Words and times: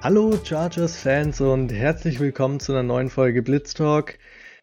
Hallo 0.00 0.38
Chargers-Fans 0.44 1.40
und 1.40 1.72
herzlich 1.72 2.20
willkommen 2.20 2.60
zu 2.60 2.70
einer 2.70 2.84
neuen 2.84 3.10
Folge 3.10 3.42
Blitz 3.42 3.74
Talk. 3.74 4.16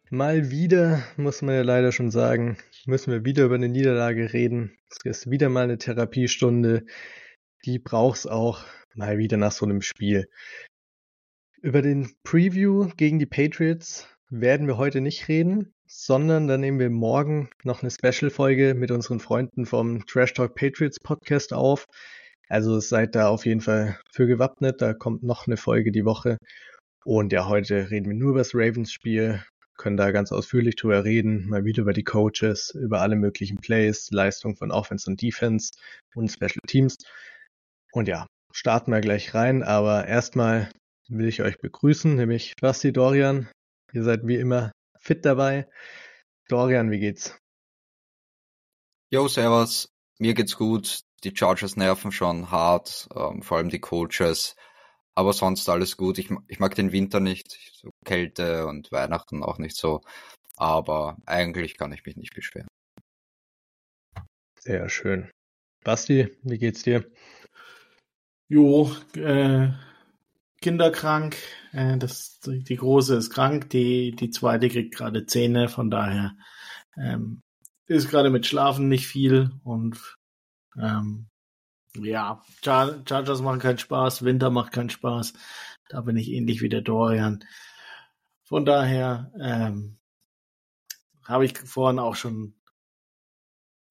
Mal 0.09 0.49
wieder, 0.49 1.03
muss 1.17 1.41
man 1.41 1.55
ja 1.55 1.61
leider 1.61 1.91
schon 1.91 2.09
sagen, 2.09 2.57
müssen 2.85 3.11
wir 3.11 3.25
wieder 3.25 3.43
über 3.43 3.55
eine 3.55 3.67
Niederlage 3.67 4.31
reden. 4.31 4.77
Es 4.89 4.99
ist 5.03 5.29
wieder 5.29 5.49
mal 5.49 5.65
eine 5.65 5.77
Therapiestunde. 5.77 6.85
Die 7.65 7.79
braucht's 7.79 8.25
auch 8.25 8.63
mal 8.95 9.17
wieder 9.17 9.35
nach 9.35 9.51
so 9.51 9.65
einem 9.65 9.81
Spiel. 9.81 10.29
Über 11.61 11.81
den 11.81 12.15
Preview 12.23 12.87
gegen 12.95 13.19
die 13.19 13.25
Patriots 13.25 14.07
werden 14.29 14.67
wir 14.67 14.77
heute 14.77 15.01
nicht 15.01 15.27
reden, 15.27 15.73
sondern 15.85 16.47
da 16.47 16.57
nehmen 16.57 16.79
wir 16.79 16.89
morgen 16.89 17.49
noch 17.63 17.83
eine 17.83 17.91
Special-Folge 17.91 18.73
mit 18.73 18.89
unseren 18.89 19.19
Freunden 19.19 19.65
vom 19.65 20.05
Trash 20.05 20.33
Talk 20.33 20.55
Patriots 20.55 21.01
Podcast 21.01 21.51
auf. 21.51 21.87
Also 22.47 22.79
seid 22.79 23.15
da 23.15 23.27
auf 23.29 23.45
jeden 23.45 23.61
Fall 23.61 23.99
für 24.11 24.27
gewappnet. 24.27 24.81
Da 24.81 24.93
kommt 24.93 25.23
noch 25.23 25.47
eine 25.47 25.57
Folge 25.57 25.91
die 25.91 26.05
Woche. 26.05 26.37
Und 27.03 27.33
ja, 27.33 27.47
heute 27.47 27.91
reden 27.91 28.07
wir 28.07 28.15
nur 28.15 28.31
über 28.31 28.39
das 28.39 28.55
Ravens-Spiel, 28.55 29.43
können 29.77 29.97
da 29.97 30.11
ganz 30.11 30.31
ausführlich 30.31 30.75
drüber 30.75 31.03
reden, 31.03 31.47
mal 31.47 31.65
wieder 31.65 31.81
über 31.81 31.93
die 31.93 32.03
Coaches, 32.03 32.71
über 32.71 33.01
alle 33.01 33.15
möglichen 33.15 33.57
Plays, 33.57 34.09
Leistung 34.11 34.55
von 34.55 34.71
Offense 34.71 35.09
und 35.09 35.21
Defense 35.21 35.71
und 36.15 36.31
Special 36.31 36.61
Teams. 36.67 36.97
Und 37.91 38.07
ja, 38.07 38.25
starten 38.51 38.91
wir 38.91 39.01
gleich 39.01 39.33
rein, 39.33 39.61
aber 39.61 40.07
erstmal 40.07 40.69
will 41.07 41.27
ich 41.27 41.41
euch 41.41 41.59
begrüßen, 41.59 42.15
nämlich 42.15 42.53
Basti 42.59 42.91
Dorian. 42.91 43.49
Ihr 43.93 44.03
seid 44.03 44.25
wie 44.25 44.37
immer 44.37 44.71
fit 44.99 45.25
dabei. 45.25 45.67
Dorian, 46.49 46.89
wie 46.89 46.99
geht's? 46.99 47.37
Jo, 49.11 49.27
servus. 49.27 49.87
Mir 50.19 50.33
geht's 50.33 50.55
gut. 50.55 51.01
Die 51.23 51.35
Chargers 51.35 51.75
nerven 51.75 52.11
schon 52.11 52.51
hart, 52.51 53.07
ähm, 53.15 53.41
vor 53.41 53.57
allem 53.57 53.69
die 53.69 53.79
Coaches. 53.79 54.55
Aber 55.15 55.33
sonst 55.33 55.69
alles 55.69 55.97
gut. 55.97 56.17
Ich, 56.17 56.29
ich 56.47 56.59
mag 56.59 56.75
den 56.75 56.91
Winter 56.91 57.19
nicht, 57.19 57.57
so 57.73 57.89
Kälte 58.03 58.67
und 58.67 58.91
Weihnachten 58.91 59.43
auch 59.43 59.57
nicht 59.57 59.77
so. 59.77 60.01
Aber 60.57 61.17
eigentlich 61.25 61.77
kann 61.77 61.93
ich 61.93 62.05
mich 62.05 62.17
nicht 62.17 62.35
beschweren. 62.35 62.67
Sehr 64.59 64.89
schön. 64.89 65.29
Basti, 65.83 66.35
wie 66.41 66.57
geht's 66.57 66.83
dir? 66.83 67.05
Jo, 68.47 68.91
äh, 69.15 69.69
kinderkrank. 70.61 71.37
Äh, 71.71 71.97
das, 71.97 72.39
die 72.43 72.75
große 72.75 73.15
ist 73.15 73.29
krank, 73.29 73.69
die, 73.69 74.15
die 74.15 74.31
zweite 74.31 74.67
kriegt 74.69 74.95
gerade 74.95 75.25
Zähne, 75.25 75.69
von 75.69 75.89
daher 75.89 76.35
ähm, 76.97 77.41
ist 77.87 78.09
gerade 78.09 78.29
mit 78.29 78.45
Schlafen 78.45 78.87
nicht 78.89 79.07
viel 79.07 79.51
und 79.63 80.15
ähm, 80.81 81.27
ja, 81.95 82.41
Char 82.63 83.03
Chargers 83.07 83.41
machen 83.41 83.59
keinen 83.59 83.77
Spaß, 83.77 84.23
Winter 84.23 84.49
macht 84.49 84.73
keinen 84.73 84.89
Spaß. 84.89 85.33
Da 85.89 86.01
bin 86.01 86.17
ich 86.17 86.29
ähnlich 86.29 86.61
wie 86.61 86.69
der 86.69 86.81
Dorian. 86.81 87.43
Von 88.43 88.65
daher 88.65 89.31
ähm, 89.39 89.97
habe 91.23 91.45
ich 91.45 91.57
vorhin 91.57 91.99
auch 91.99 92.15
schon 92.15 92.55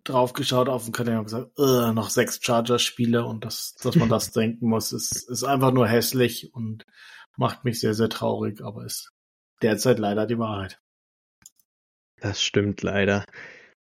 drauf 0.04 0.34
geschaut 0.34 0.68
auf 0.68 0.84
den 0.84 0.92
Kalender 0.92 1.20
und 1.20 1.24
gesagt, 1.24 1.58
noch 1.58 2.10
sechs 2.10 2.38
Chargers-Spiele 2.42 3.24
und 3.24 3.44
das, 3.44 3.74
dass 3.76 3.96
man 3.96 4.08
das 4.08 4.30
denken 4.32 4.68
muss, 4.68 4.92
ist, 4.92 5.28
ist 5.28 5.44
einfach 5.44 5.72
nur 5.72 5.88
hässlich 5.88 6.52
und 6.54 6.84
macht 7.36 7.64
mich 7.64 7.80
sehr, 7.80 7.94
sehr 7.94 8.10
traurig, 8.10 8.60
aber 8.62 8.84
ist 8.84 9.12
derzeit 9.62 9.98
leider 9.98 10.26
die 10.26 10.38
Wahrheit. 10.38 10.80
Das 12.20 12.42
stimmt 12.42 12.82
leider. 12.82 13.24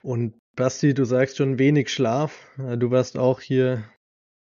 Und 0.03 0.40
Basti, 0.61 0.93
du 0.93 1.07
sagst 1.07 1.39
schon 1.39 1.59
wenig 1.59 1.91
Schlaf. 1.91 2.47
Du 2.59 2.91
warst 2.91 3.17
auch 3.17 3.41
hier 3.41 3.83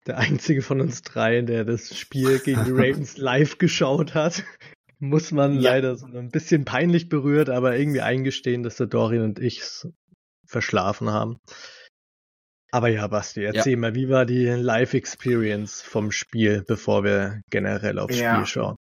der 0.05 0.17
einzige 0.17 0.61
von 0.61 0.81
uns 0.81 1.01
drei, 1.01 1.41
der 1.41 1.63
das 1.63 1.97
Spiel 1.97 2.39
gegen 2.39 2.65
die 2.65 2.71
Ravens 2.73 3.15
live 3.15 3.57
geschaut 3.57 4.15
hat. 4.15 4.43
Muss 4.99 5.31
man 5.31 5.61
ja. 5.61 5.71
leider 5.71 5.95
so 5.95 6.07
ein 6.07 6.29
bisschen 6.29 6.65
peinlich 6.65 7.07
berührt, 7.07 7.49
aber 7.49 7.77
irgendwie 7.77 8.01
eingestehen, 8.01 8.63
dass 8.63 8.75
der 8.75 8.87
Dorian 8.87 9.23
und 9.23 9.39
ich 9.39 9.63
verschlafen 10.45 11.09
haben. 11.09 11.37
Aber 12.71 12.89
ja, 12.89 13.07
Basti, 13.07 13.45
erzähl 13.45 13.73
ja. 13.73 13.79
mal, 13.79 13.95
wie 13.95 14.09
war 14.09 14.25
die 14.25 14.45
Live-Experience 14.45 15.81
vom 15.81 16.11
Spiel, 16.11 16.65
bevor 16.67 17.05
wir 17.05 17.41
generell 17.49 17.97
aufs 17.97 18.19
ja. 18.19 18.35
Spiel 18.35 18.45
schauen? 18.45 18.75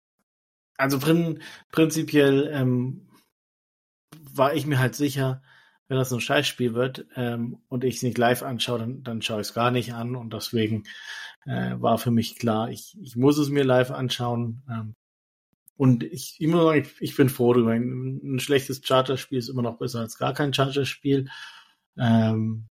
Also 0.78 0.98
prin 0.98 1.44
prinzipiell 1.72 2.50
ähm, 2.52 3.08
war 4.34 4.56
ich 4.56 4.66
mir 4.66 4.80
halt 4.80 4.96
sicher, 4.96 5.44
wenn 5.88 5.98
das 5.98 6.12
ein 6.12 6.20
Scheißspiel 6.20 6.74
wird 6.74 7.06
ähm, 7.16 7.60
und 7.70 7.84
ich 7.84 7.98
es 7.98 8.04
nicht 8.04 8.18
live 8.18 8.44
anschaue, 8.44 8.80
dann, 8.80 9.04
dann 9.04 9.22
schaue 9.22 9.42
ich 9.42 9.48
es 9.48 9.54
gar 9.54 9.72
nicht 9.72 9.94
an. 9.94 10.16
Und 10.16 10.34
deswegen 10.34 10.84
äh, 11.46 11.76
war 11.80 11.98
für 11.98 12.12
mich 12.12 12.38
klar, 12.38 12.70
ich, 12.70 12.98
ich 13.02 13.16
muss 13.16 13.38
es 13.38 13.50
mir 13.50 13.64
live 13.64 13.92
anschauen. 13.92 14.64
Ähm, 14.70 14.96
und 15.78 16.04
ich, 16.04 16.36
ich 16.40 16.48
muss 16.48 16.64
sagen, 16.64 16.82
ich, 16.82 17.02
ich 17.02 17.16
bin 17.16 17.30
froh 17.30 17.54
darüber. 17.54 17.72
Ein, 17.72 18.20
ein 18.24 18.40
schlechtes 18.40 18.82
Charterspiel 18.82 19.38
ist 19.38 19.50
immer 19.50 19.62
noch 19.62 19.78
besser 19.78 20.02
als 20.02 20.18
gar 20.18 20.34
kein 20.34 20.52
Charterspiel. 20.52 21.30
Ähm, 21.98 22.68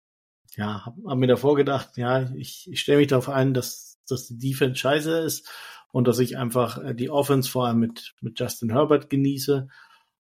ja, 0.55 0.85
hab, 0.85 0.95
hab 1.05 1.17
mir 1.17 1.27
davor 1.27 1.55
gedacht, 1.55 1.97
ja, 1.97 2.31
ich, 2.35 2.67
ich 2.71 2.79
stelle 2.79 2.99
mich 2.99 3.07
darauf 3.07 3.29
ein, 3.29 3.53
dass, 3.53 3.99
dass 4.07 4.27
die 4.27 4.37
Defense 4.37 4.75
scheiße 4.77 5.19
ist 5.19 5.49
und 5.91 6.07
dass 6.07 6.19
ich 6.19 6.37
einfach 6.37 6.83
äh, 6.83 6.95
die 6.95 7.09
Offense 7.09 7.49
vor 7.49 7.67
allem 7.67 7.79
mit, 7.79 8.15
mit 8.21 8.39
Justin 8.39 8.71
Herbert 8.71 9.09
genieße. 9.09 9.67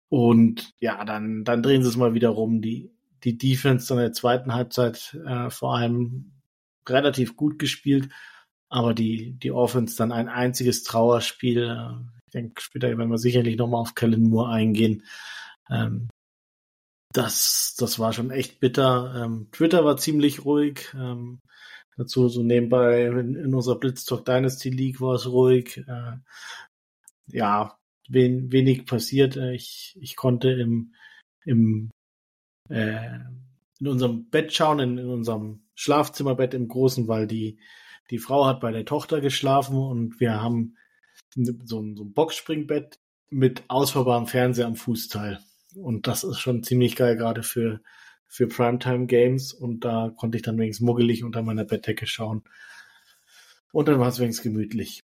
Und 0.10 0.74
ja, 0.80 1.04
dann, 1.06 1.44
dann 1.44 1.64
drehen 1.64 1.84
sie 1.84 1.90
es 1.90 1.98
mal 1.98 2.14
wieder 2.14 2.30
rum. 2.30 2.62
Die, 2.62 2.92
die 3.24 3.38
Defense 3.38 3.88
dann 3.88 3.98
in 3.98 4.06
der 4.06 4.14
zweiten 4.14 4.54
Halbzeit 4.54 5.18
äh, 5.26 5.50
vor 5.50 5.76
allem 5.76 6.32
relativ 6.88 7.36
gut 7.36 7.58
gespielt, 7.60 8.10
aber 8.70 8.94
die, 8.94 9.34
die 9.34 9.52
Offense 9.52 9.98
dann 9.98 10.12
ein 10.12 10.30
einziges 10.30 10.84
Trauerspiel. 10.84 11.64
Äh, 11.64 12.10
ich 12.28 12.32
denke, 12.34 12.62
später 12.62 12.88
werden 12.90 13.10
wir 13.10 13.18
sicherlich 13.18 13.58
nochmal 13.58 13.82
auf 13.82 13.96
Kellen 13.96 14.30
Moore 14.30 14.52
eingehen. 14.52 15.04
Ähm, 15.70 16.10
das, 17.12 17.76
das 17.78 17.98
war 17.98 18.14
schon 18.14 18.30
echt 18.30 18.60
bitter. 18.60 19.24
Ähm, 19.24 19.48
Twitter 19.52 19.86
war 19.86 19.98
ziemlich 19.98 20.46
ruhig. 20.46 20.94
Ähm, 20.94 21.40
dazu 21.98 22.28
so 22.28 22.44
nebenbei 22.44 23.06
in, 23.06 23.36
in 23.36 23.56
unserer 23.56 23.80
Blitztalk 23.80 24.26
Dynasty 24.26 24.70
League 24.70 25.02
war 25.02 25.16
es 25.16 25.28
ruhig. 25.28 25.78
Äh, 25.88 26.18
ja, 27.28 27.78
wen, 28.10 28.52
wenig 28.52 28.86
passiert. 28.86 29.38
Äh, 29.38 29.54
ich, 29.54 29.98
ich 30.00 30.16
konnte 30.16 30.52
im, 30.52 30.94
im 31.46 31.92
äh, 32.70 33.20
in 33.80 33.88
unserem 33.88 34.30
Bett 34.30 34.54
schauen, 34.54 34.80
in, 34.80 34.98
in 34.98 35.10
unserem 35.10 35.64
Schlafzimmerbett 35.76 36.54
im 36.54 36.68
Großen, 36.68 37.08
weil 37.08 37.28
die, 37.28 37.60
die 38.10 38.20
Frau 38.20 38.46
hat 38.46 38.62
bei 38.62 38.72
der 38.72 38.86
Tochter 38.86 39.22
geschlafen 39.22 39.78
und 39.78 40.20
wir 40.20 40.42
haben 40.42 40.78
so 41.36 41.80
ein, 41.80 41.96
so 41.96 42.04
ein 42.04 42.14
Boxspringbett 42.14 43.00
mit 43.30 43.64
ausfahrbarem 43.68 44.28
Fernseher 44.28 44.68
am 44.68 44.76
Fußteil. 44.76 45.40
Und 45.76 46.08
das 46.08 46.24
ist 46.24 46.40
schon 46.40 46.64
ziemlich 46.64 46.96
geil, 46.96 47.18
gerade 47.18 47.44
für, 47.44 47.82
für 48.28 48.48
Primetime 48.48 49.08
Games. 49.08 49.54
Und 49.54 49.84
da 49.84 50.14
konnte 50.16 50.38
ich 50.38 50.44
dann 50.44 50.58
wenigstens 50.58 50.86
muggelig 50.86 51.24
unter 51.24 51.42
meiner 51.42 51.66
Bettdecke 51.66 52.08
schauen. 52.08 52.44
Und 53.74 53.90
dann 53.90 54.00
war 54.00 54.08
es 54.08 54.20
wenigstens 54.20 54.44
gemütlich. 54.44 55.02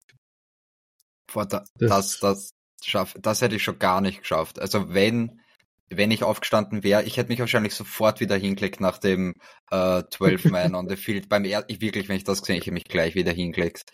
Boah, 1.32 1.46
da, 1.46 1.64
das, 1.76 2.20
das, 2.20 2.52
schaff, 2.84 3.16
das 3.20 3.42
hätte 3.42 3.56
ich 3.56 3.64
schon 3.64 3.80
gar 3.80 4.02
nicht 4.02 4.22
geschafft. 4.22 4.60
Also 4.60 4.94
wenn, 4.94 5.42
wenn 5.90 6.12
ich 6.12 6.24
aufgestanden 6.24 6.84
wäre, 6.84 7.04
ich 7.04 7.18
hätte 7.18 7.30
mich 7.30 7.40
wahrscheinlich 7.40 7.74
sofort 7.74 8.20
wieder 8.20 8.36
hingelegt 8.36 8.82
nach 8.82 8.98
dem 8.98 9.36
äh, 9.72 10.04
12 10.10 10.46
Man 10.52 10.76
on 10.76 10.90
the 10.90 10.96
Field. 10.96 11.30
Beim 11.30 11.46
er 11.46 11.66
ich 11.68 11.82
wirklich, 11.82 12.10
wenn 12.10 12.18
ich 12.18 12.24
das 12.24 12.42
gesehen, 12.42 12.58
ich 12.58 12.62
hätte 12.62 12.74
mich 12.74 12.86
gleich 12.86 13.16
wieder 13.16 13.32
hingelegt. 13.32 13.92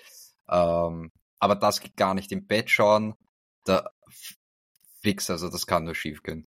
Ähm, 0.49 1.11
aber 1.39 1.55
das 1.55 1.81
geht 1.81 1.97
gar 1.97 2.13
nicht 2.13 2.31
im 2.31 2.45
Bett 2.45 2.69
schauen. 2.69 3.15
Da 3.65 3.89
fix, 5.01 5.29
also 5.29 5.49
das 5.49 5.67
kann 5.67 5.83
nur 5.83 5.95
schief 5.95 6.23
gehen. 6.23 6.47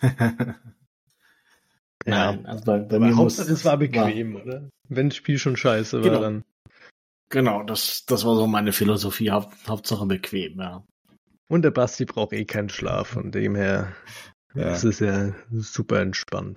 ja, 2.06 2.38
also 2.44 2.64
bei, 2.64 2.78
bei 2.78 2.98
mir 2.98 3.14
muss 3.14 3.38
es 3.38 3.64
war 3.64 3.76
bequem, 3.76 4.34
war, 4.34 4.42
oder? 4.42 4.70
Wenn 4.88 5.08
das 5.10 5.16
Spiel 5.16 5.38
schon 5.38 5.56
scheiße 5.56 6.00
genau. 6.00 6.14
war, 6.14 6.20
dann. 6.20 6.44
Genau, 7.30 7.62
das, 7.62 8.04
das 8.06 8.24
war 8.24 8.34
so 8.34 8.46
meine 8.46 8.72
Philosophie. 8.72 9.30
Haupt, 9.30 9.56
Hauptsache 9.68 10.04
bequem, 10.04 10.60
ja. 10.60 10.84
Und 11.48 11.62
der 11.62 11.70
Basti 11.70 12.04
braucht 12.04 12.32
eh 12.32 12.44
keinen 12.44 12.68
Schlaf, 12.68 13.08
von 13.08 13.30
dem 13.30 13.54
her. 13.54 13.94
Ja. 14.54 14.64
Das 14.64 14.82
ist 14.82 15.00
ja 15.00 15.32
super 15.52 16.00
entspannt. 16.00 16.56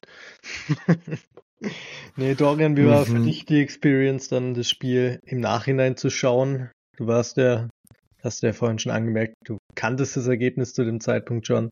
nee, 2.15 2.33
Dorian, 2.33 2.75
wie 2.75 2.87
war 2.87 3.01
mhm. 3.01 3.05
für 3.05 3.19
dich 3.19 3.45
die 3.45 3.61
Experience, 3.61 4.29
dann 4.29 4.55
das 4.55 4.67
Spiel 4.67 5.19
im 5.25 5.39
Nachhinein 5.39 5.95
zu 5.95 6.09
schauen? 6.09 6.71
Du 6.97 7.05
warst 7.05 7.37
ja, 7.37 7.69
hast 8.23 8.41
ja 8.41 8.51
vorhin 8.53 8.79
schon 8.79 8.91
angemerkt, 8.91 9.35
du 9.45 9.59
kanntest 9.75 10.17
das 10.17 10.27
Ergebnis 10.27 10.73
zu 10.73 10.83
dem 10.83 10.99
Zeitpunkt 10.99 11.45
schon. 11.45 11.71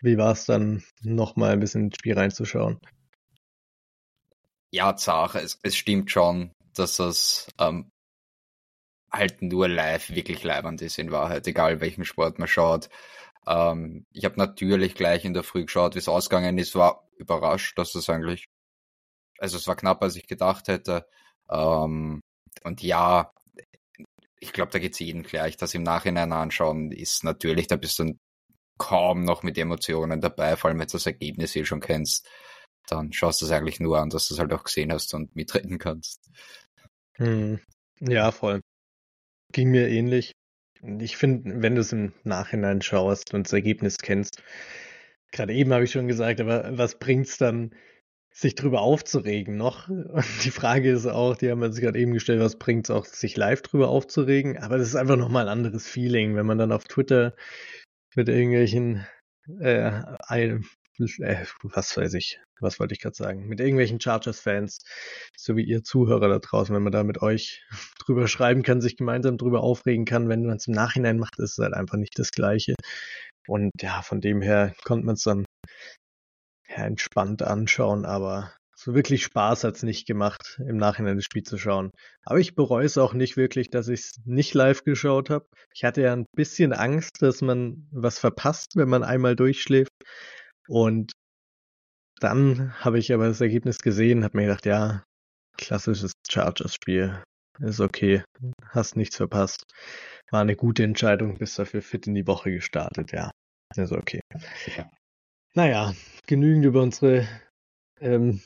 Wie 0.00 0.16
war 0.16 0.32
es 0.32 0.46
dann, 0.46 0.82
nochmal 1.02 1.52
ein 1.52 1.60
bisschen 1.60 1.86
ins 1.86 1.96
Spiel 1.96 2.14
reinzuschauen? 2.14 2.78
Ja, 4.72 4.96
Sache, 4.96 5.40
es, 5.40 5.58
es 5.62 5.76
stimmt 5.76 6.10
schon, 6.10 6.52
dass 6.74 6.98
es 6.98 7.48
ähm, 7.58 7.88
halt 9.12 9.42
nur 9.42 9.68
live 9.68 10.10
wirklich 10.10 10.42
leibend 10.42 10.82
ist 10.82 10.98
in 10.98 11.10
Wahrheit, 11.10 11.46
egal 11.46 11.80
welchen 11.80 12.04
Sport 12.04 12.38
man 12.38 12.48
schaut. 12.48 12.88
Ähm, 13.46 14.06
ich 14.12 14.24
habe 14.24 14.36
natürlich 14.36 14.94
gleich 14.94 15.24
in 15.24 15.34
der 15.34 15.42
Früh 15.42 15.64
geschaut, 15.64 15.94
wie 15.94 16.00
es 16.00 16.08
ausgegangen 16.08 16.58
ist, 16.58 16.74
war 16.74 17.08
überrascht, 17.16 17.78
dass 17.78 17.94
es 17.94 18.10
eigentlich, 18.10 18.46
also 19.38 19.56
es 19.56 19.66
war 19.66 19.76
knapper, 19.76 20.04
als 20.04 20.16
ich 20.16 20.26
gedacht 20.26 20.68
hätte. 20.68 21.06
Ähm, 21.50 22.20
und 22.64 22.82
ja, 22.82 23.32
ich 24.40 24.52
glaube, 24.52 24.70
da 24.72 24.78
geht's 24.78 24.98
jedem 24.98 25.22
gleich. 25.22 25.56
Das 25.56 25.74
im 25.74 25.82
Nachhinein 25.82 26.32
anschauen 26.32 26.92
ist 26.92 27.24
natürlich, 27.24 27.68
da 27.68 27.76
bist 27.76 27.98
du 27.98 28.18
kaum 28.78 29.24
noch 29.24 29.42
mit 29.42 29.56
Emotionen 29.56 30.20
dabei, 30.20 30.56
vor 30.56 30.68
allem 30.68 30.78
wenn 30.78 30.86
du 30.86 30.92
das 30.92 31.06
Ergebnis 31.06 31.56
eh 31.56 31.64
schon 31.64 31.80
kennst. 31.80 32.28
Dann 32.88 33.12
schaust 33.12 33.40
du 33.40 33.46
es 33.46 33.50
eigentlich 33.50 33.80
nur 33.80 33.98
an, 33.98 34.10
dass 34.10 34.28
du 34.28 34.34
es 34.34 34.40
halt 34.40 34.52
auch 34.52 34.64
gesehen 34.64 34.92
hast 34.92 35.14
und 35.14 35.34
mitreden 35.34 35.78
kannst. 35.78 36.30
Hm. 37.14 37.60
Ja, 38.00 38.30
voll. 38.30 38.60
Ging 39.56 39.70
mir 39.70 39.88
ähnlich. 39.88 40.32
Ich 40.98 41.16
finde, 41.16 41.62
wenn 41.62 41.76
du 41.76 41.80
es 41.80 41.90
im 41.90 42.12
Nachhinein 42.24 42.82
schaust 42.82 43.32
und 43.32 43.46
das 43.46 43.54
Ergebnis 43.54 43.96
kennst, 43.96 44.42
gerade 45.32 45.54
eben 45.54 45.72
habe 45.72 45.84
ich 45.84 45.92
schon 45.92 46.08
gesagt, 46.08 46.42
aber 46.42 46.76
was 46.76 46.98
bringt's 46.98 47.38
dann, 47.38 47.74
sich 48.30 48.54
drüber 48.54 48.82
aufzuregen 48.82 49.56
noch? 49.56 49.88
Und 49.88 50.26
die 50.44 50.50
Frage 50.50 50.90
ist 50.90 51.06
auch, 51.06 51.38
die 51.38 51.50
haben 51.50 51.60
wir 51.60 51.68
uns 51.68 51.80
gerade 51.80 51.98
eben 51.98 52.12
gestellt, 52.12 52.42
was 52.42 52.58
bringt's 52.58 52.90
auch, 52.90 53.06
sich 53.06 53.38
live 53.38 53.62
drüber 53.62 53.88
aufzuregen? 53.88 54.58
Aber 54.58 54.76
das 54.76 54.88
ist 54.88 54.94
einfach 54.94 55.16
nochmal 55.16 55.48
ein 55.48 55.58
anderes 55.58 55.88
Feeling, 55.88 56.36
wenn 56.36 56.44
man 56.44 56.58
dann 56.58 56.70
auf 56.70 56.84
Twitter 56.84 57.34
mit 58.14 58.28
irgendwelchen 58.28 59.06
äh, 59.58 60.02
was 61.62 61.96
weiß 61.96 62.14
ich, 62.14 62.40
was 62.60 62.80
wollte 62.80 62.94
ich 62.94 63.00
gerade 63.00 63.16
sagen, 63.16 63.46
mit 63.48 63.60
irgendwelchen 63.60 64.00
Chargers-Fans, 64.00 64.80
so 65.36 65.56
wie 65.56 65.64
ihr 65.64 65.82
Zuhörer 65.84 66.28
da 66.28 66.38
draußen, 66.38 66.74
wenn 66.74 66.82
man 66.82 66.92
da 66.92 67.04
mit 67.04 67.22
euch 67.22 67.64
drüber 68.04 68.28
schreiben 68.28 68.62
kann, 68.62 68.80
sich 68.80 68.96
gemeinsam 68.96 69.38
drüber 69.38 69.62
aufregen 69.62 70.04
kann, 70.04 70.28
wenn 70.28 70.44
man 70.44 70.56
es 70.56 70.66
im 70.66 70.74
Nachhinein 70.74 71.18
macht, 71.18 71.38
ist 71.38 71.52
es 71.52 71.58
halt 71.58 71.74
einfach 71.74 71.98
nicht 71.98 72.18
das 72.18 72.30
Gleiche. 72.30 72.74
Und 73.46 73.70
ja, 73.80 74.02
von 74.02 74.20
dem 74.20 74.42
her 74.42 74.74
konnte 74.84 75.06
man 75.06 75.14
es 75.14 75.22
dann 75.22 75.44
ja, 76.68 76.84
entspannt 76.84 77.42
anschauen, 77.42 78.04
aber 78.04 78.52
so 78.78 78.94
wirklich 78.94 79.24
Spaß 79.24 79.64
hat's 79.64 79.82
nicht 79.82 80.06
gemacht, 80.06 80.60
im 80.68 80.76
Nachhinein 80.76 81.16
das 81.16 81.24
Spiel 81.24 81.42
zu 81.42 81.56
schauen. 81.56 81.90
Aber 82.24 82.38
ich 82.38 82.54
bereue 82.54 82.84
es 82.84 82.98
auch 82.98 83.14
nicht 83.14 83.38
wirklich, 83.38 83.70
dass 83.70 83.88
ich 83.88 84.00
es 84.00 84.20
nicht 84.26 84.52
live 84.52 84.84
geschaut 84.84 85.30
habe. 85.30 85.46
Ich 85.74 85.82
hatte 85.84 86.02
ja 86.02 86.12
ein 86.12 86.26
bisschen 86.36 86.74
Angst, 86.74 87.22
dass 87.22 87.40
man 87.40 87.88
was 87.90 88.18
verpasst, 88.18 88.76
wenn 88.76 88.90
man 88.90 89.02
einmal 89.02 89.34
durchschläft. 89.34 89.92
Und 90.68 91.12
dann 92.20 92.72
habe 92.80 92.98
ich 92.98 93.12
aber 93.12 93.28
das 93.28 93.40
Ergebnis 93.40 93.78
gesehen, 93.78 94.24
habe 94.24 94.38
mir 94.38 94.46
gedacht, 94.46 94.66
ja, 94.66 95.04
klassisches 95.56 96.12
Chargers-Spiel. 96.28 97.22
Ist 97.60 97.80
okay, 97.80 98.22
hast 98.70 98.96
nichts 98.96 99.16
verpasst. 99.16 99.64
War 100.30 100.42
eine 100.42 100.56
gute 100.56 100.84
Entscheidung, 100.84 101.38
bist 101.38 101.58
dafür 101.58 101.80
fit 101.80 102.06
in 102.06 102.14
die 102.14 102.26
Woche 102.26 102.50
gestartet, 102.50 103.12
ja. 103.12 103.30
Ist 103.74 103.92
okay. 103.92 104.20
Ja. 104.76 104.90
Naja, 105.54 105.94
genügend 106.26 106.66
über 106.66 106.82
unsere 106.82 107.26
ähm, 108.00 108.42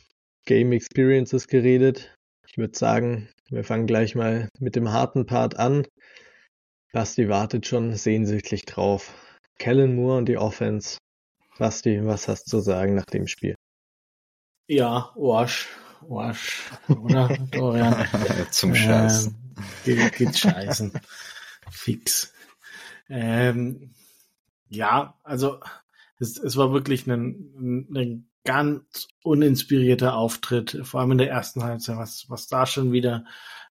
Game 0.47 0.73
Experiences 0.73 1.49
geredet. 1.49 2.15
Ich 2.47 2.57
würde 2.57 2.79
sagen, 2.79 3.29
wir 3.51 3.65
fangen 3.65 3.87
gleich 3.87 4.15
mal 4.15 4.49
mit 4.59 4.77
dem 4.77 4.93
harten 4.93 5.27
Part 5.27 5.57
an. 5.57 5.87
Basti 6.93 7.29
wartet 7.29 7.67
schon 7.67 7.95
sehnsüchtig 7.95 8.65
drauf. 8.65 9.13
Kellen 9.59 9.97
Moore 9.97 10.19
und 10.19 10.29
die 10.29 10.39
Offense. 10.39 10.99
Basti, 11.61 12.01
was 12.07 12.27
hast 12.27 12.47
du 12.47 12.51
zu 12.53 12.61
sagen 12.61 12.95
nach 12.95 13.05
dem 13.05 13.27
Spiel? 13.27 13.55
Ja, 14.67 15.13
Wasch. 15.15 15.69
Wasch. 16.01 16.71
Oder, 16.89 17.29
Dorian? 17.51 18.07
Zum 18.51 18.75
Scheißen. 18.75 19.37
Ähm, 19.57 19.65
geht, 19.85 20.13
geht 20.15 20.39
scheißen. 20.39 20.93
Fix. 21.71 22.33
Ähm, 23.11 23.95
ja, 24.71 25.19
also 25.23 25.61
es, 26.19 26.39
es 26.39 26.57
war 26.57 26.73
wirklich 26.73 27.07
ein, 27.07 27.87
ein 27.95 28.31
ganz 28.45 29.09
uninspirierter 29.23 30.17
Auftritt, 30.17 30.79
vor 30.85 31.01
allem 31.01 31.13
in 31.13 31.19
der 31.19 31.31
ersten 31.31 31.63
Halbzeit, 31.63 31.99
was, 31.99 32.25
was 32.29 32.47
da 32.47 32.65
schon 32.65 32.91
wieder 32.91 33.27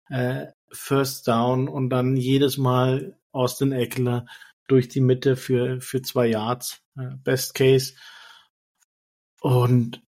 äh, 0.09 0.45
First 0.71 1.27
Down 1.27 1.67
und 1.67 1.89
dann 1.89 2.17
jedes 2.17 2.57
Mal 2.57 3.17
Austin 3.31 3.71
Eckler 3.71 4.27
durch 4.69 4.87
die 4.87 5.01
Mitte 5.01 5.35
für, 5.35 5.81
für 5.81 6.01
zwei 6.01 6.27
Yards, 6.27 6.81
äh, 6.97 7.15
Best 7.23 7.55
Case. 7.55 7.95
Und 9.41 10.01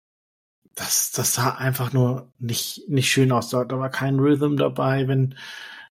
das, 0.75 1.13
das 1.13 1.35
sah 1.35 1.55
einfach 1.55 1.93
nur 1.93 2.33
nicht, 2.39 2.89
nicht 2.89 3.11
schön 3.11 3.33
aus. 3.33 3.51
Da, 3.51 3.69
war 3.69 3.91
kein 3.91 4.19
Rhythm 4.19 4.57
dabei, 4.57 5.09
wenn, 5.09 5.37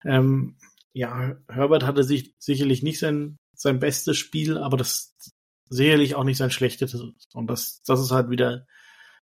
ähm, 0.03 0.57
ja, 0.93 1.35
Herbert 1.49 1.83
hatte 1.83 2.03
sich 2.03 2.35
sicherlich 2.39 2.83
nicht 2.83 2.99
sein, 2.99 3.37
sein 3.53 3.79
bestes 3.79 4.17
Spiel, 4.17 4.57
aber 4.57 4.77
das 4.77 5.15
sicherlich 5.69 6.15
auch 6.15 6.23
nicht 6.23 6.37
sein 6.37 6.51
schlechtes. 6.51 6.95
Und 7.33 7.47
das, 7.47 7.81
das 7.83 7.99
ist 7.99 8.11
halt 8.11 8.29
wieder 8.29 8.65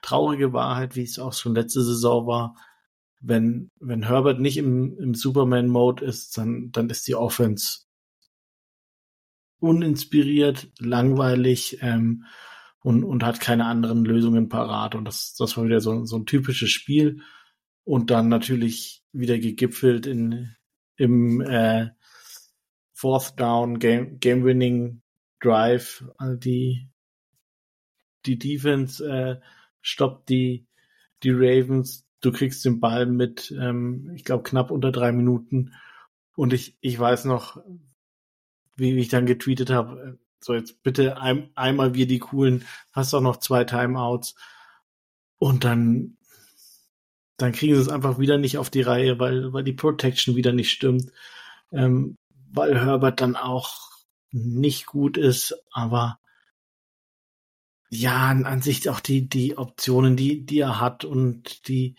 traurige 0.03 0.53
Wahrheit, 0.53 0.97
wie 0.97 1.03
es 1.03 1.19
auch 1.19 1.33
schon 1.33 1.55
letzte 1.55 1.83
Saison 1.83 2.27
war. 2.27 2.57
Wenn, 3.21 3.71
wenn 3.81 4.05
Herbert 4.05 4.39
nicht 4.39 4.57
im, 4.57 4.97
im 4.99 5.15
Superman-Mode 5.15 6.05
ist, 6.05 6.39
dann, 6.39 6.71
dann 6.71 6.89
ist 6.89 7.09
die 7.09 7.17
Offense 7.17 7.88
uninspiriert, 9.61 10.69
langweilig 10.79 11.79
ähm, 11.81 12.25
und, 12.81 13.05
und 13.05 13.25
hat 13.25 13.41
keine 13.41 13.67
anderen 13.67 14.05
Lösungen 14.05 14.49
parat. 14.49 14.95
Und 14.95 15.05
das, 15.05 15.35
das 15.37 15.57
war 15.57 15.65
wieder 15.65 15.81
so, 15.81 16.05
so 16.05 16.17
ein 16.17 16.27
typisches 16.27 16.71
Spiel. 16.71 17.21
Und 17.85 18.11
dann 18.11 18.29
natürlich 18.29 19.03
wieder 19.13 19.39
gegipfelt 19.39 20.07
in, 20.07 20.55
im 20.97 21.41
äh, 21.41 21.89
Fourth 22.93 23.39
Down 23.39 23.79
Game, 23.79 24.19
Game 24.19 24.45
Winning 24.45 25.03
Drive, 25.41 26.05
die, 26.21 26.91
die 28.27 28.39
Defense 28.39 29.07
äh, 29.09 29.41
stoppt 29.81 30.29
die, 30.29 30.67
die 31.23 31.31
Ravens. 31.31 32.07
Du 32.21 32.33
kriegst 32.33 32.65
den 32.65 32.81
Ball 32.81 33.07
mit, 33.07 33.55
ähm, 33.59 34.13
ich 34.15 34.25
glaube, 34.25 34.43
knapp 34.43 34.71
unter 34.71 34.91
drei 34.91 35.13
Minuten. 35.13 35.73
Und 36.35 36.53
ich, 36.53 36.77
ich 36.81 36.99
weiß 36.99 37.25
noch, 37.25 37.63
wie, 38.79 38.99
ich 38.99 39.09
dann 39.09 39.27
getweetet 39.27 39.71
habe, 39.71 40.01
äh, 40.01 40.25
so 40.41 40.55
jetzt 40.55 40.83
bitte 40.83 41.21
ein, 41.21 41.51
einmal 41.55 41.95
wir 41.95 42.07
die 42.07 42.21
coolen, 42.21 42.65
hast 42.93 43.13
auch 43.15 43.21
noch 43.21 43.39
zwei 43.39 43.65
Timeouts. 43.65 44.35
Und 45.39 45.65
dann, 45.65 46.17
dann 47.37 47.53
kriegen 47.53 47.75
sie 47.75 47.81
es 47.81 47.89
einfach 47.89 48.19
wieder 48.19 48.39
nicht 48.39 48.59
auf 48.59 48.71
die 48.71 48.83
Reihe, 48.83 49.19
weil, 49.19 49.53
weil 49.53 49.65
die 49.65 49.73
Protection 49.73 50.37
wieder 50.37 50.53
nicht 50.53 50.71
stimmt. 50.71 51.13
Ähm, 51.73 52.17
weil 52.51 52.81
Herbert 52.81 53.21
dann 53.21 53.37
auch 53.37 53.91
nicht 54.31 54.87
gut 54.87 55.17
ist, 55.17 55.55
aber 55.71 56.19
ja, 57.91 58.29
an 58.29 58.63
sich 58.63 58.89
auch 58.91 59.01
die, 59.01 59.29
die 59.29 59.57
Optionen, 59.57 60.17
die, 60.17 60.45
die 60.45 60.61
er 60.61 60.81
hat 60.81 61.05
und 61.05 61.69
die, 61.69 61.97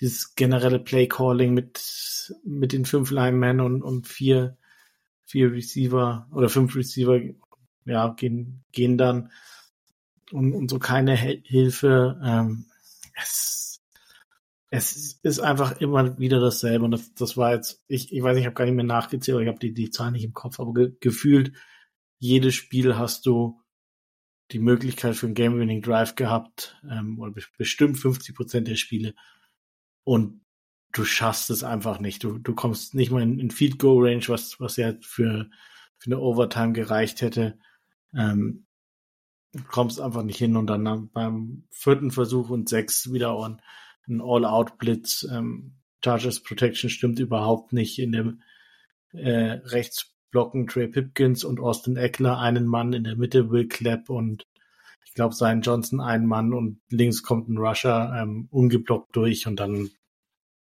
dieses 0.00 0.34
generelle 0.34 0.78
Play-Calling 0.78 1.52
mit, 1.52 2.32
mit 2.44 2.72
den 2.72 2.84
fünf 2.84 3.10
Linemen 3.10 3.60
und, 3.60 3.82
und 3.82 4.06
vier, 4.06 4.56
vier 5.26 5.52
Receiver 5.52 6.28
oder 6.32 6.48
fünf 6.48 6.74
Receiver, 6.74 7.20
ja, 7.84 8.08
gehen, 8.14 8.64
gehen 8.72 8.96
dann 8.96 9.30
und, 10.32 10.54
und 10.54 10.70
so 10.70 10.78
keine 10.78 11.14
Hilfe. 11.14 12.20
Ähm, 12.24 12.66
es, 13.14 13.80
es 14.70 15.18
ist 15.22 15.40
einfach 15.40 15.80
immer 15.80 16.18
wieder 16.18 16.40
dasselbe 16.40 16.84
und 16.84 16.90
das, 16.92 17.14
das 17.14 17.36
war 17.36 17.52
jetzt, 17.52 17.84
ich, 17.88 18.12
ich 18.12 18.22
weiß 18.22 18.34
nicht, 18.34 18.42
ich 18.42 18.46
habe 18.46 18.54
gar 18.54 18.64
nicht 18.64 18.74
mehr 18.74 18.84
nachgezählt, 18.84 19.40
ich 19.40 19.48
habe 19.48 19.58
die, 19.58 19.74
die 19.74 19.90
Zahl 19.90 20.12
nicht 20.12 20.24
im 20.24 20.32
Kopf, 20.32 20.60
aber 20.60 20.74
ge 20.74 20.92
gefühlt 21.00 21.52
jedes 22.18 22.54
Spiel 22.54 22.96
hast 22.96 23.26
du 23.26 23.60
die 24.52 24.58
Möglichkeit 24.58 25.16
für 25.16 25.26
einen 25.26 25.34
Game-Winning 25.34 25.82
Drive 25.82 26.14
gehabt, 26.14 26.80
ähm, 26.88 27.18
oder 27.18 27.34
bestimmt 27.58 27.98
50 27.98 28.34
Prozent 28.34 28.68
der 28.68 28.76
Spiele. 28.76 29.14
Und 30.04 30.40
du 30.96 31.04
schaffst 31.04 31.50
es 31.50 31.64
einfach 31.64 32.00
nicht. 32.00 32.24
Du, 32.24 32.38
du 32.38 32.54
kommst 32.54 32.94
nicht 32.94 33.10
mal 33.10 33.22
in, 33.22 33.38
in 33.38 33.50
Feed 33.50 33.78
Go 33.78 33.98
Range, 33.98 34.24
was, 34.28 34.60
was 34.60 34.76
ja 34.76 34.94
für, 35.02 35.48
für 35.98 36.06
eine 36.06 36.18
Overtime 36.18 36.72
gereicht 36.72 37.20
hätte. 37.20 37.58
Ähm, 38.14 38.66
du 39.52 39.62
kommst 39.64 40.00
einfach 40.00 40.22
nicht 40.22 40.38
hin 40.38 40.56
und 40.56 40.68
dann 40.68 41.10
beim 41.12 41.64
vierten 41.70 42.10
Versuch 42.10 42.50
und 42.50 42.68
sechs 42.68 43.12
wieder 43.12 43.36
on, 43.36 43.60
ein 44.08 44.20
All-Out-Blitz. 44.20 45.26
Ähm, 45.30 45.74
Chargers 46.04 46.40
Protection 46.40 46.88
stimmt 46.88 47.18
überhaupt 47.18 47.72
nicht 47.72 47.98
in 47.98 48.12
dem 48.12 48.42
äh, 49.12 49.60
rechts 49.64 50.14
blocken 50.30 50.66
Trey 50.66 50.88
Pipkins 50.88 51.44
und 51.44 51.60
Austin 51.60 51.96
Eckler 51.96 52.38
einen 52.38 52.66
Mann, 52.66 52.92
in 52.92 53.04
der 53.04 53.16
Mitte 53.16 53.50
Will 53.50 53.68
Clapp 53.68 54.10
und 54.10 54.44
ich 55.04 55.14
glaube 55.14 55.34
sein 55.34 55.62
Johnson 55.62 56.00
einen 56.00 56.26
Mann 56.26 56.52
und 56.52 56.80
links 56.90 57.22
kommt 57.22 57.48
ein 57.48 57.58
Rusher 57.58 58.14
ähm, 58.20 58.48
ungeblockt 58.50 59.16
durch 59.16 59.46
und 59.46 59.58
dann, 59.58 59.90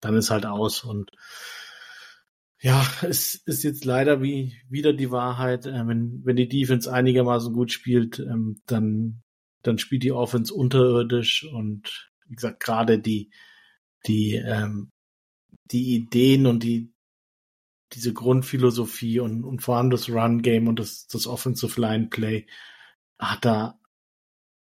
dann 0.02 0.14
ist 0.16 0.30
halt 0.30 0.44
aus 0.44 0.84
und 0.84 1.10
ja, 2.60 2.86
es 3.02 3.34
ist 3.34 3.64
jetzt 3.64 3.84
leider 3.84 4.22
wie 4.22 4.56
wieder 4.68 4.92
die 4.92 5.10
Wahrheit, 5.10 5.66
äh, 5.66 5.86
wenn, 5.86 6.20
wenn 6.24 6.36
die 6.36 6.48
Defense 6.48 6.92
einigermaßen 6.92 7.52
gut 7.52 7.72
spielt, 7.72 8.18
ähm, 8.20 8.60
dann, 8.66 9.22
dann 9.62 9.78
spielt 9.78 10.02
die 10.02 10.12
Offense 10.12 10.52
unterirdisch 10.52 11.44
und 11.44 12.10
wie 12.28 12.34
gesagt, 12.34 12.60
gerade 12.60 12.98
die, 12.98 13.30
die, 14.06 14.34
ähm, 14.34 14.90
die 15.70 15.94
Ideen 15.94 16.46
und 16.46 16.62
die, 16.62 16.92
diese 17.92 18.12
Grundphilosophie 18.12 19.20
und, 19.20 19.44
und 19.44 19.60
vor 19.60 19.76
allem 19.76 19.90
das 19.90 20.08
Run-Game 20.08 20.68
und 20.68 20.78
das, 20.78 21.06
das 21.08 21.26
Offensive 21.26 21.80
Line-Play 21.80 22.46
hat 23.18 23.44
da 23.44 23.78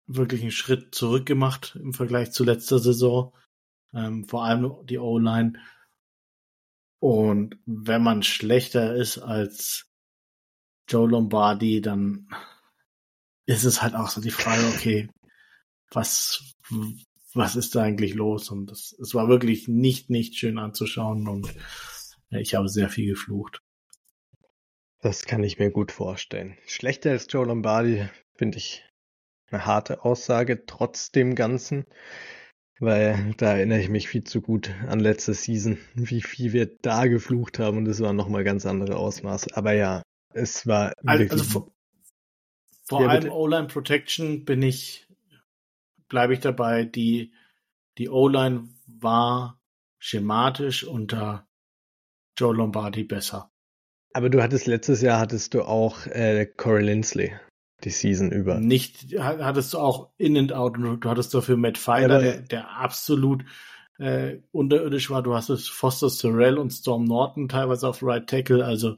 wirklich 0.08 0.42
einen 0.42 0.52
Schritt 0.52 0.94
zurück 0.94 1.26
gemacht 1.26 1.78
im 1.82 1.94
Vergleich 1.94 2.32
zu 2.32 2.44
letzter 2.44 2.80
Saison. 2.80 3.34
Ähm, 3.94 4.28
vor 4.28 4.46
allem 4.46 4.74
die 4.86 4.98
O-Line. 4.98 5.54
Und 7.00 7.58
wenn 7.66 8.04
man 8.04 8.24
schlechter 8.24 8.96
ist 8.96 9.18
als 9.18 9.88
Joe 10.88 11.10
Lombardi, 11.10 11.82
dann 11.82 12.28
ist 13.46 13.64
es 13.64 13.82
halt 13.82 13.96
auch 13.96 14.10
so 14.10 14.22
die 14.22 14.32
Frage, 14.32 14.66
okay, 14.68 15.10
was, 15.92 16.56
was 17.34 17.56
ist 17.56 17.76
da 17.76 17.82
eigentlich 17.82 18.14
los? 18.14 18.50
Und 18.50 18.68
das, 18.68 18.96
es 19.02 19.14
war 19.14 19.28
wirklich 19.28 19.68
nicht, 19.68 20.10
nicht 20.10 20.36
schön 20.36 20.58
anzuschauen 20.58 21.28
und 21.28 21.54
ich 22.30 22.56
habe 22.56 22.70
sehr 22.70 22.90
viel 22.90 23.10
geflucht. 23.10 23.62
Das 25.02 25.26
kann 25.26 25.44
ich 25.44 25.58
mir 25.58 25.72
gut 25.72 25.92
vorstellen. 25.92 26.58
Schlechter 26.68 27.12
als 27.12 27.28
Joe 27.30 27.46
Lombardi 27.46 28.08
finde 28.36 28.60
ich 28.60 28.86
eine 29.50 29.66
harte 29.66 30.06
Aussage, 30.06 30.66
trotz 30.66 31.12
dem 31.12 31.36
Ganzen. 31.36 31.86
Weil 32.82 33.36
da 33.38 33.58
erinnere 33.58 33.80
ich 33.80 33.90
mich 33.90 34.08
viel 34.08 34.24
zu 34.24 34.42
gut 34.42 34.72
an 34.88 35.00
letzte 35.00 35.36
Season, 35.36 35.78
wie 35.94 36.24
viel 36.24 36.52
wir 36.52 36.66
da 36.66 37.06
geflucht 37.06 37.60
haben 37.60 37.78
und 37.78 37.88
es 37.88 38.02
waren 38.02 38.16
nochmal 38.16 38.44
ganz 38.44 38.66
andere 38.66 38.96
Ausmaße. 38.98 39.56
Aber 39.56 39.74
ja, 39.74 40.02
es 40.34 40.66
war. 40.66 40.92
Also, 41.06 41.32
also 41.32 41.44
vor, 41.44 41.72
vor 42.86 43.04
ja, 43.04 43.10
allem 43.10 43.32
O-Line 43.32 43.68
Protection 43.68 44.46
bin 44.46 44.64
ich, 44.64 45.08
bleibe 46.10 46.34
ich 46.34 46.40
dabei, 46.40 46.84
die, 46.84 47.34
die 48.00 48.10
O-Line 48.10 48.68
war 48.88 49.62
schematisch 50.00 50.84
unter 50.84 51.48
Joe 52.36 52.56
Lombardi 52.56 53.04
besser. 53.04 53.52
Aber 54.14 54.32
du 54.32 54.42
hattest 54.42 54.66
letztes 54.66 55.04
Jahr 55.04 55.20
hattest 55.20 55.54
du 55.54 55.62
auch 55.62 56.08
äh, 56.08 56.48
Corey 56.48 56.84
Lindsley 56.84 57.32
die 57.84 57.90
Season 57.90 58.32
über. 58.32 58.60
Nicht, 58.60 59.16
hattest 59.20 59.74
du 59.74 59.80
auch 59.80 60.10
In 60.18 60.38
and 60.38 60.54
Out 60.54 60.78
und 60.78 61.02
du 61.02 61.10
hattest 61.10 61.34
dafür 61.34 61.58
Matt 61.58 61.78
Filer, 61.78 62.02
ja, 62.08 62.20
der, 62.20 62.42
der 62.42 62.70
absolut 62.78 63.44
äh, 64.00 64.38
unterirdisch 64.52 65.10
war. 65.10 65.22
Du 65.22 65.34
hast 65.34 65.52
Foster 65.70 66.10
Sorrell 66.10 66.58
und 66.58 66.72
Storm 66.72 67.06
Norton 67.06 67.50
teilweise 67.50 67.88
auf 67.88 68.02
Right 68.02 68.28
Tackle, 68.28 68.66
also 68.66 68.96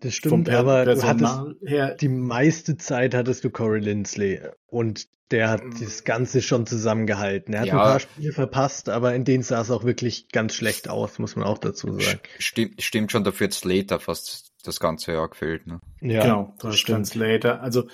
das 0.00 0.14
stimmt, 0.14 0.48
aber 0.50 0.84
du 0.84 1.02
hattest, 1.02 1.40
her, 1.64 1.94
die 1.94 2.08
meiste 2.08 2.76
Zeit 2.76 3.14
hattest 3.14 3.44
du 3.44 3.50
Corey 3.50 3.80
Lindsley 3.80 4.40
und 4.66 5.06
der 5.30 5.48
hat 5.48 5.64
mm. 5.64 5.80
das 5.80 6.02
Ganze 6.04 6.42
schon 6.42 6.66
zusammengehalten. 6.66 7.54
Er 7.54 7.60
hat 7.60 7.66
ja. 7.68 7.74
ein 7.74 7.78
paar 7.78 8.00
Spiele 8.00 8.32
verpasst, 8.32 8.88
aber 8.88 9.14
in 9.14 9.24
denen 9.24 9.44
sah 9.44 9.60
es 9.60 9.70
auch 9.70 9.84
wirklich 9.84 10.28
ganz 10.28 10.54
schlecht 10.54 10.88
aus, 10.88 11.18
muss 11.20 11.36
man 11.36 11.46
auch 11.46 11.58
dazu 11.58 11.92
sagen. 11.98 12.20
Stimmt, 12.38 12.82
stimmt 12.82 13.12
schon, 13.12 13.22
dafür 13.24 13.46
hat 13.46 13.54
Slater 13.54 14.00
fast 14.00 14.52
das 14.64 14.80
ganze 14.80 15.12
Jahr 15.12 15.28
gefehlt. 15.28 15.66
Ne? 15.66 15.80
Ja, 16.00 16.22
genau, 16.22 16.54
das 16.58 16.78
stimmt. 16.78 17.06
Slater. 17.06 17.62
Also 17.62 17.84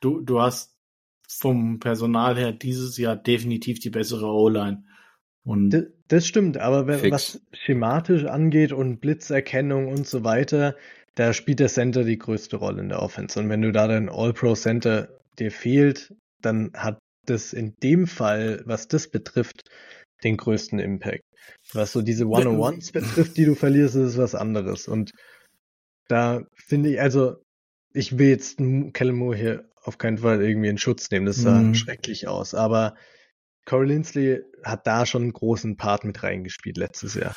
du, 0.00 0.20
du 0.20 0.40
hast 0.40 0.76
vom 1.28 1.78
Personal 1.78 2.36
her 2.36 2.52
dieses 2.52 2.96
Jahr 2.96 3.16
definitiv 3.16 3.78
die 3.78 3.90
bessere 3.90 4.26
O-Line. 4.26 4.84
Und 5.44 5.70
das, 5.70 5.84
das 6.08 6.26
stimmt, 6.26 6.58
aber 6.58 6.86
wenn, 6.86 7.10
was 7.10 7.40
schematisch 7.52 8.24
angeht 8.24 8.72
und 8.72 9.00
Blitzerkennung 9.00 9.88
und 9.88 10.06
so 10.06 10.24
weiter, 10.24 10.76
da 11.14 11.32
spielt 11.32 11.60
der 11.60 11.68
Center 11.68 12.04
die 12.04 12.18
größte 12.18 12.56
Rolle 12.56 12.82
in 12.82 12.88
der 12.88 13.00
Offense. 13.00 13.38
Und 13.38 13.48
wenn 13.48 13.62
du 13.62 13.72
da 13.72 13.86
dein 13.88 14.08
All-Pro-Center 14.08 15.08
dir 15.38 15.50
fehlt, 15.50 16.14
dann 16.42 16.72
hat 16.74 16.98
das 17.26 17.52
in 17.52 17.76
dem 17.82 18.06
Fall, 18.06 18.62
was 18.66 18.88
das 18.88 19.08
betrifft, 19.08 19.70
den 20.24 20.36
größten 20.36 20.78
Impact. 20.78 21.24
Was 21.72 21.92
so 21.92 22.02
diese 22.02 22.26
One-on-Ones 22.26 22.92
betrifft, 22.92 23.36
die 23.36 23.44
du 23.44 23.54
verlierst, 23.54 23.96
ist 23.96 24.18
was 24.18 24.34
anderes. 24.34 24.88
Und 24.88 25.12
da 26.08 26.42
finde 26.54 26.90
ich, 26.90 27.00
also, 27.00 27.36
ich 27.92 28.18
will 28.18 28.28
jetzt 28.28 28.58
Kellen 28.58 29.16
Moore 29.16 29.36
hier 29.36 29.69
auf 29.82 29.98
keinen 29.98 30.18
Fall 30.18 30.42
irgendwie 30.42 30.68
in 30.68 30.78
Schutz 30.78 31.10
nehmen. 31.10 31.26
Das 31.26 31.36
sah 31.36 31.58
mhm. 31.58 31.74
schrecklich 31.74 32.28
aus. 32.28 32.54
Aber 32.54 32.94
Corey 33.66 33.88
Lindsley 33.88 34.40
hat 34.64 34.86
da 34.86 35.06
schon 35.06 35.22
einen 35.22 35.32
großen 35.32 35.76
Part 35.76 36.04
mit 36.04 36.22
reingespielt 36.22 36.76
letztes 36.76 37.14
Jahr. 37.14 37.34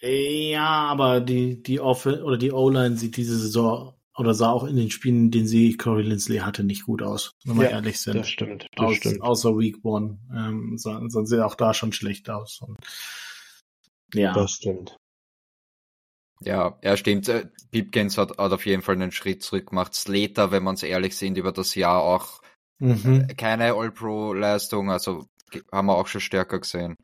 Ja, 0.00 0.86
aber 0.86 1.20
die, 1.20 1.62
die 1.62 1.80
Off 1.80 2.06
oder 2.06 2.36
die 2.36 2.52
O-Line 2.52 2.96
sieht 2.96 3.16
diese 3.16 3.38
Saison 3.38 3.94
oder 4.16 4.34
sah 4.34 4.50
auch 4.50 4.64
in 4.64 4.76
den 4.76 4.90
Spielen, 4.90 5.24
in 5.24 5.30
denen 5.30 5.46
sie 5.46 5.76
Corey 5.76 6.02
Lindsley 6.02 6.38
hatte, 6.38 6.64
nicht 6.64 6.84
gut 6.84 7.02
aus, 7.02 7.32
wenn 7.44 7.56
wir 7.56 7.64
ja, 7.64 7.70
ehrlich 7.70 8.00
sind. 8.00 8.16
Das 8.16 8.28
stimmt. 8.28 8.66
Das 8.74 8.86
aus, 8.86 8.96
stimmt. 8.96 9.20
Außer 9.22 9.58
Week 9.58 9.76
One. 9.84 10.18
Ähm, 10.34 10.78
sonst 10.78 11.28
sieht 11.28 11.40
auch 11.40 11.54
da 11.54 11.74
schon 11.74 11.92
schlecht 11.92 12.30
aus. 12.30 12.60
Und, 12.62 12.78
ja. 14.14 14.32
Das 14.32 14.52
stimmt. 14.52 14.96
Ja, 16.40 16.78
ja, 16.82 16.96
stimmt. 16.96 17.28
Äh, 17.28 17.46
Pipkins 17.70 18.18
hat, 18.18 18.38
hat 18.38 18.52
auf 18.52 18.66
jeden 18.66 18.82
Fall 18.82 18.96
einen 18.96 19.12
Schritt 19.12 19.42
zurück 19.42 19.68
gemacht. 19.68 19.94
Slater, 19.94 20.50
wenn 20.50 20.64
wir 20.64 20.70
uns 20.70 20.82
ehrlich 20.82 21.16
sind, 21.16 21.38
über 21.38 21.52
das 21.52 21.74
Jahr 21.74 22.02
auch 22.02 22.40
mhm. 22.78 23.26
Äh, 23.28 23.34
keine 23.34 23.72
All-Pro-Leistung, 23.74 24.90
also 24.90 25.26
haben 25.72 25.86
wir 25.86 25.96
auch 25.96 26.06
schon 26.06 26.20
stärker 26.20 26.60
gesehen. 26.60 26.96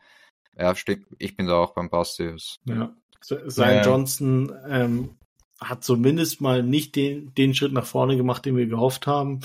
Ja, 0.57 0.75
stimmt. 0.75 1.07
Ich 1.19 1.37
bin 1.37 1.47
da 1.47 1.55
auch 1.55 1.75
beim 1.75 1.89
Bastius. 1.89 2.57
Ja. 2.65 2.95
Sein 3.21 3.77
ja. 3.77 3.85
Johnson 3.85 4.53
ähm, 4.69 5.17
hat 5.61 5.85
zumindest 5.85 6.41
mal 6.41 6.63
nicht 6.63 6.97
den, 6.97 7.33
den 7.35 7.55
Schritt 7.55 7.73
nach 7.73 7.87
vorne 7.87 8.17
gemacht, 8.17 8.45
den 8.45 8.57
wir 8.57 8.67
gehofft 8.67 9.07
haben. 9.07 9.41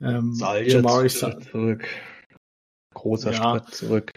Ähm, 0.00 0.34
Jamari 0.34 1.08
zurück. 1.08 1.86
Großer 2.92 3.32
ja. 3.32 3.58
Schritt 3.60 3.74
zurück. 3.74 4.12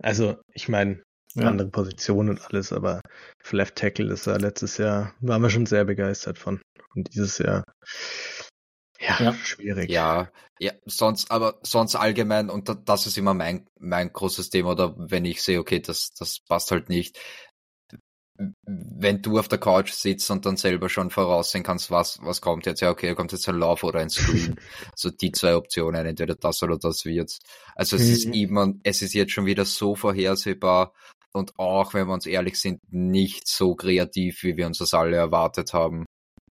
Also, 0.00 0.36
ich 0.54 0.68
meine, 0.68 1.02
ja. 1.40 1.48
andere 1.48 1.68
Position 1.68 2.28
und 2.28 2.40
alles, 2.48 2.72
aber 2.72 3.00
für 3.42 3.56
Left 3.56 3.76
Tackle 3.76 4.12
ist 4.12 4.26
er 4.26 4.38
letztes 4.38 4.78
Jahr, 4.78 5.14
waren 5.20 5.42
wir 5.42 5.50
schon 5.50 5.66
sehr 5.66 5.84
begeistert 5.84 6.38
von. 6.38 6.60
Und 6.94 7.14
dieses 7.14 7.38
Jahr, 7.38 7.64
ja, 8.98 9.16
ja. 9.20 9.34
schwierig. 9.34 9.90
Ja, 9.90 10.30
ja, 10.58 10.72
sonst, 10.86 11.30
aber 11.30 11.58
sonst 11.62 11.94
allgemein, 11.94 12.50
und 12.50 12.68
das 12.86 13.06
ist 13.06 13.16
immer 13.16 13.34
mein, 13.34 13.66
mein 13.78 14.12
großes 14.12 14.50
Thema, 14.50 14.72
oder 14.72 14.94
wenn 14.98 15.24
ich 15.24 15.42
sehe, 15.42 15.60
okay, 15.60 15.80
das, 15.80 16.10
das 16.10 16.38
passt 16.40 16.70
halt 16.70 16.88
nicht 16.88 17.18
wenn 18.64 19.20
du 19.20 19.38
auf 19.38 19.48
der 19.48 19.58
Couch 19.58 19.90
sitzt 19.90 20.30
und 20.30 20.46
dann 20.46 20.56
selber 20.56 20.88
schon 20.88 21.10
voraussehen 21.10 21.64
kannst, 21.64 21.90
was, 21.90 22.20
was 22.22 22.40
kommt 22.40 22.66
jetzt, 22.66 22.80
ja, 22.80 22.90
okay, 22.90 23.14
kommt 23.14 23.32
jetzt 23.32 23.48
ein 23.48 23.58
Lauf 23.58 23.82
oder 23.82 23.98
ein 23.98 24.10
Screen. 24.10 24.56
also 24.92 25.10
die 25.10 25.32
zwei 25.32 25.56
Optionen, 25.56 26.06
entweder 26.06 26.36
das 26.36 26.62
oder 26.62 26.78
das 26.78 27.04
wird. 27.04 27.36
Also 27.74 27.96
es 27.96 28.06
mhm. 28.06 28.12
ist 28.12 28.24
immer, 28.26 28.74
es 28.84 29.02
ist 29.02 29.14
jetzt 29.14 29.32
schon 29.32 29.46
wieder 29.46 29.64
so 29.64 29.96
vorhersehbar 29.96 30.92
und 31.32 31.58
auch, 31.58 31.94
wenn 31.94 32.06
wir 32.06 32.14
uns 32.14 32.26
ehrlich 32.26 32.60
sind, 32.60 32.80
nicht 32.90 33.48
so 33.48 33.74
kreativ, 33.74 34.42
wie 34.42 34.56
wir 34.56 34.66
uns 34.66 34.78
das 34.78 34.94
alle 34.94 35.16
erwartet 35.16 35.72
haben. 35.72 36.04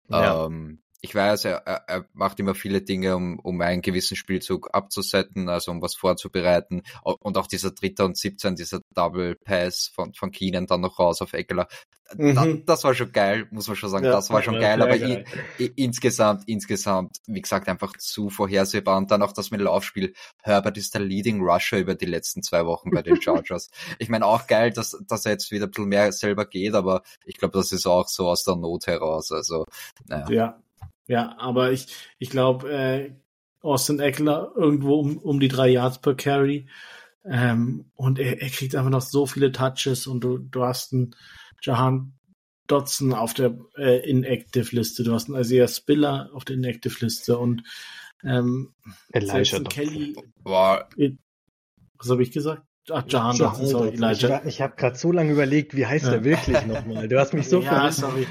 Ja. 0.08 0.46
Ähm, 0.46 0.82
ich 1.00 1.14
weiß, 1.14 1.44
er, 1.44 1.58
er 1.64 2.06
macht 2.12 2.40
immer 2.40 2.54
viele 2.54 2.82
Dinge, 2.82 3.14
um, 3.14 3.38
um 3.38 3.60
einen 3.60 3.82
gewissen 3.82 4.16
Spielzug 4.16 4.70
abzusetzen, 4.72 5.48
also 5.48 5.70
um 5.70 5.80
was 5.80 5.94
vorzubereiten. 5.94 6.82
Und 7.02 7.36
auch 7.36 7.46
dieser 7.46 7.70
Dritter 7.70 8.04
und 8.04 8.16
17, 8.16 8.56
dieser 8.56 8.80
Double 8.94 9.36
Pass 9.36 9.90
von, 9.94 10.12
von 10.14 10.32
Keenan 10.32 10.66
dann 10.66 10.80
noch 10.80 10.98
raus 10.98 11.22
auf 11.22 11.34
Eckler. 11.34 11.68
Mhm. 12.16 12.34
Das, 12.34 12.48
das, 12.64 12.84
war 12.84 12.94
schon 12.94 13.12
geil, 13.12 13.46
muss 13.50 13.68
man 13.68 13.76
schon 13.76 13.90
sagen. 13.90 14.06
Ja, 14.06 14.12
das 14.12 14.30
war 14.30 14.42
schon 14.42 14.54
ja, 14.54 14.60
geil, 14.60 14.82
aber 14.82 14.98
geil. 14.98 15.24
I, 15.58 15.64
I, 15.64 15.72
insgesamt, 15.76 16.48
insgesamt, 16.48 17.18
wie 17.26 17.42
gesagt, 17.42 17.68
einfach 17.68 17.96
zu 17.96 18.30
vorhersehbar. 18.30 18.96
Und 18.96 19.10
dann 19.10 19.22
auch 19.22 19.32
das 19.32 19.50
mit 19.50 19.60
Laufspiel. 19.60 20.14
Herbert 20.42 20.78
ist 20.78 20.94
der 20.94 21.02
Leading 21.02 21.40
Rusher 21.42 21.78
über 21.78 21.94
die 21.94 22.06
letzten 22.06 22.42
zwei 22.42 22.64
Wochen 22.66 22.90
bei 22.90 23.02
den 23.02 23.20
Chargers. 23.22 23.70
ich 23.98 24.08
meine, 24.08 24.26
auch 24.26 24.46
geil, 24.46 24.72
dass, 24.72 24.98
dass 25.06 25.26
er 25.26 25.32
jetzt 25.32 25.50
wieder 25.50 25.66
ein 25.66 25.70
bisschen 25.70 25.88
mehr 25.88 26.10
selber 26.12 26.46
geht, 26.46 26.74
aber 26.74 27.02
ich 27.24 27.36
glaube, 27.36 27.56
das 27.56 27.72
ist 27.72 27.86
auch 27.86 28.08
so 28.08 28.28
aus 28.28 28.42
der 28.42 28.56
Not 28.56 28.86
heraus. 28.86 29.30
Also, 29.30 29.66
naja. 30.06 30.30
Ja, 30.30 30.60
ja, 31.08 31.36
aber 31.38 31.72
ich, 31.72 31.88
ich 32.18 32.30
glaube, 32.30 32.70
äh, 32.70 33.12
Austin 33.60 33.98
Eckler 33.98 34.52
irgendwo 34.54 35.00
um, 35.00 35.18
um 35.18 35.40
die 35.40 35.48
drei 35.48 35.68
Yards 35.68 35.98
per 35.98 36.14
Carry. 36.14 36.68
Ähm, 37.24 37.90
und 37.94 38.18
er, 38.18 38.40
er 38.40 38.48
kriegt 38.48 38.74
einfach 38.74 38.90
noch 38.90 39.02
so 39.02 39.26
viele 39.26 39.50
Touches 39.50 40.06
und 40.06 40.20
du, 40.20 40.38
du 40.38 40.62
hast 40.62 40.92
einen 40.92 41.14
Jahan 41.60 42.12
Dotson 42.68 43.12
auf 43.12 43.34
der 43.34 43.58
äh, 43.76 44.08
Inactive-Liste, 44.08 45.02
du 45.02 45.12
hast 45.14 45.28
einen 45.28 45.40
Isaiah 45.40 45.68
Spiller 45.68 46.30
auf 46.32 46.44
der 46.44 46.56
Inactive-Liste 46.56 47.36
und 47.38 47.62
ähm, 48.22 48.74
Elijah 49.12 49.60
Kelly. 49.64 50.14
Wow. 50.44 50.82
Was 51.98 52.10
habe 52.10 52.22
ich 52.22 52.30
gesagt? 52.30 52.62
Ach, 52.90 53.04
Jahan 53.08 53.36
Dotson, 53.36 53.66
sorry, 53.66 53.88
Elijah. 53.88 54.40
Ich, 54.42 54.48
ich 54.48 54.60
habe 54.60 54.76
gerade 54.76 54.96
so 54.96 55.12
lange 55.12 55.32
überlegt, 55.32 55.76
wie 55.76 55.86
heißt 55.86 56.06
ja. 56.06 56.12
der 56.12 56.24
wirklich 56.24 56.64
nochmal? 56.66 57.08
Du 57.08 57.18
hast 57.18 57.34
mich 57.34 57.48
so 57.48 57.60
Ja, 57.62 57.90
sorry. 57.90 58.26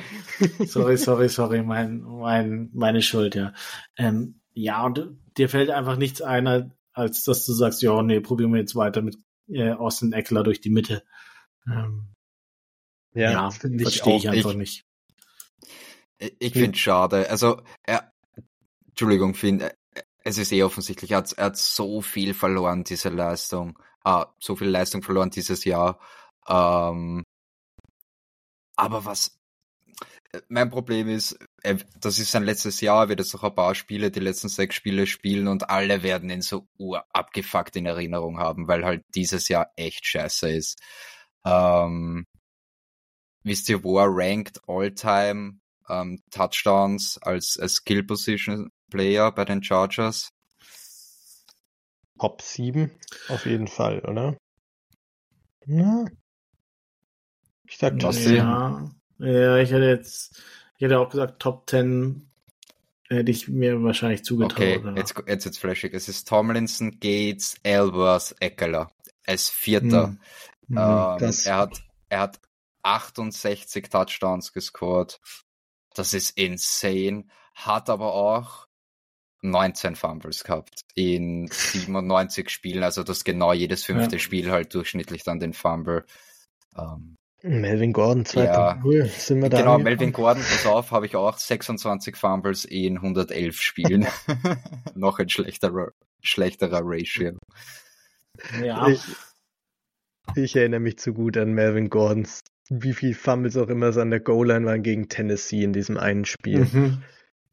Sorry, 0.65 0.97
sorry, 0.97 1.29
sorry, 1.29 1.63
mein, 1.63 2.01
mein, 2.01 2.69
meine 2.73 3.01
Schuld, 3.01 3.35
ja. 3.35 3.53
Ähm, 3.97 4.41
ja, 4.53 4.85
und 4.85 5.17
dir 5.37 5.49
fällt 5.49 5.69
einfach 5.69 5.97
nichts 5.97 6.21
ein, 6.21 6.73
als 6.93 7.23
dass 7.23 7.45
du 7.45 7.53
sagst, 7.53 7.81
ja, 7.81 8.01
nee, 8.01 8.19
probieren 8.19 8.53
wir 8.53 8.59
jetzt 8.59 8.75
weiter 8.75 9.01
mit 9.01 9.17
äh, 9.49 9.71
Austin 9.71 10.13
Eckler 10.13 10.43
durch 10.43 10.61
die 10.61 10.69
Mitte. 10.69 11.03
Ähm, 11.67 12.13
ja, 13.13 13.31
ja 13.31 13.51
verstehe 13.51 14.17
ich 14.17 14.29
einfach 14.29 14.51
ich, 14.51 14.57
nicht. 14.57 14.85
Ich, 16.19 16.35
ich 16.39 16.53
finde 16.53 16.71
es 16.71 16.79
schade. 16.79 17.29
Also, 17.29 17.61
er, 17.83 18.11
Entschuldigung, 18.87 19.35
Finn, 19.35 19.63
es 20.23 20.37
ist 20.37 20.51
eh 20.51 20.63
offensichtlich, 20.63 21.11
er 21.11 21.17
hat, 21.17 21.33
er 21.33 21.45
hat 21.45 21.57
so 21.57 22.01
viel 22.01 22.33
verloren, 22.33 22.83
diese 22.83 23.09
Leistung 23.09 23.77
ah, 24.07 24.33
so 24.39 24.55
viel 24.55 24.69
Leistung 24.69 25.03
verloren 25.03 25.29
dieses 25.29 25.65
Jahr. 25.65 25.99
Ähm, 26.47 27.23
aber 28.77 29.05
was 29.05 29.27
äh, 29.27 29.36
mein 30.49 30.69
Problem 30.69 31.07
ist, 31.07 31.37
das 31.99 32.19
ist 32.19 32.31
sein 32.31 32.43
letztes 32.43 32.81
Jahr, 32.81 33.03
er 33.03 33.09
wird 33.09 33.19
jetzt 33.19 33.33
noch 33.33 33.43
ein 33.43 33.55
paar 33.55 33.75
Spiele, 33.75 34.11
die 34.11 34.19
letzten 34.19 34.49
sechs 34.49 34.75
Spiele 34.75 35.07
spielen 35.07 35.47
und 35.47 35.69
alle 35.69 36.03
werden 36.03 36.29
ihn 36.29 36.41
so 36.41 36.67
abgefuckt 37.13 37.75
in 37.75 37.85
Erinnerung 37.85 38.39
haben, 38.39 38.67
weil 38.67 38.85
halt 38.85 39.03
dieses 39.15 39.47
Jahr 39.47 39.71
echt 39.75 40.05
scheiße 40.05 40.49
ist. 40.49 40.79
Ähm, 41.45 42.25
wisst 43.43 43.69
ihr, 43.69 43.83
wo 43.83 43.99
er 43.99 44.07
rankt 44.09 44.61
all-time 44.67 45.59
ähm, 45.89 46.21
Touchdowns 46.31 47.17
als, 47.21 47.57
als 47.57 47.75
Skill 47.75 48.03
Position 48.03 48.69
Player 48.89 49.31
bei 49.31 49.45
den 49.45 49.63
Chargers? 49.63 50.29
Top 52.19 52.41
7 52.41 52.91
auf 53.29 53.45
jeden 53.45 53.67
Fall, 53.67 53.99
oder? 53.99 54.37
Ja. 55.65 56.05
Ich 57.65 57.77
sag 57.77 57.99
Top 57.99 58.13
10. 58.13 58.35
Ja. 58.35 58.89
Ja, 59.19 59.57
ich 59.57 59.71
hätte 59.71 59.85
jetzt, 59.85 60.41
ich 60.77 60.83
hätte 60.83 60.99
auch 60.99 61.09
gesagt 61.09 61.39
Top 61.39 61.69
10 61.69 62.27
hätte 63.09 63.31
ich 63.31 63.47
mir 63.47 63.81
wahrscheinlich 63.83 64.23
zugetraut. 64.23 64.57
Okay, 64.57 64.77
oder? 64.79 64.95
jetzt, 64.97 65.15
jetzt 65.27 65.45
jetzt 65.45 65.59
flashig. 65.59 65.93
Es 65.93 66.09
ist 66.09 66.27
Tomlinson, 66.27 66.99
Gates, 66.99 67.55
Elworth, 67.63 68.35
Eckler 68.39 68.91
als 69.25 69.49
Vierter. 69.49 70.07
Hm. 70.07 70.19
hm 70.69 70.77
ähm, 70.77 71.33
er 71.45 71.57
hat, 71.57 71.81
er 72.09 72.19
hat 72.19 72.39
68 72.83 73.89
Touchdowns 73.89 74.53
gescored. 74.53 75.19
Das 75.93 76.13
ist 76.13 76.37
insane. 76.37 77.25
Hat 77.53 77.89
aber 77.89 78.13
auch 78.13 78.67
19 79.41 79.95
Fumbles 79.95 80.43
gehabt 80.43 80.81
in 80.93 81.47
97 81.47 82.49
Spielen. 82.49 82.83
Also 82.83 83.03
das 83.03 83.23
genau 83.23 83.53
jedes 83.53 83.83
fünfte 83.83 84.15
ja. 84.15 84.19
Spiel 84.19 84.51
halt 84.51 84.73
durchschnittlich 84.73 85.23
dann 85.23 85.39
den 85.39 85.53
Fumble. 85.53 86.05
Ähm, 86.77 87.15
Melvin 87.43 87.93
Gordon 87.93 88.23
2.0, 88.23 88.43
ja, 88.43 89.05
sind 89.05 89.41
wir 89.41 89.49
da 89.49 89.59
Genau, 89.59 89.77
Melvin 89.77 90.11
Gordon, 90.11 90.41
pass 90.41 90.65
auf, 90.65 90.91
habe 90.91 91.05
ich 91.05 91.15
auch 91.15 91.37
26 91.37 92.15
Fumbles 92.15 92.65
in 92.65 92.97
111 92.97 93.61
Spielen. 93.61 94.07
Noch 94.95 95.19
ein 95.19 95.29
schlechterer, 95.29 95.91
schlechterer 96.21 96.81
Ratio. 96.83 97.37
Ja. 98.63 98.87
Ich, 98.87 99.01
ich 100.35 100.55
erinnere 100.55 100.79
mich 100.79 100.97
zu 100.97 101.13
gut 101.13 101.37
an 101.37 101.53
Melvin 101.53 101.89
Gordons, 101.89 102.41
wie 102.69 102.93
viel 102.93 103.13
Fumbles 103.13 103.55
auch 103.55 103.69
immer 103.69 103.87
es 103.87 103.97
an 103.97 104.09
der 104.09 104.19
Goal-Line 104.19 104.65
waren 104.65 104.83
gegen 104.83 105.07
Tennessee 105.07 105.63
in 105.63 105.73
diesem 105.73 105.97
einen 105.97 106.25
Spiel. 106.25 106.65
Mhm. 106.65 107.03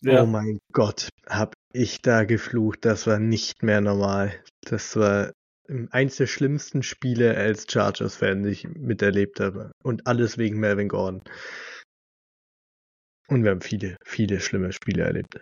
Ja. 0.00 0.22
Oh 0.22 0.26
mein 0.26 0.58
Gott, 0.72 1.08
hab 1.26 1.54
ich 1.72 2.02
da 2.02 2.24
geflucht. 2.24 2.84
Das 2.84 3.06
war 3.06 3.18
nicht 3.18 3.62
mehr 3.62 3.80
normal. 3.80 4.34
Das 4.62 4.96
war 4.96 5.32
eins 5.90 6.16
der 6.16 6.26
schlimmsten 6.26 6.82
Spiele 6.82 7.36
als 7.36 7.66
Chargers-Fan, 7.70 8.42
die 8.42 8.50
ich 8.50 8.68
miterlebt 8.68 9.40
habe. 9.40 9.72
Und 9.82 10.06
alles 10.06 10.38
wegen 10.38 10.58
Melvin 10.58 10.88
Gordon. 10.88 11.22
Und 13.28 13.44
wir 13.44 13.50
haben 13.50 13.62
viele, 13.62 13.96
viele 14.04 14.40
schlimme 14.40 14.72
Spiele 14.72 15.04
erlebt. 15.04 15.40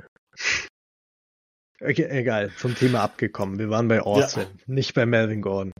Okay, 1.80 2.06
egal, 2.08 2.52
zum 2.56 2.76
Thema 2.76 3.02
abgekommen. 3.02 3.58
Wir 3.58 3.70
waren 3.70 3.88
bei 3.88 4.00
Austin, 4.00 4.42
ja. 4.42 4.64
nicht 4.66 4.94
bei 4.94 5.04
Melvin 5.04 5.42
Gordon. 5.42 5.72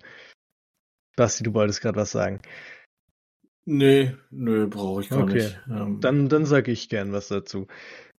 Basti, 1.17 1.45
du 1.45 1.55
wolltest 1.55 1.81
gerade 1.81 1.97
was 1.97 2.11
sagen. 2.11 2.41
Nee, 3.65 4.17
nö, 4.31 4.67
brauche 4.67 5.03
ich 5.03 5.11
gar 5.11 5.23
okay. 5.23 5.35
nicht. 5.35 5.61
Ähm, 5.71 6.01
dann, 6.01 6.29
dann 6.29 6.47
sage 6.47 6.73
ich 6.73 6.89
gern 6.89 7.13
was 7.13 7.29
dazu. 7.29 7.69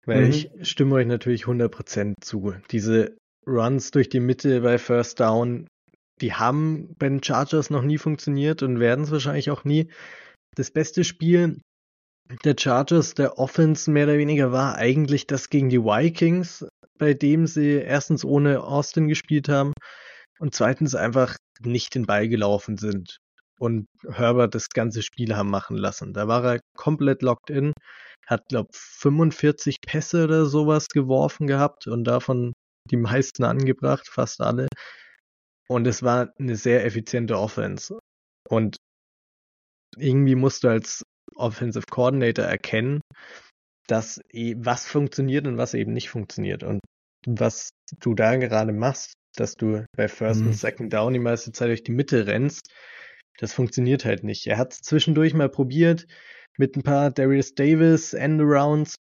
Weil 0.05 0.25
mhm. 0.25 0.29
ich 0.29 0.51
stimme 0.61 0.95
euch 0.95 1.07
natürlich 1.07 1.43
100% 1.43 2.13
zu. 2.21 2.55
Diese 2.71 3.17
Runs 3.45 3.91
durch 3.91 4.07
die 4.07 4.21
Mitte 4.21 4.61
bei 4.61 4.77
First 4.77 5.19
Down, 5.19 5.67
die 6.23 6.33
haben 6.33 6.95
bei 6.97 7.09
den 7.09 7.21
Chargers 7.21 7.69
noch 7.69 7.81
nie 7.81 7.97
funktioniert 7.97 8.63
und 8.63 8.79
werden 8.79 9.03
es 9.03 9.11
wahrscheinlich 9.11 9.51
auch 9.51 9.65
nie. 9.65 9.91
Das 10.55 10.71
beste 10.71 11.03
Spiel 11.03 11.59
der 12.45 12.55
Chargers, 12.57 13.13
der 13.13 13.37
Offense 13.37 13.91
mehr 13.91 14.05
oder 14.05 14.17
weniger 14.17 14.53
war 14.53 14.75
eigentlich 14.75 15.27
das 15.27 15.49
gegen 15.49 15.69
die 15.69 15.81
Vikings, 15.81 16.65
bei 16.97 17.13
dem 17.13 17.45
sie 17.45 17.73
erstens 17.73 18.23
ohne 18.23 18.63
Austin 18.63 19.09
gespielt 19.09 19.49
haben 19.49 19.73
und 20.39 20.55
zweitens 20.55 20.95
einfach 20.95 21.35
nicht 21.59 21.93
den 21.93 22.05
Ball 22.05 22.29
gelaufen 22.29 22.77
sind 22.77 23.17
und 23.59 23.87
Herbert 24.09 24.55
das 24.55 24.69
ganze 24.69 25.01
Spiel 25.01 25.35
haben 25.35 25.49
machen 25.49 25.75
lassen. 25.75 26.13
Da 26.13 26.29
war 26.29 26.45
er 26.45 26.59
komplett 26.77 27.21
locked 27.21 27.49
in, 27.49 27.73
hat, 28.25 28.47
glaube 28.47 28.69
45 28.71 29.75
Pässe 29.85 30.23
oder 30.23 30.45
sowas 30.45 30.87
geworfen 30.87 31.47
gehabt 31.47 31.87
und 31.87 32.05
davon 32.05 32.53
die 32.89 32.97
meisten 32.97 33.43
angebracht, 33.43 34.07
fast 34.07 34.39
alle. 34.39 34.67
Und 35.67 35.87
es 35.87 36.03
war 36.03 36.33
eine 36.37 36.55
sehr 36.55 36.85
effiziente 36.85 37.37
Offense. 37.37 37.97
Und 38.49 38.77
irgendwie 39.97 40.35
musst 40.35 40.63
du 40.63 40.67
als 40.67 41.03
Offensive 41.35 41.85
Coordinator 41.89 42.45
erkennen, 42.45 43.01
dass 43.87 44.21
e, 44.29 44.55
was 44.57 44.85
funktioniert 44.85 45.47
und 45.47 45.57
was 45.57 45.73
eben 45.73 45.93
nicht 45.93 46.09
funktioniert. 46.09 46.63
Und 46.63 46.79
was 47.25 47.69
du 47.99 48.13
da 48.13 48.35
gerade 48.35 48.73
machst, 48.73 49.13
dass 49.35 49.55
du 49.55 49.85
bei 49.95 50.07
First 50.07 50.41
mhm. 50.41 50.47
und 50.47 50.53
Second 50.53 50.93
Down 50.93 51.13
die 51.13 51.19
meiste 51.19 51.51
Zeit 51.51 51.69
durch 51.69 51.83
die 51.83 51.91
Mitte 51.91 52.27
rennst, 52.27 52.71
das 53.39 53.53
funktioniert 53.53 54.05
halt 54.05 54.23
nicht. 54.23 54.45
Er 54.47 54.57
hat 54.57 54.73
es 54.73 54.81
zwischendurch 54.81 55.33
mal 55.33 55.49
probiert 55.49 56.05
mit 56.57 56.75
ein 56.75 56.83
paar 56.83 57.11
Darius 57.11 57.55
Davis 57.55 58.13
Endarounds. 58.13 58.95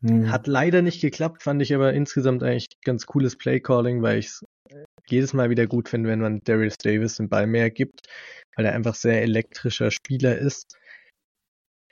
Mhm. 0.00 0.30
Hat 0.30 0.46
leider 0.46 0.82
nicht 0.82 1.00
geklappt, 1.00 1.42
fand 1.42 1.62
ich 1.62 1.74
aber 1.74 1.92
insgesamt 1.94 2.42
eigentlich 2.42 2.68
ganz 2.84 3.06
cooles 3.06 3.36
Playcalling, 3.36 4.02
weil 4.02 4.18
ich 4.18 4.26
es 4.26 4.44
jedes 5.06 5.32
Mal 5.32 5.50
wieder 5.50 5.66
gut 5.66 5.88
finde, 5.88 6.10
wenn 6.10 6.20
man 6.20 6.40
Darius 6.44 6.78
Davis 6.78 7.16
den 7.16 7.28
Ball 7.28 7.46
mehr 7.46 7.70
gibt, 7.70 8.08
weil 8.56 8.66
er 8.66 8.74
einfach 8.74 8.94
sehr 8.94 9.22
elektrischer 9.22 9.90
Spieler 9.90 10.38
ist. 10.38 10.78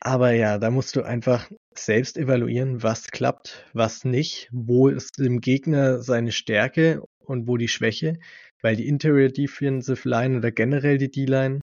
Aber 0.02 0.32
ja, 0.32 0.58
da 0.58 0.70
musst 0.70 0.96
du 0.96 1.02
einfach 1.02 1.50
selbst 1.74 2.16
evaluieren, 2.16 2.82
was 2.82 3.08
klappt, 3.08 3.66
was 3.74 4.04
nicht, 4.04 4.48
wo 4.50 4.88
ist 4.88 5.18
dem 5.18 5.40
Gegner 5.40 6.02
seine 6.02 6.32
Stärke 6.32 7.02
und 7.18 7.46
wo 7.46 7.58
die 7.58 7.68
Schwäche, 7.68 8.18
weil 8.62 8.76
die 8.76 8.88
Interior 8.88 9.28
Defensive 9.28 10.08
Line 10.08 10.38
oder 10.38 10.50
generell 10.52 10.96
die 10.96 11.10
D-Line 11.10 11.60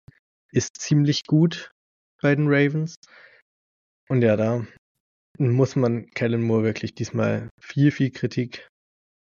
ist 0.51 0.79
ziemlich 0.79 1.25
gut 1.25 1.71
bei 2.21 2.35
den 2.35 2.47
Ravens. 2.47 2.95
Und 4.07 4.21
ja, 4.21 4.35
da 4.35 4.65
muss 5.39 5.75
man 5.75 6.07
Kellen 6.11 6.41
Moore 6.41 6.63
wirklich 6.63 6.93
diesmal 6.93 7.49
viel, 7.59 7.91
viel 7.91 8.11
Kritik 8.11 8.67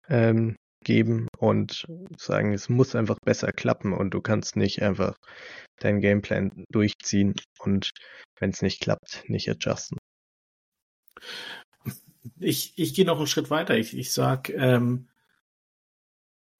ähm, 0.09 0.57
geben 0.85 1.29
und 1.39 1.87
sagen, 2.17 2.53
es 2.53 2.69
muss 2.69 2.95
einfach 2.95 3.19
besser 3.25 3.53
klappen 3.53 3.93
und 3.93 4.11
du 4.11 4.21
kannst 4.21 4.57
nicht 4.57 4.83
einfach 4.83 5.17
deinen 5.81 6.01
Gameplan 6.01 6.65
durchziehen 6.71 7.35
und 7.59 7.91
wenn 8.39 8.51
es 8.51 8.63
nicht 8.63 8.81
klappt, 8.81 9.25
nicht 9.29 9.49
adjusten. 9.51 9.99
Ich, 12.39 12.73
ich 12.77 12.95
gehe 12.95 13.05
noch 13.05 13.19
einen 13.19 13.27
Schritt 13.27 13.51
weiter. 13.51 13.77
Ich, 13.77 13.97
ich 13.97 14.13
sag, 14.13 14.51
ähm, 14.51 15.09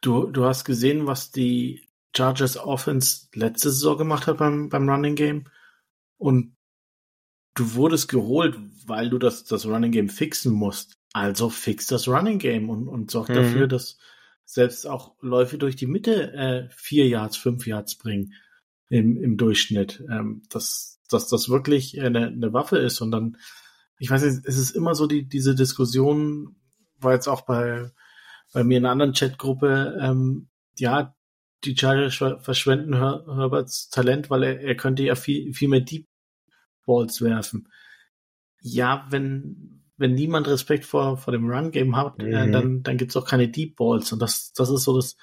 du, 0.01 0.27
du 0.27 0.45
hast 0.45 0.65
gesehen, 0.65 1.07
was 1.07 1.31
die 1.31 1.87
Chargers 2.17 2.57
Offense 2.57 3.29
letzte 3.35 3.71
Saison 3.71 3.99
gemacht 3.99 4.27
hat 4.27 4.39
beim, 4.39 4.69
beim 4.69 4.89
Running 4.89 5.15
Game 5.15 5.45
und 6.19 6.57
du 7.55 7.75
wurdest 7.75 8.09
geholt, 8.09 8.57
weil 8.87 9.11
du 9.11 9.19
das, 9.19 9.45
das 9.45 9.67
Running 9.67 9.93
Game 9.93 10.09
fixen 10.09 10.53
musst. 10.53 10.99
Also 11.13 11.49
fix 11.49 11.87
das 11.87 12.09
Running 12.09 12.39
Game 12.39 12.69
und, 12.69 12.89
und 12.89 13.11
sorg 13.11 13.29
mhm. 13.29 13.35
dafür, 13.35 13.67
dass 13.69 13.99
selbst 14.45 14.87
auch 14.87 15.15
Läufe 15.21 15.59
durch 15.59 15.77
die 15.77 15.87
Mitte 15.87 16.33
äh, 16.33 16.69
vier 16.71 17.09
Yards, 17.09 17.37
fünf 17.37 17.67
Yards 17.67 17.97
bringen 17.97 18.35
im, 18.89 19.17
im 19.17 19.37
Durchschnitt. 19.37 20.05
Ähm, 20.11 20.43
dass, 20.51 21.01
dass 21.09 21.29
das 21.29 21.49
wirklich 21.49 22.01
eine, 22.01 22.29
eine 22.29 22.53
Waffe 22.53 22.79
ist. 22.79 23.01
Und 23.01 23.11
dann, 23.11 23.37
ich 23.99 24.11
weiß 24.11 24.23
nicht, 24.23 24.47
es 24.47 24.59
ist 24.59 24.71
immer 24.71 24.95
so 24.95 25.07
die, 25.07 25.27
diese 25.27 25.55
Diskussion, 25.55 26.57
war 26.99 27.13
jetzt 27.13 27.29
auch 27.29 27.43
bei, 27.43 27.91
bei 28.53 28.65
mir 28.65 28.79
in 28.79 28.85
einer 28.85 28.93
anderen 28.93 29.13
Chatgruppe, 29.13 29.99
ähm, 30.01 30.49
ja, 30.79 31.15
die 31.65 31.77
Chargers 31.77 32.17
verschwenden 32.43 32.95
Her 32.95 33.25
Herberts 33.27 33.89
Talent, 33.89 34.31
weil 34.31 34.43
er, 34.43 34.61
er 34.61 34.77
könnte 34.77 35.03
ja 35.03 35.15
viel, 35.15 35.55
viel 35.55 35.69
mehr 35.69 35.81
Deep 35.81 36.07
Balls 36.87 37.23
werfen. 37.23 37.69
Ja, 38.61 39.07
wenn, 39.11 39.74
wenn 39.97 40.15
niemand 40.15 40.49
Respekt 40.49 40.85
vor, 40.85 41.17
vor 41.17 41.33
dem 41.33 41.49
Run-Game 41.49 41.97
hat, 41.97 42.21
äh, 42.21 42.27
mhm. 42.27 42.35
äh, 42.35 42.51
dann, 42.51 42.83
dann 42.83 42.97
gibt's 42.97 43.17
auch 43.17 43.27
keine 43.27 43.49
Deep 43.49 43.77
Balls. 43.77 44.13
Und 44.13 44.21
das, 44.21 44.53
das 44.53 44.71
ist 44.71 44.85
so 44.85 44.97
das 44.97 45.17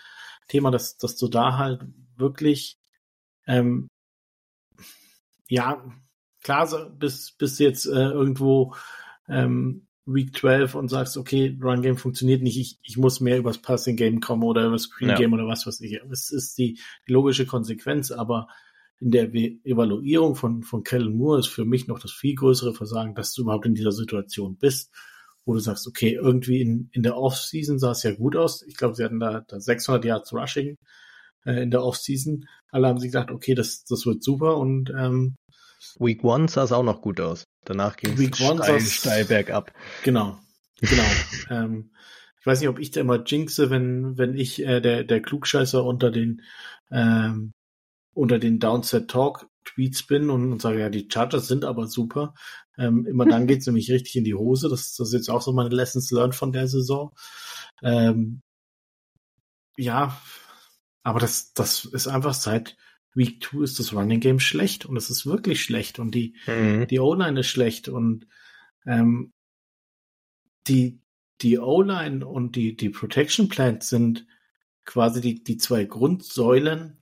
Thema, 0.48 0.72
dass, 0.72 0.98
dass 0.98 1.18
du 1.18 1.28
da 1.28 1.58
halt 1.58 1.82
wirklich, 2.16 2.78
ähm, 3.48 3.88
ja, 5.48 5.84
klar, 6.44 6.68
so, 6.68 6.90
bis, 6.90 7.32
bis 7.32 7.60
jetzt 7.60 7.86
äh, 7.86 8.10
irgendwo 8.10 8.76
ähm, 9.28 9.88
Week 10.06 10.36
12 10.36 10.76
und 10.76 10.90
sagst, 10.90 11.18
okay, 11.18 11.58
Run 11.62 11.82
Game 11.82 11.98
funktioniert 11.98 12.42
nicht, 12.42 12.58
ich, 12.58 12.80
ich 12.82 12.98
muss 12.98 13.20
mehr 13.20 13.38
übers 13.38 13.60
Passing 13.60 13.96
Game 13.96 14.20
kommen 14.20 14.44
oder 14.44 14.66
übers 14.66 14.84
Screen 14.84 15.16
Game 15.16 15.32
ja. 15.32 15.38
oder 15.38 15.48
was 15.48 15.68
weiß 15.68 15.82
ich. 15.82 16.00
Es 16.12 16.32
ist 16.32 16.58
die, 16.58 16.80
die 17.08 17.12
logische 17.12 17.46
Konsequenz, 17.46 18.12
aber 18.12 18.48
in 19.02 19.10
der 19.12 19.34
Evaluierung 19.34 20.36
von, 20.36 20.62
von 20.62 20.84
Kellen 20.84 21.18
Moore 21.18 21.40
ist 21.40 21.48
für 21.48 21.66
mich 21.66 21.88
noch 21.88 22.00
das 22.00 22.12
viel 22.12 22.36
größere 22.36 22.76
Versagen, 22.76 23.16
dass 23.16 23.34
du 23.34 23.42
überhaupt 23.42 23.66
in 23.66 23.74
dieser 23.74 23.92
Situation 23.92 24.58
bist, 24.58 24.92
wo 25.44 25.54
du 25.54 25.60
sagst, 25.60 25.88
okay, 25.88 26.14
irgendwie 26.14 26.62
in, 26.62 26.90
in 26.92 27.02
der 27.02 27.18
Offseason 27.18 27.80
sah 27.80 27.92
es 27.92 28.04
ja 28.04 28.14
gut 28.14 28.36
aus. 28.36 28.62
Ich 28.62 28.78
glaube, 28.78 28.94
sie 28.94 29.04
hatten 29.04 29.20
da, 29.20 29.44
da 29.48 29.60
600 29.60 30.06
Yards 30.06 30.34
Rushing 30.34 30.78
äh, 31.46 31.64
in 31.64 31.72
der 31.72 31.84
Offseason. 31.84 32.46
Alle 32.70 32.88
haben 32.88 33.00
sich 33.00 33.12
gesagt, 33.12 33.32
okay, 33.32 33.56
das, 33.56 33.84
das 33.86 34.06
wird 34.06 34.24
super 34.24 34.58
und 34.58 34.92
ähm, 34.96 35.36
Week 35.98 36.24
One 36.24 36.48
sah 36.48 36.64
es 36.64 36.72
auch 36.72 36.84
noch 36.84 37.02
gut 37.02 37.20
aus. 37.20 37.44
Danach 37.66 37.98
ging 37.98 38.14
es 38.14 38.38
steil, 38.38 38.80
steil 38.82 39.26
bergab. 39.26 39.74
Genau, 40.04 40.38
genau. 40.80 41.04
ähm, 41.50 41.92
ich 42.40 42.46
weiß 42.46 42.60
nicht, 42.60 42.70
ob 42.70 42.78
ich 42.78 42.92
da 42.92 43.02
immer 43.02 43.24
jinxe, 43.24 43.72
wenn, 43.72 44.16
wenn 44.20 44.36
ich 44.36 44.64
äh, 44.64 44.80
der, 44.80 45.04
der 45.04 45.24
Klugscheißer 45.24 45.84
unter 45.84 46.12
den 46.12 46.44
ähm, 46.92 47.52
unter 48.14 48.40
den 48.40 48.60
Downset 48.60 49.10
Talk 49.10 49.48
Tweets 49.64 50.04
bin 50.04 50.30
und, 50.30 50.52
und 50.52 50.62
sage, 50.62 50.80
ja, 50.80 50.90
die 50.90 51.08
Chargers 51.12 51.48
sind 51.48 51.66
aber 51.66 51.88
super. 51.88 52.34
Ähm, 52.78 53.06
immer 53.06 53.26
dann 53.26 53.48
geht's 53.48 53.66
nämlich 53.68 53.92
richtig 53.92 54.16
in 54.16 54.24
die 54.24 54.34
Hose. 54.34 54.70
Das, 54.70 54.96
das 54.96 55.10
ist 55.10 55.14
jetzt 55.14 55.30
auch 55.30 55.42
so 55.42 55.54
meine 55.54 55.70
Lessons 55.70 56.12
learned 56.12 56.36
von 56.36 56.52
der 56.52 56.68
Saison. 56.68 57.12
Ähm, 57.84 58.42
ja, 59.78 60.20
aber 61.04 61.20
das, 61.20 61.54
das 61.54 61.86
ist 61.86 62.08
einfach 62.08 62.34
seit 62.34 62.78
Week 63.14 63.44
2 63.44 63.64
ist 63.64 63.80
das 63.80 63.94
Running 63.94 64.20
Game 64.20 64.40
schlecht 64.40 64.86
und 64.86 64.96
es 64.96 65.10
ist 65.10 65.26
wirklich 65.26 65.62
schlecht 65.62 66.00
und 66.00 66.16
die, 66.16 66.36
mhm. 66.48 66.88
die 66.88 67.00
O-Line 67.00 67.40
ist 67.42 67.48
schlecht 67.48 67.90
und 67.90 68.28
ähm, 68.86 69.34
die, 70.68 71.02
die 71.42 71.60
O-Line 71.60 72.26
und 72.26 72.56
die, 72.56 72.76
die 72.76 72.90
Protection 72.90 73.50
Plans 73.50 73.90
sind 73.90 74.26
quasi 74.86 75.22
die, 75.22 75.44
die 75.44 75.58
zwei 75.58 75.84
Grundsäulen 75.84 77.01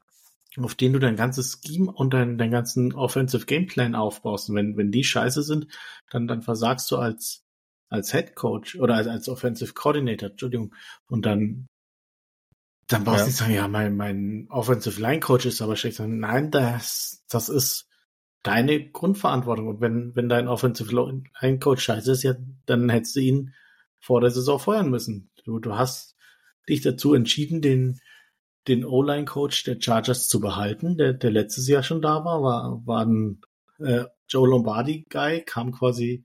auf 0.57 0.75
denen 0.75 0.93
du 0.93 0.99
dein 0.99 1.15
ganzes 1.15 1.62
Scheme 1.65 1.91
und 1.91 2.13
dein, 2.13 2.38
dein 2.38 2.51
ganzen 2.51 2.93
Offensive 2.93 3.45
Gameplan 3.45 3.95
aufbaust. 3.95 4.49
Und 4.49 4.55
wenn, 4.55 4.77
wenn 4.77 4.91
die 4.91 5.03
scheiße 5.03 5.43
sind, 5.43 5.67
dann, 6.09 6.27
dann 6.27 6.41
versagst 6.41 6.89
du 6.91 6.97
als, 6.97 7.45
als 7.89 8.12
Head 8.12 8.35
Coach 8.35 8.75
oder 8.75 8.95
als, 8.95 9.07
als 9.07 9.29
Offensive 9.29 9.73
Coordinator, 9.73 10.31
Entschuldigung. 10.31 10.73
Und 11.07 11.25
dann, 11.25 11.67
dann 12.88 13.03
brauchst 13.03 13.19
du 13.19 13.21
ja. 13.21 13.27
nicht 13.27 13.38
sagen, 13.38 13.53
ja, 13.53 13.67
mein, 13.67 13.95
mein 13.95 14.47
Offensive 14.49 14.99
Line 14.99 15.19
Coach 15.19 15.45
ist 15.45 15.62
aber 15.62 15.75
schlecht. 15.75 15.99
Nein, 15.99 16.49
das, 16.49 17.23
das 17.29 17.49
ist 17.49 17.88
deine 18.41 18.89
Grundverantwortung. 18.89 19.67
Und 19.67 19.81
wenn, 19.81 20.15
wenn 20.15 20.29
dein 20.29 20.47
Offensive 20.47 20.91
Line 20.91 21.59
Coach 21.59 21.83
scheiße 21.83 22.12
ist, 22.12 22.23
ja, 22.23 22.33
dann 22.65 22.89
hättest 22.89 23.15
du 23.15 23.19
ihn 23.19 23.53
vor 23.99 24.21
der 24.21 24.31
Saison 24.31 24.59
feuern 24.59 24.89
müssen. 24.89 25.29
Du, 25.43 25.59
du 25.59 25.75
hast 25.75 26.15
dich 26.67 26.81
dazu 26.81 27.13
entschieden, 27.13 27.62
den, 27.62 27.99
den 28.69 28.86
O-Line-Coach 28.86 29.63
der 29.63 29.82
Chargers 29.82 30.29
zu 30.29 30.39
behalten, 30.39 30.97
der, 30.97 31.13
der 31.13 31.32
letztes 31.32 31.67
Jahr 31.67 31.84
schon 31.84 32.01
da 32.01 32.23
war, 32.23 32.41
war, 32.43 32.82
war 32.86 33.05
ein 33.05 33.41
äh, 33.79 34.05
Joe 34.27 34.47
Lombardi-Guy, 34.47 35.43
kam 35.43 35.71
quasi 35.71 36.23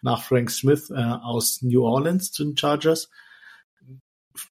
nach 0.00 0.22
Frank 0.22 0.50
Smith 0.50 0.90
äh, 0.90 0.94
aus 0.94 1.62
New 1.62 1.82
Orleans 1.82 2.32
zu 2.32 2.44
den 2.44 2.56
Chargers. 2.56 3.10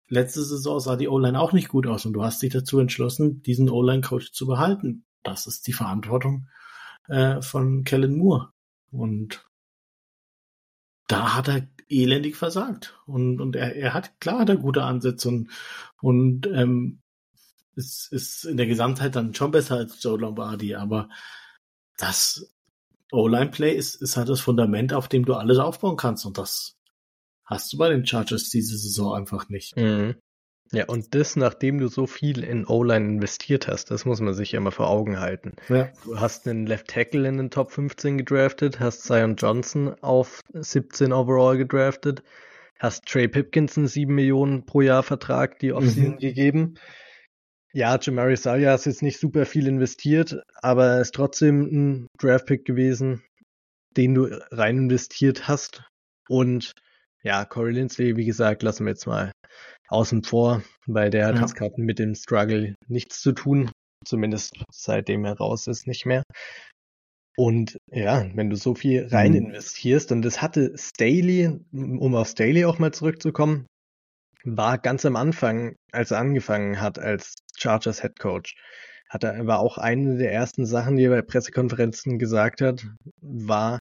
Letzte 0.09 0.43
Saison 0.43 0.79
sah 0.79 0.97
die 0.97 1.07
O-Line 1.07 1.39
auch 1.39 1.53
nicht 1.53 1.69
gut 1.69 1.87
aus 1.87 2.05
und 2.05 2.13
du 2.13 2.23
hast 2.23 2.41
dich 2.41 2.51
dazu 2.51 2.79
entschlossen, 2.79 3.41
diesen 3.41 3.69
O-Line-Coach 3.69 4.33
zu 4.33 4.45
behalten. 4.45 5.05
Das 5.23 5.47
ist 5.47 5.65
die 5.67 5.73
Verantwortung 5.73 6.47
äh, 7.07 7.41
von 7.41 7.83
Kellen 7.85 8.17
Moore. 8.17 8.49
Und 8.91 9.45
da 11.07 11.35
hat 11.35 11.47
er 11.47 11.67
elendig 11.87 12.35
versagt. 12.35 12.99
Und, 13.05 13.39
und 13.39 13.55
er, 13.55 13.75
er 13.75 13.93
hat, 13.93 14.19
klar 14.19 14.39
hat 14.39 14.49
er 14.49 14.57
gute 14.57 14.83
Ansätze 14.83 15.29
und, 15.29 15.49
und 16.01 16.47
ähm, 16.47 17.01
ist, 17.79 18.11
ist 18.11 18.45
in 18.45 18.57
der 18.57 18.67
Gesamtheit 18.67 19.15
dann 19.15 19.33
schon 19.33 19.51
besser 19.51 19.77
als 19.77 20.03
Joe 20.03 20.19
Lombardi, 20.19 20.75
aber 20.75 21.09
das 21.97 22.53
O-Line-Play 23.11 23.73
ist, 23.73 23.95
ist 23.95 24.17
halt 24.17 24.29
das 24.29 24.41
Fundament, 24.41 24.93
auf 24.93 25.07
dem 25.07 25.25
du 25.25 25.33
alles 25.33 25.57
aufbauen 25.57 25.97
kannst 25.97 26.25
und 26.25 26.37
das 26.37 26.77
hast 27.45 27.73
du 27.73 27.77
bei 27.77 27.89
den 27.89 28.05
Chargers 28.05 28.49
diese 28.49 28.77
Saison 28.77 29.15
einfach 29.15 29.49
nicht. 29.49 29.75
Mhm. 29.75 30.15
Ja, 30.71 30.85
und 30.85 31.15
das, 31.15 31.35
nachdem 31.35 31.79
du 31.79 31.87
so 31.87 32.05
viel 32.05 32.43
in 32.43 32.67
O-Line 32.67 33.07
investiert 33.07 33.67
hast, 33.67 33.89
das 33.89 34.05
muss 34.05 34.21
man 34.21 34.35
sich 34.35 34.51
ja 34.51 34.59
immer 34.59 34.71
vor 34.71 34.87
Augen 34.87 35.19
halten. 35.19 35.53
Ja. 35.67 35.89
Du 36.05 36.19
hast 36.19 36.47
einen 36.47 36.67
Left 36.67 36.89
Tackle 36.89 37.27
in 37.27 37.37
den 37.37 37.49
Top 37.49 37.71
15 37.71 38.19
gedraftet, 38.19 38.79
hast 38.79 39.03
Zion 39.03 39.35
Johnson 39.35 39.95
auf 40.01 40.41
17 40.53 41.11
overall 41.11 41.57
gedraftet, 41.57 42.21
hast 42.77 43.07
Trey 43.07 43.27
Pipkins 43.27 43.77
einen 43.77 43.87
7 43.87 44.13
Millionen 44.13 44.67
pro 44.67 44.81
Jahr 44.81 45.01
Vertrag 45.01 45.57
die 45.57 45.73
Offseason 45.73 46.13
mhm. 46.13 46.19
gegeben, 46.19 46.75
ja, 47.73 47.97
Jamari 47.99 48.35
Salya 48.35 48.73
ist 48.73 48.85
jetzt 48.85 49.03
nicht 49.03 49.19
super 49.19 49.45
viel 49.45 49.67
investiert, 49.67 50.41
aber 50.61 50.87
er 50.87 51.01
ist 51.01 51.13
trotzdem 51.13 51.61
ein 51.61 52.07
Draftpick 52.17 52.65
gewesen, 52.65 53.23
den 53.95 54.15
du 54.15 54.25
rein 54.51 54.77
investiert 54.77 55.47
hast. 55.47 55.83
Und 56.27 56.73
ja, 57.23 57.45
Corey 57.45 57.73
Lindsley, 57.73 58.15
wie 58.15 58.25
gesagt, 58.25 58.63
lassen 58.63 58.85
wir 58.85 58.91
jetzt 58.91 59.07
mal 59.07 59.31
außen 59.89 60.23
vor, 60.23 60.63
weil 60.87 61.09
der 61.09 61.27
hat 61.27 61.35
ja. 61.35 61.41
jetzt 61.41 61.55
gerade 61.55 61.81
mit 61.81 61.99
dem 61.99 62.15
Struggle 62.15 62.75
nichts 62.87 63.21
zu 63.21 63.33
tun. 63.33 63.71
Zumindest 64.05 64.63
seitdem 64.71 65.25
er 65.25 65.37
raus 65.37 65.67
ist, 65.67 65.85
nicht 65.85 66.05
mehr. 66.05 66.23
Und 67.37 67.77
ja, 67.91 68.29
wenn 68.33 68.49
du 68.49 68.55
so 68.55 68.75
viel 68.75 69.07
rein 69.07 69.31
mhm. 69.31 69.37
investierst, 69.37 70.11
und 70.11 70.21
das 70.21 70.41
hatte 70.41 70.77
Staley, 70.77 71.59
um 71.71 72.15
auf 72.15 72.27
Staley 72.27 72.65
auch 72.65 72.79
mal 72.79 72.93
zurückzukommen, 72.93 73.65
war 74.43 74.77
ganz 74.77 75.05
am 75.05 75.15
Anfang, 75.15 75.75
als 75.91 76.11
er 76.11 76.19
angefangen 76.19 76.81
hat 76.81 76.99
als 76.99 77.35
Chargers 77.59 78.01
Head 78.01 78.19
Coach, 78.19 78.55
hat 79.09 79.23
er, 79.23 79.45
war 79.47 79.59
auch 79.59 79.77
eine 79.77 80.17
der 80.17 80.31
ersten 80.31 80.65
Sachen, 80.65 80.95
die 80.95 81.03
er 81.03 81.11
bei 81.11 81.21
Pressekonferenzen 81.21 82.19
gesagt 82.19 82.61
hat, 82.61 82.85
war, 83.21 83.79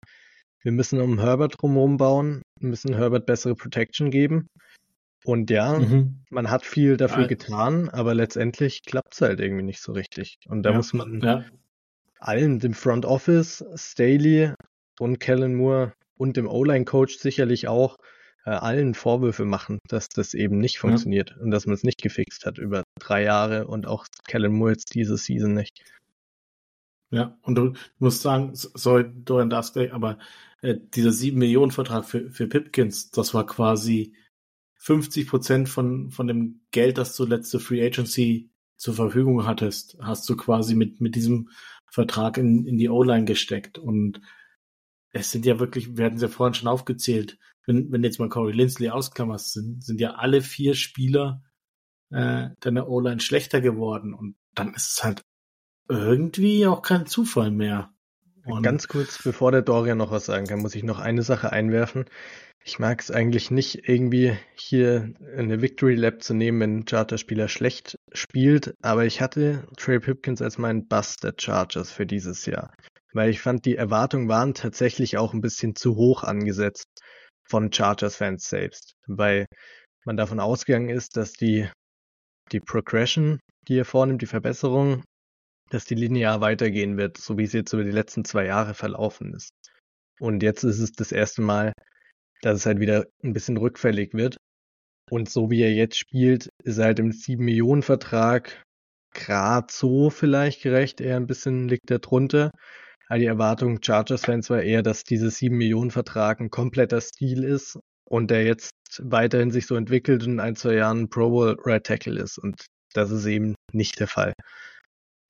wir 0.62 0.72
müssen 0.72 1.00
um 1.00 1.20
Herbert 1.20 1.56
drumherum 1.60 1.98
bauen, 1.98 2.42
müssen 2.60 2.94
Herbert 2.94 3.26
bessere 3.26 3.54
Protection 3.54 4.10
geben. 4.10 4.48
Und 5.24 5.50
ja, 5.50 5.78
mhm. 5.78 6.24
man 6.30 6.50
hat 6.50 6.64
viel 6.64 6.96
dafür 6.96 7.22
ja. 7.22 7.28
getan, 7.28 7.88
aber 7.90 8.14
letztendlich 8.14 8.82
klappt 8.84 9.14
es 9.14 9.20
halt 9.20 9.40
irgendwie 9.40 9.64
nicht 9.64 9.82
so 9.82 9.92
richtig. 9.92 10.38
Und 10.48 10.62
da 10.62 10.70
ja. 10.70 10.76
muss 10.76 10.92
man 10.94 11.20
ja. 11.20 11.44
allen, 12.18 12.60
dem 12.60 12.72
Front 12.72 13.04
Office, 13.04 13.64
Staley 13.74 14.52
und 14.98 15.18
Kellen 15.18 15.54
Moore 15.54 15.92
und 16.16 16.36
dem 16.36 16.48
O-Line-Coach 16.48 17.18
sicherlich 17.18 17.68
auch, 17.68 17.96
äh, 18.48 18.52
allen 18.52 18.94
Vorwürfe 18.94 19.44
machen, 19.44 19.78
dass 19.88 20.08
das 20.08 20.32
eben 20.32 20.58
nicht 20.58 20.78
funktioniert 20.78 21.30
ja. 21.30 21.42
und 21.42 21.50
dass 21.50 21.66
man 21.66 21.74
es 21.74 21.82
nicht 21.82 22.00
gefixt 22.00 22.46
hat 22.46 22.56
über 22.56 22.82
drei 22.98 23.22
Jahre 23.22 23.66
und 23.66 23.86
auch 23.86 24.06
Kellen 24.26 24.66
jetzt 24.68 24.94
diese 24.94 25.18
Season 25.18 25.52
nicht. 25.52 25.82
Ja, 27.10 27.38
und 27.42 27.56
du 27.56 27.74
musst 27.98 28.22
sagen, 28.22 28.52
sorry, 28.54 29.04
Dorian 29.14 29.50
Darskay, 29.50 29.90
aber 29.90 30.18
äh, 30.62 30.76
dieser 30.94 31.12
7 31.12 31.38
Millionen 31.38 31.72
Vertrag 31.72 32.06
für, 32.06 32.30
für 32.30 32.46
Pipkins, 32.46 33.10
das 33.10 33.34
war 33.34 33.44
quasi 33.46 34.14
50 34.76 35.26
Prozent 35.26 35.68
von, 35.68 36.10
von 36.10 36.26
dem 36.26 36.62
Geld, 36.70 36.96
das 36.96 37.16
du 37.16 37.26
letzte 37.26 37.60
Free 37.60 37.84
Agency 37.84 38.50
zur 38.76 38.94
Verfügung 38.94 39.46
hattest, 39.46 39.98
hast 40.00 40.28
du 40.28 40.36
quasi 40.36 40.74
mit, 40.74 41.00
mit 41.00 41.14
diesem 41.16 41.50
Vertrag 41.86 42.38
in, 42.38 42.64
in 42.66 42.78
die 42.78 42.88
O-Line 42.88 43.24
gesteckt. 43.24 43.78
Und 43.78 44.20
es 45.10 45.32
sind 45.32 45.44
ja 45.44 45.58
wirklich, 45.58 45.96
wir 45.96 46.06
hatten 46.06 46.16
es 46.16 46.22
ja 46.22 46.28
vorhin 46.28 46.54
schon 46.54 46.68
aufgezählt, 46.68 47.38
wenn, 47.68 47.92
wenn 47.92 48.02
jetzt 48.02 48.18
mal 48.18 48.30
Corey 48.30 48.54
Lindsley 48.54 48.88
ausklammerst, 48.88 49.52
sind, 49.52 49.84
sind 49.84 50.00
ja 50.00 50.14
alle 50.14 50.40
vier 50.40 50.74
Spieler 50.74 51.42
äh, 52.10 52.48
deiner 52.60 52.88
O-Line 52.88 53.20
schlechter 53.20 53.60
geworden 53.60 54.14
und 54.14 54.36
dann 54.54 54.72
ist 54.72 54.96
es 54.96 55.04
halt 55.04 55.22
irgendwie 55.86 56.66
auch 56.66 56.80
kein 56.80 57.06
Zufall 57.06 57.50
mehr. 57.50 57.92
Und 58.46 58.62
Ganz 58.62 58.88
kurz, 58.88 59.22
bevor 59.22 59.52
der 59.52 59.60
Dorian 59.60 59.98
noch 59.98 60.10
was 60.10 60.24
sagen 60.24 60.46
kann, 60.46 60.60
muss 60.60 60.74
ich 60.74 60.82
noch 60.82 60.98
eine 60.98 61.22
Sache 61.22 61.52
einwerfen. 61.52 62.06
Ich 62.64 62.78
mag 62.78 63.00
es 63.02 63.10
eigentlich 63.10 63.50
nicht, 63.50 63.86
irgendwie 63.86 64.34
hier 64.54 65.12
eine 65.36 65.60
Victory 65.60 65.94
Lab 65.94 66.22
zu 66.22 66.32
nehmen, 66.32 66.60
wenn 66.60 66.78
ein 66.78 66.84
Charter-Spieler 66.86 67.48
schlecht 67.48 67.98
spielt, 68.12 68.74
aber 68.80 69.04
ich 69.04 69.20
hatte 69.20 69.68
Trey 69.76 70.00
Pipkins 70.00 70.40
als 70.40 70.56
meinen 70.56 70.88
Bust 70.88 71.22
der 71.22 71.34
Chargers 71.38 71.92
für 71.92 72.06
dieses 72.06 72.46
Jahr. 72.46 72.72
Weil 73.12 73.28
ich 73.28 73.40
fand, 73.40 73.66
die 73.66 73.76
Erwartungen 73.76 74.28
waren 74.28 74.54
tatsächlich 74.54 75.18
auch 75.18 75.34
ein 75.34 75.42
bisschen 75.42 75.76
zu 75.76 75.96
hoch 75.96 76.24
angesetzt 76.24 76.88
von 77.48 77.72
Chargers-Fans 77.72 78.48
selbst, 78.48 78.94
weil 79.06 79.46
man 80.04 80.16
davon 80.16 80.40
ausgegangen 80.40 80.88
ist, 80.88 81.16
dass 81.16 81.32
die, 81.32 81.68
die 82.52 82.60
Progression, 82.60 83.40
die 83.68 83.78
er 83.78 83.84
vornimmt, 83.84 84.22
die 84.22 84.26
Verbesserung, 84.26 85.04
dass 85.70 85.84
die 85.84 85.94
linear 85.94 86.40
weitergehen 86.40 86.96
wird, 86.96 87.18
so 87.18 87.36
wie 87.36 87.44
es 87.44 87.52
jetzt 87.52 87.72
über 87.72 87.84
die 87.84 87.90
letzten 87.90 88.24
zwei 88.24 88.46
Jahre 88.46 88.74
verlaufen 88.74 89.34
ist. 89.34 89.50
Und 90.20 90.42
jetzt 90.42 90.64
ist 90.64 90.78
es 90.78 90.92
das 90.92 91.12
erste 91.12 91.42
Mal, 91.42 91.72
dass 92.42 92.58
es 92.58 92.66
halt 92.66 92.80
wieder 92.80 93.06
ein 93.22 93.32
bisschen 93.32 93.56
rückfällig 93.56 94.14
wird. 94.14 94.36
Und 95.10 95.30
so 95.30 95.50
wie 95.50 95.62
er 95.62 95.72
jetzt 95.72 95.96
spielt, 95.96 96.48
ist 96.62 96.78
er 96.78 96.86
halt 96.86 96.98
im 96.98 97.10
7-Millionen-Vertrag 97.10 98.62
gerade 99.14 99.66
so 99.70 100.10
vielleicht 100.10 100.62
gerecht, 100.62 101.00
eher 101.00 101.16
ein 101.16 101.26
bisschen 101.26 101.68
liegt 101.68 101.90
er 101.90 101.98
drunter. 101.98 102.50
Aber 103.08 103.18
die 103.18 103.26
Erwartung 103.26 103.82
Chargers-Fans 103.82 104.50
war 104.50 104.62
eher, 104.62 104.82
dass 104.82 105.04
dieses 105.04 105.38
7 105.38 105.56
Millionen 105.56 105.90
Vertrag 105.90 106.40
ein 106.40 106.50
kompletter 106.50 107.00
Stil 107.00 107.42
ist 107.42 107.78
und 108.04 108.30
der 108.30 108.44
jetzt 108.44 108.72
weiterhin 108.98 109.50
sich 109.50 109.66
so 109.66 109.76
entwickelt 109.76 110.22
und 110.22 110.32
in 110.32 110.40
ein, 110.40 110.56
zwei 110.56 110.74
Jahren 110.74 111.08
Pro 111.08 111.30
Bowl 111.30 111.56
Right 111.64 111.84
Tackle 111.84 112.20
ist. 112.20 112.38
Und 112.38 112.66
das 112.94 113.10
ist 113.10 113.24
eben 113.26 113.54
nicht 113.72 113.98
der 114.00 114.08
Fall. 114.08 114.34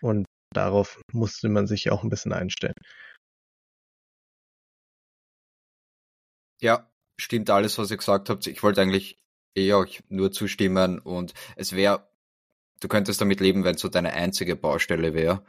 Und 0.00 0.26
darauf 0.52 1.00
musste 1.12 1.48
man 1.48 1.66
sich 1.66 1.90
auch 1.90 2.02
ein 2.02 2.10
bisschen 2.10 2.32
einstellen. 2.32 2.74
Ja, 6.60 6.90
stimmt 7.20 7.50
alles, 7.50 7.78
was 7.78 7.90
ihr 7.90 7.96
gesagt 7.96 8.30
habt. 8.30 8.46
Ich 8.46 8.62
wollte 8.62 8.80
eigentlich 8.80 9.18
eher 9.54 9.78
euch 9.78 10.02
nur 10.08 10.32
zustimmen 10.32 10.98
und 10.98 11.34
es 11.56 11.72
wäre, 11.72 12.08
du 12.80 12.88
könntest 12.88 13.20
damit 13.20 13.40
leben, 13.40 13.64
wenn 13.64 13.76
es 13.76 13.80
so 13.80 13.88
deine 13.88 14.12
einzige 14.12 14.56
Baustelle 14.56 15.14
wäre. 15.14 15.44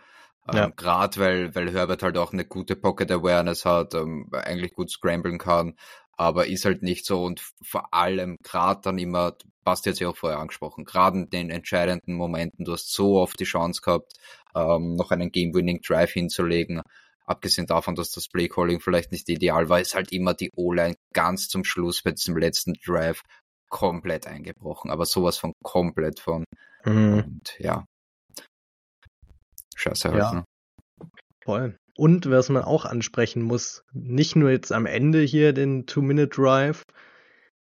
Ja. 0.54 0.66
Ähm, 0.66 0.74
Gerade 0.76 1.20
weil, 1.20 1.56
weil 1.56 1.72
Herbert 1.72 2.04
halt 2.04 2.18
auch 2.18 2.34
eine 2.34 2.46
gute 2.46 2.76
Pocket 2.76 3.12
Awareness 3.12 3.66
hat, 3.66 3.94
ähm, 3.94 4.30
eigentlich 4.32 4.74
gut 4.74 4.92
scramblen 4.92 5.38
kann, 5.38 5.76
aber 6.18 6.48
ist 6.48 6.66
halt 6.66 6.84
nicht 6.84 7.06
so 7.06 7.24
und 7.24 7.42
vor 7.62 7.94
allem 7.94 8.38
gerade 8.44 8.82
dann 8.84 8.98
immer 8.98 9.36
hat 9.66 9.88
es 9.88 10.00
ja 10.00 10.10
auch 10.10 10.18
vorher 10.18 10.40
angesprochen, 10.40 10.84
gerade 10.86 11.20
in 11.20 11.30
den 11.30 11.50
entscheidenden 11.50 12.14
Momenten, 12.14 12.66
du 12.66 12.74
hast 12.74 12.92
so 12.92 13.18
oft 13.18 13.40
die 13.40 13.46
Chance 13.46 13.82
gehabt, 13.82 14.14
ähm, 14.56 14.96
noch 14.96 15.12
einen 15.12 15.32
Game-Winning-Drive 15.32 16.12
hinzulegen. 16.12 16.82
Abgesehen 17.26 17.68
davon, 17.68 17.96
dass 17.96 18.12
das 18.12 18.28
Play-Calling 18.28 18.80
vielleicht 18.80 19.12
nicht 19.12 19.30
ideal 19.30 19.70
war, 19.70 19.80
ist 19.80 19.94
halt 19.94 20.12
immer 20.12 20.34
die 20.34 20.52
O-Line 20.56 20.96
ganz 21.14 21.48
zum 21.48 21.64
Schluss 21.64 22.02
bei 22.02 22.12
diesem 22.12 22.36
letzten 22.38 22.74
Drive 22.84 23.22
komplett 23.70 24.26
eingebrochen, 24.26 24.90
aber 24.90 25.06
sowas 25.06 25.38
von 25.38 25.54
komplett 25.64 26.20
von. 26.20 26.44
Mhm. 26.86 27.14
Und 27.14 27.56
ja. 27.60 27.86
Scheiße 29.80 30.10
halt, 30.10 30.20
ja. 30.20 30.34
ne? 30.34 30.44
Voll. 31.44 31.78
Und 31.96 32.30
was 32.30 32.50
man 32.50 32.64
auch 32.64 32.86
ansprechen 32.86 33.42
muss, 33.42 33.84
nicht 33.94 34.36
nur 34.36 34.52
jetzt 34.52 34.72
am 34.72 34.86
Ende 34.86 35.22
hier 35.22 35.54
den 35.54 35.86
Two-Minute-Drive, 35.86 36.84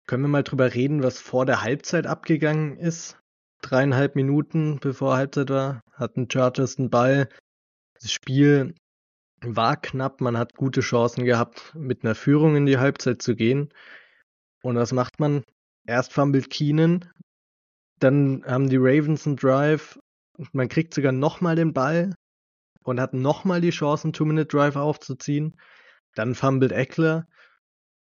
können 0.05 0.23
wir 0.23 0.29
mal 0.29 0.43
drüber 0.43 0.73
reden, 0.73 1.03
was 1.03 1.19
vor 1.19 1.45
der 1.45 1.63
Halbzeit 1.63 2.07
abgegangen 2.07 2.77
ist? 2.77 3.17
Dreieinhalb 3.61 4.15
Minuten 4.15 4.79
bevor 4.79 5.17
Halbzeit 5.17 5.49
war, 5.49 5.81
hatten 5.93 6.29
Chargers 6.31 6.77
den 6.77 6.89
Ball. 6.89 7.27
Das 7.99 8.11
Spiel 8.11 8.73
war 9.41 9.75
knapp, 9.75 10.21
man 10.21 10.37
hat 10.37 10.55
gute 10.55 10.81
Chancen 10.81 11.25
gehabt, 11.25 11.73
mit 11.75 12.03
einer 12.03 12.15
Führung 12.15 12.55
in 12.55 12.65
die 12.65 12.77
Halbzeit 12.77 13.21
zu 13.21 13.35
gehen. 13.35 13.73
Und 14.61 14.75
was 14.75 14.93
macht 14.93 15.19
man? 15.19 15.43
Erst 15.85 16.13
fummelt 16.13 16.49
Keenan, 16.49 17.09
dann 17.99 18.43
haben 18.45 18.69
die 18.69 18.77
Ravens 18.77 19.25
einen 19.25 19.37
Drive, 19.37 19.99
man 20.51 20.69
kriegt 20.69 20.93
sogar 20.93 21.11
nochmal 21.11 21.55
den 21.55 21.73
Ball, 21.73 22.13
und 22.87 23.01
hat 23.01 23.13
nochmal 23.13 23.59
die 23.59 23.71
Chance, 23.71 24.05
einen 24.05 24.13
Two-Minute-Drive 24.13 24.77
aufzuziehen. 24.77 25.59
Dann 26.15 26.35
fummelt 26.35 26.71
Eckler 26.71 27.27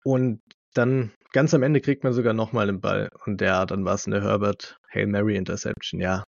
und 0.03 0.41
dann 0.73 1.13
ganz 1.31 1.53
am 1.53 1.63
Ende 1.63 1.79
kriegt 1.79 2.03
man 2.03 2.11
sogar 2.11 2.33
nochmal 2.33 2.67
den 2.67 2.81
Ball. 2.81 3.09
Und 3.25 3.39
ja, 3.39 3.65
dann 3.65 3.85
war 3.85 3.95
es 3.95 4.05
eine 4.05 4.21
Herbert 4.21 4.77
Hail 4.93 5.07
Mary 5.07 5.37
Interception. 5.37 6.01
Ja, 6.01 6.25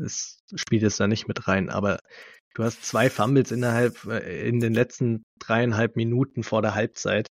es 0.00 0.38
spielt 0.54 0.84
es 0.84 0.96
da 0.96 1.08
nicht 1.08 1.26
mit 1.26 1.48
rein, 1.48 1.70
aber 1.70 1.98
du 2.54 2.62
hast 2.62 2.84
zwei 2.84 3.10
Fumbles 3.10 3.50
innerhalb, 3.50 4.04
äh, 4.04 4.48
in 4.48 4.60
den 4.60 4.74
letzten 4.74 5.24
dreieinhalb 5.40 5.96
Minuten 5.96 6.44
vor 6.44 6.62
der 6.62 6.76
Halbzeit 6.76 7.26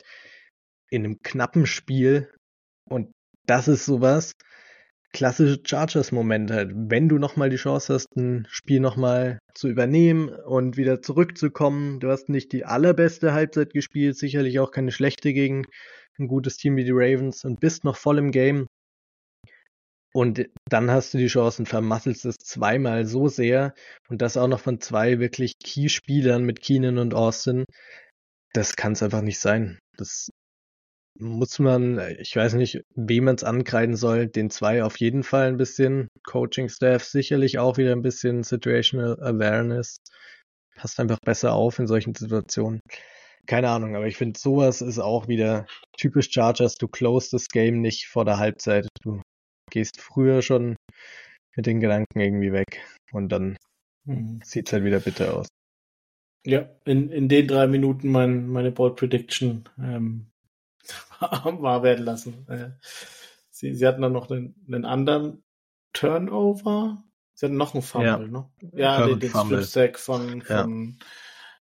in 0.91 1.05
einem 1.05 1.19
knappen 1.23 1.65
Spiel. 1.65 2.29
Und 2.89 3.13
das 3.47 3.69
ist 3.69 3.85
sowas, 3.85 4.33
klassische 5.13 5.61
Chargers-Moment 5.65 6.51
halt. 6.51 6.73
Wenn 6.75 7.09
du 7.09 7.19
nochmal 7.19 7.51
die 7.51 7.57
Chance 7.57 7.95
hast, 7.95 8.17
ein 8.17 8.47
Spiel 8.49 8.81
nochmal 8.81 9.39
zu 9.55 9.69
übernehmen 9.69 10.29
und 10.29 10.77
wieder 10.77 11.03
zurückzukommen, 11.03 12.01
du 12.01 12.11
hast 12.11 12.29
nicht 12.29 12.53
die 12.53 12.65
allerbeste 12.65 13.33
Halbzeit 13.33 13.73
gespielt, 13.73 14.17
sicherlich 14.17 14.61
auch 14.61 14.71
keine 14.71 14.93
schlechte 14.93 15.33
gegen 15.33 15.67
ein 16.19 16.29
gutes 16.29 16.57
Team 16.57 16.77
wie 16.77 16.85
die 16.85 16.93
Ravens 16.93 17.45
und 17.45 17.61
bist 17.61 17.85
noch 17.85 17.97
voll 17.97 18.19
im 18.19 18.31
Game. 18.31 18.67
Und 20.13 20.49
dann 20.69 20.91
hast 20.91 21.15
du 21.15 21.19
die 21.19 21.29
Chance 21.29 21.63
und 21.63 21.67
vermasselst 21.67 22.25
es 22.25 22.37
zweimal 22.37 23.07
so 23.07 23.29
sehr 23.29 23.75
und 24.09 24.21
das 24.23 24.37
auch 24.37 24.49
noch 24.49 24.61
von 24.61 24.81
zwei 24.81 25.21
wirklich 25.21 25.55
Key-Spielern 25.63 26.43
mit 26.43 26.61
Keenan 26.61 26.99
und 26.99 27.15
Austin. 27.15 27.65
Das 28.53 28.75
kann 28.75 28.93
es 28.93 29.03
einfach 29.03 29.23
nicht 29.23 29.39
sein. 29.39 29.79
Das 29.97 30.31
muss 31.21 31.59
man, 31.59 32.01
ich 32.19 32.35
weiß 32.35 32.55
nicht, 32.55 32.83
wem 32.95 33.25
man 33.25 33.37
es 33.37 33.45
ankreiden 33.45 33.97
soll, 33.97 34.27
den 34.27 34.51
zwei 34.51 34.83
auf 34.83 34.99
jeden 34.99 35.23
Fall 35.23 35.49
ein 35.49 35.57
bisschen, 35.57 36.09
Coaching-Staff 36.25 37.05
sicherlich 37.05 37.59
auch 37.59 37.77
wieder 37.77 37.93
ein 37.93 38.03
bisschen 38.03 38.43
Situational 38.43 39.23
Awareness, 39.23 39.99
passt 40.77 40.99
einfach 40.99 41.19
besser 41.25 41.53
auf 41.53 41.79
in 41.79 41.87
solchen 41.87 42.15
Situationen. 42.15 42.81
Keine 43.47 43.69
Ahnung, 43.69 43.97
aber 43.97 44.07
ich 44.07 44.17
finde, 44.17 44.39
sowas 44.39 44.81
ist 44.81 44.99
auch 44.99 45.29
wieder 45.29 45.67
typisch 45.97 46.31
Chargers, 46.31 46.77
du 46.77 46.89
close 46.89 47.29
das 47.33 47.49
Game 47.49 47.81
nicht 47.81 48.07
vor 48.07 48.25
der 48.25 48.39
Halbzeit, 48.39 48.89
du 49.03 49.21
gehst 49.71 50.01
früher 50.01 50.43
schon 50.43 50.77
mit 51.57 51.67
den 51.67 51.81
Gedanken 51.81 52.21
irgendwie 52.21 52.53
weg 52.53 52.83
und 53.13 53.31
dann 53.31 53.57
mhm. 54.05 54.41
sieht 54.45 54.69
es 54.69 54.73
halt 54.73 54.85
wieder 54.85 55.01
bitter 55.01 55.37
aus. 55.37 55.49
Ja, 56.47 56.71
in, 56.87 57.11
in 57.11 57.29
den 57.29 57.47
drei 57.47 57.67
Minuten 57.67 58.09
mein, 58.09 58.49
meine 58.49 58.71
Ball 58.71 58.95
Prediction 58.95 59.69
ähm, 59.79 60.30
wahr 61.21 61.83
werden 61.83 62.05
lassen. 62.05 62.47
Sie, 63.51 63.75
sie 63.75 63.87
hatten 63.87 64.03
dann 64.03 64.13
noch 64.13 64.31
einen, 64.31 64.55
einen 64.67 64.85
anderen 64.85 65.45
Turnover. 65.93 67.03
Sie 67.35 67.47
hatten 67.47 67.57
noch 67.57 67.75
einen 67.75 67.83
Fumble, 67.83 68.09
ja. 68.09 68.19
ne? 68.19 68.51
Ja, 68.73 69.07
den, 69.07 69.21
den 69.21 69.31
Strip-Sack 69.31 69.99
von, 69.99 70.43
von 70.43 70.99
ja. 70.99 71.07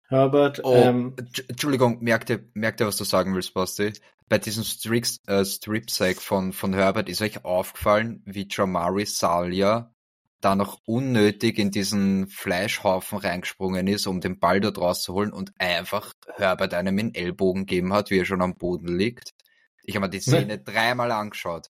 Herbert. 0.08 0.64
Oh, 0.64 0.74
ähm, 0.74 1.14
Entschuldigung, 1.48 2.02
merkt 2.02 2.30
ihr, 2.30 2.44
merkt 2.54 2.80
ihr, 2.80 2.86
was 2.86 2.96
du 2.96 3.04
sagen 3.04 3.34
willst, 3.34 3.54
Basti? 3.54 3.92
Bei 4.28 4.38
diesem 4.38 4.64
Strip, 4.64 5.06
äh, 5.26 5.44
Strip-Sack 5.44 6.20
von, 6.20 6.52
von 6.52 6.74
Herbert 6.74 7.08
ist 7.08 7.22
euch 7.22 7.44
aufgefallen, 7.44 8.22
wie 8.26 8.48
Jamari 8.50 9.06
Salia 9.06 9.94
da 10.40 10.54
noch 10.54 10.80
unnötig 10.84 11.58
in 11.58 11.70
diesen 11.70 12.28
Fleischhaufen 12.28 13.18
reingesprungen 13.18 13.86
ist, 13.86 14.06
um 14.06 14.20
den 14.20 14.38
Ball 14.38 14.60
dort 14.60 14.78
rauszuholen 14.78 15.32
und 15.32 15.52
einfach 15.58 16.12
Herbert 16.36 16.74
einem 16.74 16.98
in 16.98 17.14
Ellbogen 17.14 17.66
gegeben 17.66 17.92
hat, 17.92 18.10
wie 18.10 18.18
er 18.18 18.24
schon 18.24 18.42
am 18.42 18.56
Boden 18.56 18.96
liegt. 18.96 19.34
Ich 19.82 19.96
habe 19.96 20.06
mir 20.06 20.10
die 20.10 20.20
Szene 20.20 20.58
dreimal 20.58 21.10
angeschaut. 21.12 21.70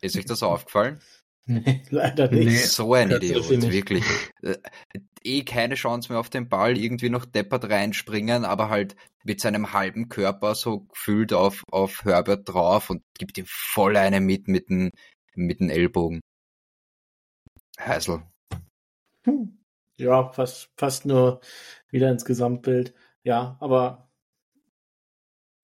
Ist 0.00 0.16
euch 0.16 0.26
das 0.26 0.42
aufgefallen? 0.42 1.00
Nee, 1.46 1.82
leider 1.88 2.30
nicht. 2.30 2.46
Nee, 2.46 2.56
so 2.56 2.92
ein 2.92 3.10
Idiot, 3.10 3.48
wirklich. 3.48 4.04
Äh, 4.42 4.58
eh 5.24 5.44
keine 5.44 5.76
Chance 5.76 6.12
mehr 6.12 6.20
auf 6.20 6.28
den 6.28 6.48
Ball, 6.48 6.76
irgendwie 6.76 7.08
noch 7.08 7.24
deppert 7.24 7.70
reinspringen, 7.70 8.44
aber 8.44 8.68
halt 8.68 8.96
mit 9.24 9.40
seinem 9.40 9.72
halben 9.72 10.10
Körper 10.10 10.54
so 10.54 10.80
gefühlt 10.80 11.32
auf, 11.32 11.62
auf 11.70 12.04
Herbert 12.04 12.48
drauf 12.48 12.90
und 12.90 13.02
gibt 13.18 13.38
ihm 13.38 13.46
voll 13.46 13.96
eine 13.96 14.20
mit, 14.20 14.46
mit 14.46 14.68
dem, 14.68 14.90
mit 15.34 15.60
dem 15.60 15.70
Ellbogen. 15.70 16.20
Hassel. 17.78 18.22
Hm. 19.24 19.58
Ja, 19.96 20.30
fast, 20.32 20.70
fast 20.76 21.06
nur 21.06 21.40
wieder 21.90 22.10
ins 22.10 22.24
Gesamtbild. 22.24 22.94
Ja, 23.22 23.56
aber 23.60 24.08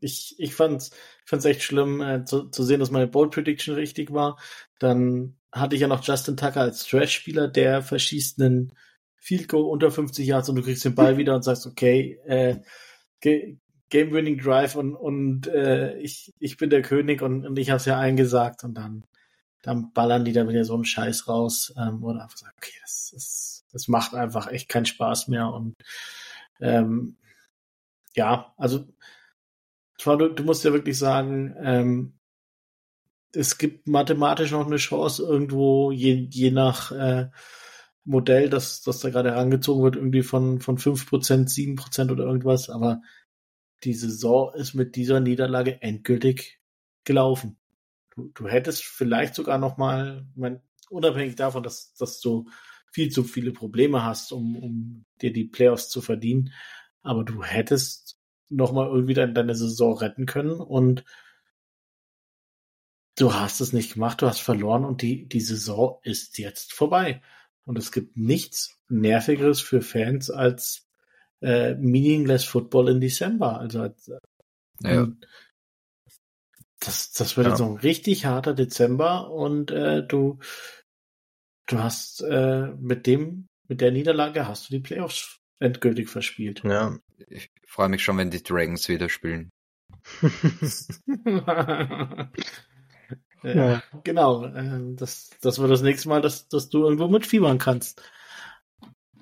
ich, 0.01 0.35
ich 0.39 0.55
fand's, 0.55 0.91
fand's 1.25 1.45
echt 1.45 1.63
schlimm, 1.63 2.01
äh, 2.01 2.25
zu, 2.25 2.49
zu 2.51 2.63
sehen, 2.63 2.81
dass 2.81 2.91
meine 2.91 3.07
Bold 3.07 3.33
Prediction 3.33 3.75
richtig 3.75 4.13
war. 4.13 4.39
Dann 4.79 5.37
hatte 5.53 5.77
ich 5.77 5.83
ja 5.83 5.89
noch 5.89 6.05
Justin 6.05 6.37
Tucker 6.37 6.61
als 6.61 6.85
Trash-Spieler, 6.87 7.49
der 7.49 7.83
verschießt 7.83 8.41
einen 8.41 8.73
Field 9.17 9.49
Goal 9.49 9.65
unter 9.65 9.91
50 9.91 10.27
Yards 10.27 10.49
und 10.49 10.57
du 10.57 10.63
kriegst 10.63 10.85
den 10.85 10.95
Ball 10.95 11.17
wieder 11.17 11.35
und 11.35 11.43
sagst, 11.43 11.67
okay, 11.67 12.21
äh, 12.27 12.61
Game-Winning 13.89 14.39
Drive 14.39 14.75
und, 14.75 14.95
und 14.95 15.47
äh, 15.47 15.97
ich, 15.99 16.35
ich 16.39 16.57
bin 16.57 16.71
der 16.71 16.83
König 16.83 17.23
und, 17.23 17.47
und 17.47 17.59
ich 17.59 17.71
habe 17.71 17.79
es 17.79 17.87
ja 17.87 17.99
eingesagt 17.99 18.65
und 18.65 18.75
dann 18.75 19.05
dann 19.65 19.93
ballern 19.93 20.25
die 20.25 20.33
da 20.33 20.47
wieder 20.49 20.65
so 20.65 20.75
einen 20.75 20.85
Scheiß 20.85 21.27
raus 21.27 21.75
ähm, 21.77 22.05
oder 22.05 22.23
einfach 22.23 22.37
sagen, 22.37 22.55
okay, 22.59 22.75
das, 22.83 23.11
das, 23.13 23.65
das 23.73 23.89
macht 23.89 24.15
einfach 24.15 24.47
echt 24.49 24.69
keinen 24.69 24.87
Spaß 24.87 25.29
mehr 25.29 25.49
und 25.49 25.75
ähm, 26.61 27.17
ja, 28.15 28.55
also 28.57 28.87
du, 30.03 30.29
du 30.29 30.45
musst 30.45 30.65
ja 30.65 30.73
wirklich 30.73 30.99
sagen, 30.99 31.57
ähm, 31.59 32.19
es 33.33 33.59
gibt 33.59 33.89
mathematisch 33.89 34.53
noch 34.53 34.67
eine 34.67 34.77
Chance 34.77 35.23
irgendwo, 35.25 35.91
je, 35.91 36.29
je 36.31 36.51
nach 36.51 36.93
äh, 36.93 37.31
Modell, 38.05 38.51
das, 38.51 38.83
das 38.83 39.01
da 39.01 39.09
gerade 39.11 39.33
herangezogen 39.33 39.83
wird, 39.83 39.97
irgendwie 39.97 40.23
von, 40.23 40.61
von 40.61 40.77
5%, 40.77 41.49
7% 41.49 42.13
oder 42.13 42.25
irgendwas, 42.25 42.69
aber 42.69 43.01
die 43.83 43.95
Saison 43.95 44.53
ist 44.55 44.75
mit 44.75 44.95
dieser 44.95 45.21
Niederlage 45.21 45.81
endgültig 45.83 46.61
gelaufen 47.05 47.59
du, 48.17 48.31
du 48.35 48.49
hättest 48.49 48.85
vielleicht 48.85 49.35
sogar 49.35 49.59
noch 49.59 49.77
mal, 49.77 50.27
mein, 50.35 50.61
unabhängig 50.91 51.37
davon, 51.37 51.63
dass, 51.63 51.95
dass 51.95 52.21
du 52.21 52.49
viel 52.93 53.11
zu 53.11 53.25
viele 53.25 53.53
Probleme 53.53 54.05
hast, 54.05 54.33
um, 54.33 54.57
um 54.57 55.05
dir 55.21 55.33
die 55.33 55.45
Playoffs 55.45 55.89
zu 55.89 56.01
verdienen, 56.01 56.53
aber 57.03 57.25
du 57.25 57.43
hättest 57.43 58.19
noch 58.49 58.73
mal 58.73 58.87
irgendwie 58.87 59.15
deine, 59.15 59.33
deine 59.33 59.55
Saison 59.55 59.97
retten 59.97 60.27
können 60.27 60.61
und 60.61 61.05
du 63.17 63.35
hast 63.35 63.61
es 63.61 63.73
nicht 63.73 63.95
gemacht, 63.95 64.23
du 64.23 64.27
hast 64.27 64.41
verloren 64.41 64.85
und 64.85 65.03
die, 65.03 65.29
die 65.29 65.41
Saison 65.41 65.99
ist 66.03 66.39
jetzt 66.39 66.73
vorbei. 66.73 67.23
Und 67.65 67.79
es 67.79 67.93
gibt 67.93 68.17
nichts 68.17 68.79
Nervigeres 68.89 69.61
für 69.61 69.81
Fans 69.81 70.31
als 70.31 70.87
äh, 71.41 71.75
meaningless 71.75 72.45
Football 72.45 72.91
in 72.91 73.01
Dezember. 73.01 73.59
Also 73.59 73.81
als, 73.81 74.11
ja. 74.81 75.09
Das, 76.85 77.13
das 77.13 77.37
wird 77.37 77.47
ja. 77.47 77.53
jetzt 77.53 77.59
so 77.59 77.67
ein 77.67 77.77
richtig 77.77 78.27
harter 78.27 78.55
Dezember 78.55 79.31
und 79.31 79.71
äh, 79.71 80.05
du, 80.07 80.39
du 81.67 81.79
hast 81.79 82.23
äh, 82.23 82.73
mit 82.79 83.07
dem, 83.07 83.47
mit 83.69 83.81
der 83.81 83.93
Niederlage 83.93 84.47
hast 84.47 84.69
du 84.69 84.75
die 84.75 84.81
Playoffs 84.81 85.41
endgültig 85.61 86.11
verspielt. 86.11 86.63
Ja. 86.65 86.99
Ich 87.29 87.51
freue 87.67 87.89
mich 87.89 88.05
schon, 88.05 88.19
wenn 88.19 88.31
die 88.31 88.43
Dragons 88.43 88.89
wieder 88.89 89.09
spielen. 89.09 89.51
ja, 93.43 93.83
genau. 94.03 94.45
Äh, 94.45 94.95
das, 94.95 95.31
das 95.41 95.59
wird 95.59 95.71
das 95.71 95.83
nächste 95.83 96.09
Mal, 96.09 96.21
dass, 96.21 96.49
dass 96.49 96.69
du 96.69 96.85
irgendwo 96.85 97.09
mitfiebern 97.09 97.59
kannst. 97.59 98.03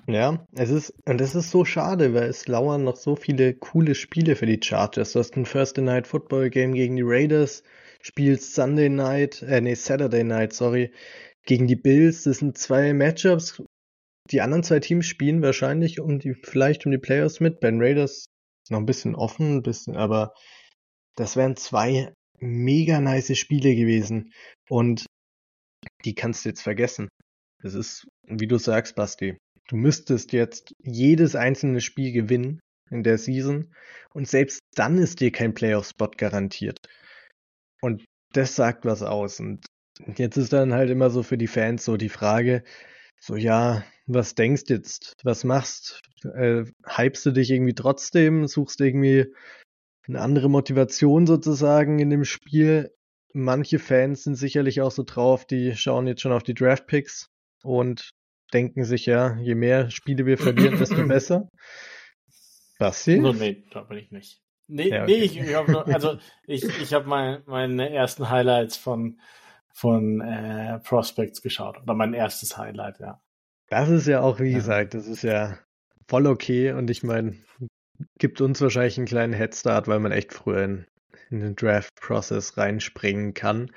Ja, 0.07 0.45
es 0.53 0.69
ist, 0.69 0.93
und 1.05 1.21
es 1.21 1.33
ist 1.33 1.49
so 1.49 1.63
schade, 1.63 2.13
weil 2.13 2.29
es 2.29 2.47
lauern 2.47 2.83
noch 2.83 2.97
so 2.97 3.15
viele 3.15 3.53
coole 3.53 3.95
Spiele 3.95 4.35
für 4.35 4.45
die 4.45 4.59
Chargers. 4.61 5.13
Du 5.13 5.19
hast 5.19 5.37
ein 5.37 5.45
Thursday 5.45 5.81
Night 5.81 6.07
Football 6.07 6.49
Game 6.49 6.73
gegen 6.73 6.97
die 6.97 7.03
Raiders, 7.05 7.63
spielst 8.01 8.53
Sunday 8.53 8.89
Night, 8.89 9.41
äh, 9.43 9.61
nee, 9.61 9.75
Saturday 9.75 10.25
Night, 10.25 10.51
sorry, 10.51 10.91
gegen 11.45 11.67
die 11.67 11.77
Bills. 11.77 12.23
Das 12.23 12.39
sind 12.39 12.57
zwei 12.57 12.93
Matchups. 12.93 13.63
Die 14.29 14.41
anderen 14.41 14.63
zwei 14.63 14.81
Teams 14.81 15.05
spielen 15.05 15.41
wahrscheinlich 15.41 16.01
um 16.01 16.19
die, 16.19 16.33
vielleicht 16.33 16.85
um 16.85 16.91
die 16.91 16.97
Playoffs 16.97 17.39
mit. 17.39 17.61
Ben 17.61 17.81
Raiders 17.81 18.25
noch 18.69 18.79
ein 18.79 18.85
bisschen 18.85 19.15
offen, 19.15 19.57
ein 19.57 19.61
bisschen, 19.63 19.95
aber 19.95 20.33
das 21.15 21.37
wären 21.37 21.55
zwei 21.55 22.13
mega 22.39 22.99
nice 22.99 23.37
Spiele 23.37 23.73
gewesen. 23.75 24.33
Und 24.69 25.05
die 26.03 26.13
kannst 26.13 26.43
du 26.43 26.49
jetzt 26.49 26.61
vergessen. 26.61 27.07
Das 27.61 27.73
ist, 27.73 28.05
wie 28.23 28.47
du 28.47 28.57
sagst, 28.57 28.95
Basti. 28.95 29.37
Du 29.67 29.75
müsstest 29.75 30.33
jetzt 30.33 30.75
jedes 30.79 31.35
einzelne 31.35 31.81
Spiel 31.81 32.11
gewinnen 32.11 32.59
in 32.89 33.03
der 33.03 33.17
Season 33.17 33.73
und 34.13 34.27
selbst 34.27 34.59
dann 34.75 34.97
ist 34.97 35.19
dir 35.19 35.31
kein 35.31 35.53
Playoff-Spot 35.53 36.11
garantiert. 36.17 36.77
Und 37.81 38.05
das 38.33 38.55
sagt 38.55 38.85
was 38.85 39.03
aus. 39.03 39.39
Und 39.39 39.65
jetzt 40.15 40.37
ist 40.37 40.53
dann 40.53 40.73
halt 40.73 40.89
immer 40.89 41.09
so 41.09 41.23
für 41.23 41.37
die 41.37 41.47
Fans 41.47 41.85
so 41.85 41.97
die 41.97 42.09
Frage, 42.09 42.63
so 43.19 43.35
ja, 43.35 43.83
was 44.05 44.35
denkst 44.35 44.63
jetzt? 44.67 45.13
Was 45.23 45.43
machst? 45.43 46.01
Äh, 46.35 46.65
hypst 46.85 47.25
du 47.25 47.31
dich 47.31 47.51
irgendwie 47.51 47.75
trotzdem? 47.75 48.47
Suchst 48.47 48.81
irgendwie 48.81 49.33
eine 50.07 50.19
andere 50.19 50.49
Motivation 50.49 51.25
sozusagen 51.25 51.99
in 51.99 52.09
dem 52.09 52.25
Spiel? 52.25 52.93
Manche 53.33 53.79
Fans 53.79 54.23
sind 54.23 54.35
sicherlich 54.35 54.81
auch 54.81 54.91
so 54.91 55.03
drauf, 55.03 55.45
die 55.45 55.75
schauen 55.75 56.07
jetzt 56.07 56.21
schon 56.21 56.33
auf 56.33 56.43
die 56.43 56.53
Draft 56.53 56.85
Picks 56.87 57.29
und 57.63 58.11
denken 58.53 58.83
sich 58.83 59.05
ja, 59.05 59.35
je 59.37 59.55
mehr 59.55 59.89
Spiele 59.89 60.25
wir 60.25 60.37
verlieren, 60.37 60.77
desto 60.77 61.03
besser. 61.07 61.49
Basti? 62.79 63.19
No, 63.19 63.33
nee, 63.33 63.63
da 63.71 63.81
bin 63.81 63.97
ich 63.97 64.11
nicht. 64.11 64.41
Nee, 64.67 64.89
ja, 64.89 65.03
okay. 65.03 65.11
nee 65.11 65.23
ich, 65.23 65.37
ich 65.39 65.53
habe 65.53 65.71
nur, 65.71 65.87
also 65.87 66.17
ich, 66.47 66.63
ich 66.63 66.93
habe 66.93 67.07
mein, 67.07 67.43
meine 67.45 67.89
ersten 67.93 68.29
Highlights 68.29 68.77
von, 68.77 69.19
von 69.73 70.21
äh, 70.21 70.79
Prospects 70.79 71.41
geschaut. 71.41 71.81
Oder 71.81 71.93
mein 71.93 72.13
erstes 72.13 72.57
Highlight, 72.57 72.99
ja. 72.99 73.21
Das 73.69 73.89
ist 73.89 74.07
ja 74.07 74.21
auch, 74.21 74.39
wie 74.39 74.49
ja. 74.49 74.57
gesagt, 74.57 74.93
das 74.93 75.07
ist 75.07 75.23
ja 75.23 75.57
voll 76.07 76.27
okay 76.27 76.71
und 76.71 76.89
ich 76.89 77.03
meine, 77.03 77.37
gibt 78.19 78.41
uns 78.41 78.61
wahrscheinlich 78.61 78.97
einen 78.97 79.07
kleinen 79.07 79.33
Headstart, 79.33 79.87
weil 79.87 79.99
man 79.99 80.11
echt 80.11 80.33
früher 80.33 80.63
in, 80.63 80.85
in 81.29 81.39
den 81.39 81.55
Draft-Process 81.55 82.57
reinspringen 82.57 83.33
kann. 83.33 83.71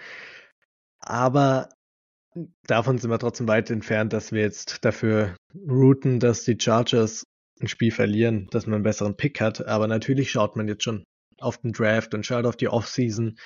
Aber 1.00 1.68
davon 2.66 2.99
sind 2.99 3.11
wir 3.11 3.18
trotzdem 3.18 3.49
weit 3.49 3.70
entfernt, 3.70 4.12
dass 4.12 4.33
wir 4.33 4.42
jetzt 4.42 4.85
dafür 4.85 5.37
routen, 5.68 6.20
dass 6.20 6.44
die 6.44 6.59
Chargers 6.61 7.25
ein 7.61 7.68
Spiel 7.68 7.90
verlieren, 7.90 8.49
dass 8.51 8.66
man 8.66 8.75
einen 8.75 8.85
besseren 8.85 9.16
Pick 9.16 9.40
hat. 9.40 9.66
Aber 9.66 9.87
natürlich 9.88 10.31
schaut 10.31 10.57
man 10.57 10.68
jetzt 10.68 10.85
schon 10.85 11.05
auf 11.38 11.59
den 11.59 11.72
Draft 11.72 12.14
und 12.14 12.27
schaut 12.27 12.46
auf 12.46 12.57
die 12.57 12.68
Offseason. 12.68 13.37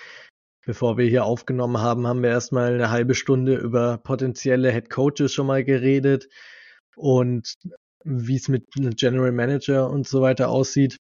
Bevor 0.67 0.99
wir 0.99 1.07
hier 1.07 1.25
aufgenommen 1.25 1.79
haben, 1.79 2.07
haben 2.07 2.23
wir 2.23 2.31
erstmal 2.31 2.75
eine 2.75 2.91
halbe 2.91 3.15
Stunde 3.15 3.57
über 3.57 3.99
potenzielle 3.99 4.73
Head 4.73 4.91
Coaches 4.91 5.33
schon 5.33 5.47
mal 5.47 5.65
geredet 5.65 6.29
und 6.97 7.55
wie 8.05 8.37
es 8.37 8.49
mit 8.49 8.67
General 8.75 9.33
Manager 9.33 9.89
und 9.91 10.07
so 10.07 10.21
weiter 10.21 10.49
aussieht. 10.49 10.97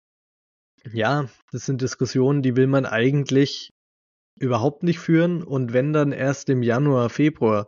Ja, 0.92 1.28
das 1.52 1.66
sind 1.66 1.80
Diskussionen, 1.80 2.42
die 2.42 2.56
will 2.56 2.66
man 2.66 2.86
eigentlich 2.86 3.70
überhaupt 4.38 4.82
nicht 4.82 4.98
führen 4.98 5.42
und 5.42 5.72
wenn 5.72 5.92
dann 5.92 6.12
erst 6.12 6.48
im 6.48 6.62
Januar, 6.62 7.10
Februar 7.10 7.66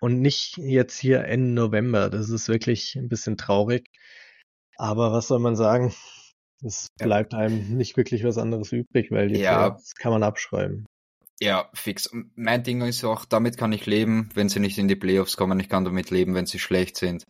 und 0.00 0.20
nicht 0.20 0.56
jetzt 0.56 0.98
hier 0.98 1.24
Ende 1.24 1.52
November. 1.52 2.10
Das 2.10 2.30
ist 2.30 2.48
wirklich 2.48 2.96
ein 2.96 3.08
bisschen 3.08 3.36
traurig. 3.36 3.86
Aber 4.76 5.12
was 5.12 5.28
soll 5.28 5.40
man 5.40 5.56
sagen? 5.56 5.94
Es 6.62 6.88
bleibt 6.98 7.34
einem 7.34 7.76
nicht 7.76 7.96
wirklich 7.96 8.24
was 8.24 8.38
anderes 8.38 8.72
übrig, 8.72 9.10
weil 9.10 9.28
die 9.28 9.40
ja. 9.40 9.68
Playoffs 9.68 9.94
kann 9.94 10.12
man 10.12 10.22
abschreiben. 10.22 10.86
Ja, 11.40 11.70
fix. 11.72 12.10
Mein 12.34 12.62
Ding 12.62 12.82
ist 12.82 13.02
auch, 13.02 13.24
damit 13.24 13.56
kann 13.56 13.72
ich 13.72 13.86
leben, 13.86 14.28
wenn 14.34 14.50
sie 14.50 14.60
nicht 14.60 14.76
in 14.76 14.88
die 14.88 14.96
Playoffs 14.96 15.38
kommen. 15.38 15.58
Ich 15.58 15.70
kann 15.70 15.86
damit 15.86 16.10
leben, 16.10 16.34
wenn 16.34 16.44
sie 16.44 16.58
schlecht 16.58 16.96
sind. 16.96 17.26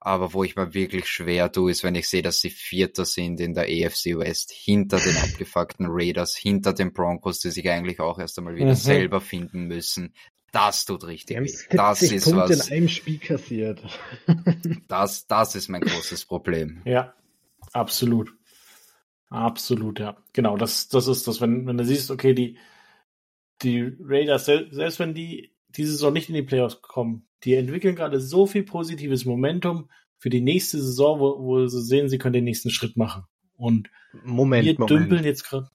Aber 0.00 0.32
wo 0.32 0.44
ich 0.44 0.56
mir 0.56 0.72
wirklich 0.72 1.06
schwer 1.06 1.52
tue, 1.52 1.70
ist, 1.70 1.84
wenn 1.84 1.94
ich 1.94 2.08
sehe, 2.08 2.22
dass 2.22 2.40
sie 2.40 2.48
Vierter 2.48 3.04
sind 3.04 3.38
in 3.38 3.52
der 3.52 3.64
AFC 3.64 4.18
West, 4.18 4.50
hinter 4.50 4.98
den 4.98 5.16
abgefuckten 5.22 5.86
Raiders, 5.88 6.34
hinter 6.34 6.72
den 6.72 6.92
Broncos, 6.92 7.40
die 7.40 7.50
sich 7.50 7.68
eigentlich 7.68 8.00
auch 8.00 8.18
erst 8.18 8.38
einmal 8.38 8.56
wieder 8.56 8.70
mhm. 8.70 8.74
selber 8.74 9.20
finden 9.20 9.66
müssen. 9.66 10.14
Das 10.52 10.84
tut 10.84 11.06
richtig 11.06 11.38
weh. 11.38 11.76
Das 11.76 12.02
ist 12.02 12.24
Punkte 12.24 12.58
was. 12.58 12.68
in 12.68 12.76
einem 12.76 12.88
Spiel 12.88 13.18
kassiert. 13.18 13.82
das, 14.88 15.26
das 15.26 15.54
ist 15.54 15.68
mein 15.68 15.82
großes 15.82 16.24
Problem. 16.24 16.82
Ja, 16.84 17.14
absolut. 17.72 18.34
Absolut, 19.28 20.00
ja. 20.00 20.16
Genau, 20.32 20.56
das, 20.56 20.88
das 20.88 21.06
ist 21.06 21.28
das, 21.28 21.40
wenn, 21.40 21.66
wenn 21.66 21.76
du 21.76 21.84
siehst, 21.84 22.10
okay, 22.10 22.34
die, 22.34 22.58
die 23.62 23.96
Raiders, 24.00 24.46
selbst 24.46 24.98
wenn 24.98 25.14
die 25.14 25.54
diese 25.68 25.92
Saison 25.92 26.12
nicht 26.12 26.28
in 26.28 26.34
die 26.34 26.42
Playoffs 26.42 26.82
kommen, 26.82 27.26
die 27.44 27.54
entwickeln 27.54 27.96
gerade 27.96 28.20
so 28.20 28.46
viel 28.46 28.62
positives 28.62 29.24
Momentum 29.24 29.88
für 30.18 30.30
die 30.30 30.42
nächste 30.42 30.78
Saison, 30.78 31.18
wo, 31.18 31.38
wo 31.38 31.66
sie 31.66 31.82
sehen, 31.82 32.08
sie 32.08 32.18
können 32.18 32.34
den 32.34 32.44
nächsten 32.44 32.70
Schritt 32.70 32.96
machen. 32.96 33.24
Und 33.56 33.90
Moment, 34.24 34.66
wir 34.66 34.74
Moment. 34.74 34.90
dümpeln 34.90 35.24
jetzt 35.24 35.44
gerade. 35.44 35.68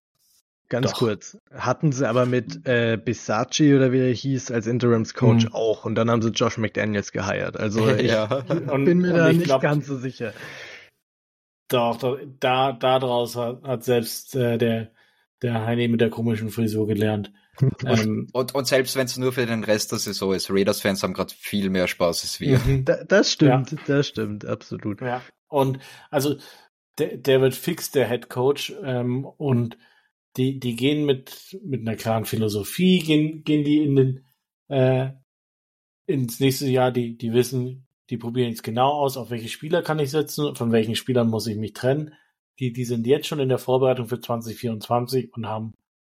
Ganz 0.67 0.91
Doch. 0.91 0.99
kurz. 0.99 1.37
Hatten 1.51 1.91
sie 1.91 2.07
aber 2.07 2.25
mit 2.25 2.65
äh, 2.65 2.97
Bisacci 2.97 3.75
oder 3.75 3.91
wie 3.91 3.99
er 3.99 4.13
hieß 4.13 4.51
als 4.51 4.65
Interimscoach 4.65 5.45
mhm. 5.45 5.53
auch 5.53 5.85
und 5.85 5.93
dann 5.95 6.09
haben 6.09 6.23
sie 6.23 6.29
Josh 6.29 6.57
McDaniels 6.57 7.11
geheiert. 7.11 7.57
Also 7.57 7.87
ich 7.95 8.11
ja. 8.11 8.43
und, 8.71 8.85
bin 8.85 8.99
mir 8.99 9.13
da 9.13 9.31
nicht 9.31 9.45
glaub, 9.45 9.61
ganz 9.61 9.85
so 9.85 9.97
sicher. 9.97 10.33
Doch, 11.67 11.97
doch 11.97 12.19
da, 12.39 12.71
da 12.71 12.99
draus 12.99 13.35
hat, 13.35 13.63
hat 13.63 13.83
selbst 13.83 14.35
äh, 14.35 14.57
der, 14.57 14.91
der 15.41 15.65
Heini 15.65 15.87
mit 15.87 16.01
der 16.01 16.09
komischen 16.09 16.49
Frisur 16.49 16.87
gelernt. 16.87 17.31
Ähm, 17.85 18.27
und, 18.33 18.55
und 18.55 18.67
selbst 18.67 18.95
wenn 18.95 19.05
es 19.05 19.17
nur 19.17 19.33
für 19.33 19.45
den 19.45 19.63
Rest 19.63 19.91
der 19.91 19.99
Saison 19.99 20.33
ist, 20.33 20.49
Raiders-Fans 20.49 21.03
haben 21.03 21.13
gerade 21.13 21.33
viel 21.37 21.69
mehr 21.69 21.87
Spaß 21.87 22.23
als 22.23 22.39
wir. 22.39 22.59
Mhm. 22.59 22.85
Da, 22.85 23.03
das 23.03 23.31
stimmt, 23.31 23.71
ja. 23.71 23.77
das 23.87 24.07
stimmt, 24.07 24.45
absolut. 24.45 25.01
Ja, 25.01 25.21
und 25.47 25.79
also 26.09 26.35
der, 26.97 27.17
der 27.17 27.41
wird 27.41 27.55
fix 27.55 27.91
der 27.91 28.07
Head 28.07 28.29
Coach 28.29 28.73
ähm, 28.83 29.25
und 29.25 29.77
die, 30.37 30.59
die 30.59 30.75
gehen 30.75 31.05
mit, 31.05 31.57
mit 31.63 31.81
einer 31.81 31.95
klaren 31.95 32.25
Philosophie, 32.25 32.99
gehen, 32.99 33.43
gehen 33.43 33.63
die 33.63 33.83
in 33.83 33.95
den, 33.95 34.25
äh, 34.67 35.11
ins 36.07 36.39
nächste 36.39 36.67
Jahr, 36.67 36.91
die, 36.91 37.17
die 37.17 37.33
wissen, 37.33 37.87
die 38.09 38.17
probieren 38.17 38.49
jetzt 38.49 38.63
genau 38.63 38.91
aus, 38.91 39.17
auf 39.17 39.29
welche 39.29 39.49
Spieler 39.49 39.81
kann 39.81 39.99
ich 39.99 40.11
setzen, 40.11 40.55
von 40.55 40.71
welchen 40.71 40.95
Spielern 40.95 41.29
muss 41.29 41.47
ich 41.47 41.57
mich 41.57 41.73
trennen. 41.73 42.13
Die, 42.59 42.71
die 42.71 42.85
sind 42.85 43.07
jetzt 43.07 43.27
schon 43.27 43.39
in 43.39 43.49
der 43.49 43.57
Vorbereitung 43.57 44.07
für 44.07 44.19
2024 44.19 45.33
und 45.33 45.47
haben, 45.47 45.73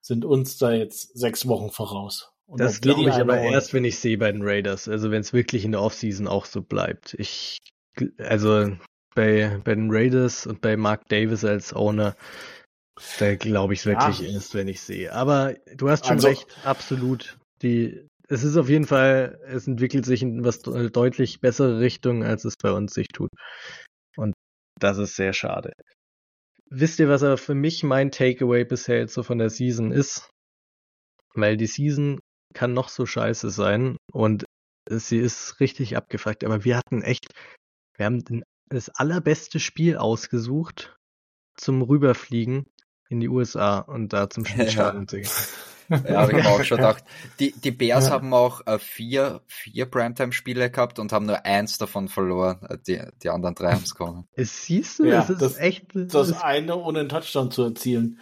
sind 0.06 0.24
uns 0.24 0.58
da 0.58 0.72
jetzt 0.72 1.18
sechs 1.18 1.46
Wochen 1.46 1.70
voraus. 1.70 2.32
Und 2.46 2.60
das 2.60 2.80
glaube 2.80 3.10
ich 3.10 3.16
aber 3.16 3.38
erst, 3.38 3.74
wenn 3.74 3.84
ich 3.84 3.98
sehe 3.98 4.18
bei 4.18 4.30
den 4.30 4.42
Raiders, 4.42 4.88
also 4.88 5.10
wenn 5.10 5.20
es 5.20 5.32
wirklich 5.32 5.64
in 5.64 5.72
der 5.72 5.82
Offseason 5.82 6.28
auch 6.28 6.44
so 6.44 6.62
bleibt. 6.62 7.14
Ich, 7.18 7.58
also 8.18 8.76
bei, 9.16 9.60
bei 9.64 9.74
den 9.74 9.88
Raiders 9.90 10.46
und 10.46 10.60
bei 10.60 10.76
Mark 10.76 11.08
Davis 11.08 11.44
als 11.44 11.74
Owner, 11.74 12.14
da 13.18 13.34
glaube 13.34 13.74
ich 13.74 13.80
es 13.80 13.86
wirklich 13.86 14.20
ja. 14.20 14.34
erst, 14.34 14.54
wenn 14.54 14.68
ich 14.68 14.80
sehe. 14.80 15.12
Aber 15.12 15.54
du 15.74 15.90
hast 15.90 16.06
schon 16.06 16.16
also, 16.16 16.28
recht, 16.28 16.46
absolut. 16.64 17.36
Die, 17.62 18.06
es 18.28 18.44
ist 18.44 18.56
auf 18.56 18.68
jeden 18.68 18.86
Fall, 18.86 19.40
es 19.46 19.66
entwickelt 19.66 20.04
sich 20.04 20.22
in 20.22 20.44
was 20.44 20.60
deutlich 20.62 21.40
bessere 21.40 21.80
Richtung, 21.80 22.22
als 22.22 22.44
es 22.44 22.54
bei 22.56 22.70
uns 22.70 22.94
sich 22.94 23.08
tut. 23.08 23.30
Und 24.16 24.34
das 24.78 24.98
ist 24.98 25.16
sehr 25.16 25.32
schade. 25.32 25.72
Wisst 26.68 26.98
ihr, 26.98 27.08
was 27.08 27.22
aber 27.22 27.38
für 27.38 27.54
mich 27.54 27.84
mein 27.84 28.10
Takeaway 28.10 28.64
bisher 28.64 28.98
jetzt 28.98 29.14
so 29.14 29.22
von 29.22 29.38
der 29.38 29.50
Season 29.50 29.92
ist? 29.92 30.30
Weil 31.34 31.56
die 31.56 31.66
Season 31.66 32.18
kann 32.54 32.72
noch 32.72 32.88
so 32.88 33.06
scheiße 33.06 33.50
sein 33.50 33.96
und 34.12 34.44
sie 34.88 35.18
ist 35.18 35.60
richtig 35.60 35.96
abgefuckt, 35.96 36.44
aber 36.44 36.64
wir 36.64 36.76
hatten 36.76 37.02
echt, 37.02 37.32
wir 37.96 38.06
haben 38.06 38.42
das 38.68 38.88
allerbeste 38.88 39.60
Spiel 39.60 39.96
ausgesucht 39.96 40.96
zum 41.56 41.82
Rüberfliegen 41.82 42.66
in 43.08 43.20
die 43.20 43.28
USA 43.28 43.78
und 43.78 44.12
da 44.12 44.28
zum 44.28 44.44
zu 45.06 45.20
gehen. 45.20 45.30
Ja, 45.88 46.22
habe 46.22 46.32
ich 46.32 46.44
mir 46.44 46.50
auch 46.50 46.62
schon 46.64 46.78
gedacht. 46.78 47.04
Die, 47.38 47.52
die 47.52 47.70
Bears 47.70 48.06
ja. 48.06 48.12
haben 48.12 48.32
auch 48.34 48.66
äh, 48.66 48.78
vier, 48.78 49.42
vier 49.46 49.86
Primetime-Spiele 49.86 50.70
gehabt 50.70 50.98
und 50.98 51.12
haben 51.12 51.26
nur 51.26 51.44
eins 51.44 51.78
davon 51.78 52.08
verloren. 52.08 52.58
Äh, 52.68 52.78
die, 52.86 53.00
die 53.22 53.30
anderen 53.30 53.54
drei 53.54 53.72
haben 53.72 53.82
es 53.84 53.94
gewonnen. 53.94 54.26
Es 54.34 54.64
siehst 54.64 54.98
du, 54.98 55.04
ja, 55.04 55.20
das 55.20 55.30
ist 55.30 55.42
das, 55.42 55.56
echt. 55.58 55.86
Das, 55.94 56.12
das 56.12 56.42
eine 56.42 56.76
ohne 56.76 57.00
einen 57.00 57.08
Touchdown 57.08 57.50
zu 57.50 57.64
erzielen. 57.64 58.18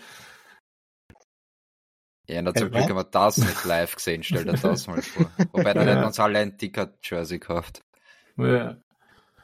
Ja, 2.27 2.41
na, 2.41 2.55
zum 2.55 2.71
Glück 2.71 2.85
haben 2.85 2.97
wir 2.97 3.05
das 3.05 3.37
nicht 3.37 3.65
live 3.65 3.97
gesehen, 3.97 4.23
stell 4.23 4.45
dir 4.45 4.53
das 4.53 4.87
mal 4.87 5.03
vor. 5.03 5.31
Wobei, 5.53 5.75
dann 5.75 5.87
ja. 5.87 5.95
hätten 5.95 6.07
uns 6.07 6.19
alle 6.19 6.39
ein 6.39 6.57
Ticket-Jersey 6.57 7.39
gekauft. 7.39 7.83
Ja. 8.37 8.79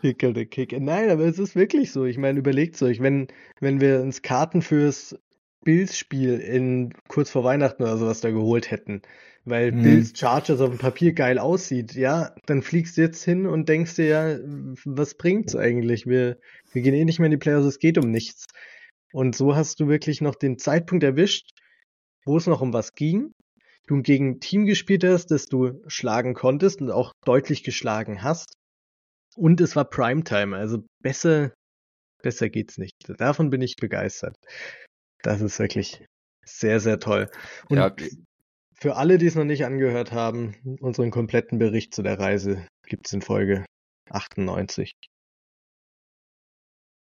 Kicker 0.01 0.33
der 0.33 0.47
Kick. 0.47 0.73
Nein, 0.81 1.11
aber 1.11 1.25
es 1.25 1.39
ist 1.39 1.55
wirklich 1.55 1.93
so. 1.93 2.07
Ich 2.07 2.17
meine, 2.17 2.39
überlegt 2.39 2.81
euch, 2.83 3.01
wenn, 3.01 3.29
wenn 3.61 3.81
wir 3.81 4.01
uns 4.01 4.23
Karten 4.23 4.63
fürs 4.63 5.19
Bills-Spiel 5.65 6.39
in 6.39 6.95
kurz 7.09 7.31
vor 7.31 7.45
Weihnachten 7.45 7.83
oder 7.83 7.97
sowas 7.97 8.21
da 8.21 8.31
geholt 8.31 8.71
hätten, 8.71 9.03
weil 9.45 9.73
mhm. 9.73 9.83
Bills 9.83 10.19
Chargers 10.19 10.61
auf 10.61 10.71
dem 10.71 10.79
Papier 10.79 11.13
geil 11.13 11.39
aussieht, 11.39 11.95
ja, 11.95 12.35
dann 12.47 12.63
fliegst 12.63 12.97
du 12.97 13.03
jetzt 13.03 13.25
hin 13.25 13.47
und 13.47 13.69
denkst 13.69 13.97
dir 13.97 14.07
ja, 14.07 14.39
was 14.85 15.15
bringt's 15.15 15.55
eigentlich? 15.57 16.07
Wir, 16.07 16.39
wir 16.73 16.83
gehen 16.83 16.95
eh 16.95 17.05
nicht 17.05 17.19
mehr 17.19 17.27
in 17.27 17.33
die 17.33 17.37
Playoffs, 17.37 17.67
es 17.67 17.79
geht 17.79 17.99
um 17.99 18.11
nichts. 18.11 18.47
Und 19.13 19.35
so 19.37 19.57
hast 19.57 19.81
du 19.81 19.89
wirklich 19.89 20.21
noch 20.21 20.35
den 20.35 20.59
Zeitpunkt 20.59 21.05
erwischt, 21.05 21.51
wo 22.25 22.37
es 22.37 22.47
noch 22.47 22.61
um 22.61 22.73
was 22.73 22.95
ging. 22.95 23.33
du 23.87 24.03
gegen 24.03 24.31
ein 24.31 24.41
Team 24.41 24.67
gespielt 24.67 25.05
hast, 25.05 25.31
das 25.31 25.47
du 25.47 25.83
schlagen 25.89 26.35
konntest 26.35 26.81
und 26.81 26.91
auch 26.91 27.13
deutlich 27.25 27.65
geschlagen 27.65 28.23
hast. 28.23 28.55
Und 29.37 29.61
es 29.61 29.75
war 29.75 29.85
Primetime, 29.85 30.57
also 30.57 30.85
besser, 31.03 31.53
besser 32.23 32.49
geht's 32.51 32.79
nicht. 32.79 32.95
Davon 33.19 33.51
bin 33.51 33.63
ich 33.63 33.77
begeistert. 33.77 34.37
Das 35.23 35.41
ist 35.41 35.59
wirklich 35.59 36.05
sehr, 36.45 36.81
sehr 36.81 36.99
toll. 36.99 37.31
Und 37.69 37.79
ja, 37.79 37.95
für 38.75 38.97
alle, 38.97 39.19
die 39.19 39.27
es 39.27 39.35
noch 39.35 39.45
nicht 39.45 39.65
angehört 39.65 40.13
haben, 40.13 40.79
unseren 40.81 41.11
kompletten 41.11 41.59
Bericht 41.59 41.95
zu 41.95 42.03
der 42.03 42.19
Reise 42.19 42.67
gibt's 42.87 43.13
in 43.13 43.23
Folge 43.23 43.65
98. 44.09 44.93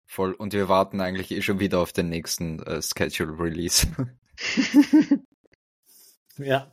Voll. 0.07 0.33
Und 0.33 0.55
wir 0.55 0.69
warten 0.71 1.01
eigentlich 1.01 1.31
eh 1.31 1.43
schon 1.43 1.61
wieder 1.61 1.81
auf 1.81 1.93
den 1.93 2.09
nächsten 2.09 2.61
äh, 2.61 2.81
Schedule 2.81 3.39
Release. 3.39 3.87
ja. 6.39 6.73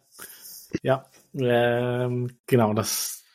Ja. 0.82 1.10
Ähm, 1.34 2.38
genau, 2.48 2.74
das. 2.74 3.26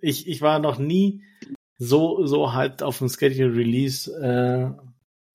Ich, 0.00 0.28
ich 0.28 0.42
war 0.42 0.58
noch 0.58 0.78
nie 0.78 1.24
so, 1.78 2.26
so 2.26 2.52
halt 2.52 2.82
auf 2.82 2.98
dem 2.98 3.08
Schedule 3.08 3.56
Release, 3.56 4.10
äh, 4.12 4.70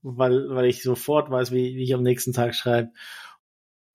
weil, 0.01 0.49
weil 0.49 0.65
ich 0.65 0.83
sofort 0.83 1.29
weiß, 1.29 1.51
wie, 1.51 1.75
wie 1.75 1.83
ich 1.83 1.93
am 1.93 2.03
nächsten 2.03 2.33
Tag 2.33 2.55
schreibe. 2.55 2.91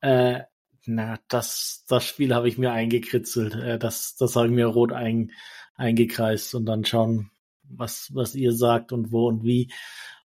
Äh, 0.01 0.41
na, 0.85 1.19
das, 1.29 1.85
das 1.89 2.05
Spiel 2.05 2.35
habe 2.35 2.49
ich 2.49 2.59
mir 2.59 2.73
eingekritzelt. 2.73 3.55
Äh, 3.55 3.79
das, 3.79 4.17
das 4.17 4.37
habe 4.37 4.47
ich 4.47 4.53
mir 4.53 4.67
rot 4.67 4.93
ein, 4.93 5.33
eingekreist 5.75 6.55
und 6.55 6.67
dann 6.67 6.85
schauen, 6.85 7.31
was, 7.63 8.11
was 8.15 8.35
ihr 8.35 8.53
sagt 8.53 8.93
und 8.93 9.13
wo 9.13 9.29
und 9.29 9.45
wie 9.45 9.73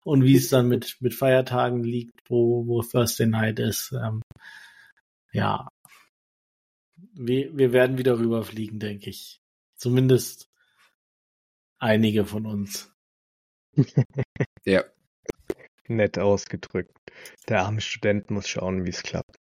und 0.04 0.24
wie 0.24 0.36
es 0.36 0.50
dann 0.50 0.68
mit, 0.70 0.98
mit 1.02 1.14
Feiertagen 1.14 1.84
liegt, 1.84 2.30
wo, 2.30 2.66
wo 2.66 2.82
Thursday 2.82 3.28
Night 3.28 3.60
ist. 3.60 3.92
Ähm, 3.92 4.22
ja, 5.34 5.68
wir, 7.14 7.56
wir 7.58 7.74
werden 7.74 7.98
wieder 7.98 8.18
rüberfliegen, 8.18 8.80
denke 8.80 9.10
ich. 9.10 9.42
Zumindest 9.76 10.50
einige 11.78 12.26
von 12.26 12.46
uns. 12.46 12.94
ja. 14.66 14.84
Nett 15.88 16.18
ausgedrückt. 16.20 16.98
Der 17.48 17.62
arme 17.62 17.82
Student 17.82 18.32
muss 18.32 18.48
schauen, 18.48 18.86
wie 18.86 18.90
es 18.90 19.04
klappt. 19.04 19.38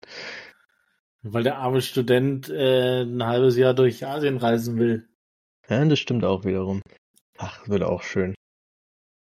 Weil 1.21 1.43
der 1.43 1.57
arme 1.57 1.81
Student 1.81 2.49
äh, 2.49 3.01
ein 3.01 3.25
halbes 3.25 3.57
Jahr 3.57 3.73
durch 3.73 4.05
Asien 4.05 4.37
reisen 4.37 4.77
will. 4.77 5.07
Ja, 5.69 5.83
das 5.85 5.99
stimmt 5.99 6.23
auch 6.23 6.45
wiederum. 6.45 6.81
Ach, 7.37 7.67
wird 7.67 7.83
auch 7.83 8.03
schön. 8.03 8.35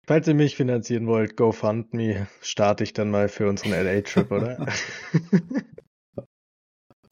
Falls 0.05 0.27
ihr 0.27 0.33
mich 0.33 0.55
finanzieren 0.55 1.07
wollt, 1.07 1.37
GoFundMe 1.37 2.27
starte 2.41 2.83
ich 2.83 2.93
dann 2.93 3.09
mal 3.11 3.29
für 3.29 3.47
unseren 3.47 3.71
LA-Trip, 3.71 4.29
oder? 4.31 4.65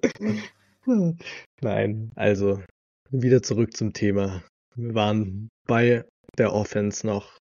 Nein, 1.61 2.11
also 2.15 2.61
wieder 3.09 3.41
zurück 3.41 3.75
zum 3.77 3.93
Thema. 3.93 4.43
Wir 4.75 4.95
waren 4.95 5.49
bei 5.67 6.05
der 6.37 6.53
Offense 6.53 7.05
noch, 7.05 7.37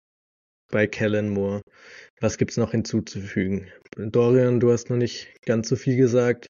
bei 0.72 0.88
Kellen 0.88 1.30
Moore. 1.30 1.62
Was 2.20 2.38
gibt's 2.38 2.58
noch 2.58 2.72
hinzuzufügen? 2.72 3.68
Dorian, 3.96 4.60
du 4.60 4.72
hast 4.72 4.90
noch 4.90 4.98
nicht 4.98 5.28
ganz 5.46 5.70
so 5.70 5.76
viel 5.76 5.98
gesagt. 5.98 6.48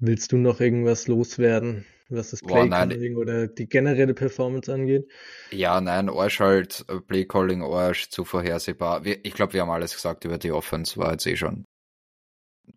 Willst 0.00 0.32
du 0.32 0.36
noch 0.36 0.60
irgendwas 0.60 1.08
loswerden? 1.08 1.84
was 2.10 2.30
das 2.30 2.40
Playcalling 2.40 3.16
oder 3.16 3.46
die 3.46 3.68
generelle 3.68 4.14
Performance 4.14 4.72
angeht? 4.72 5.10
Ja, 5.50 5.80
nein, 5.80 6.08
Arsch 6.08 6.40
halt, 6.40 6.84
Playcalling, 7.06 7.62
Arsch, 7.62 8.08
zu 8.08 8.24
vorhersehbar. 8.24 9.04
Wir, 9.04 9.24
ich 9.24 9.34
glaube, 9.34 9.52
wir 9.52 9.62
haben 9.62 9.70
alles 9.70 9.94
gesagt 9.94 10.24
über 10.24 10.38
die 10.38 10.52
Offense, 10.52 10.96
war 10.96 11.12
jetzt 11.12 11.26
eh 11.26 11.36
schon. 11.36 11.64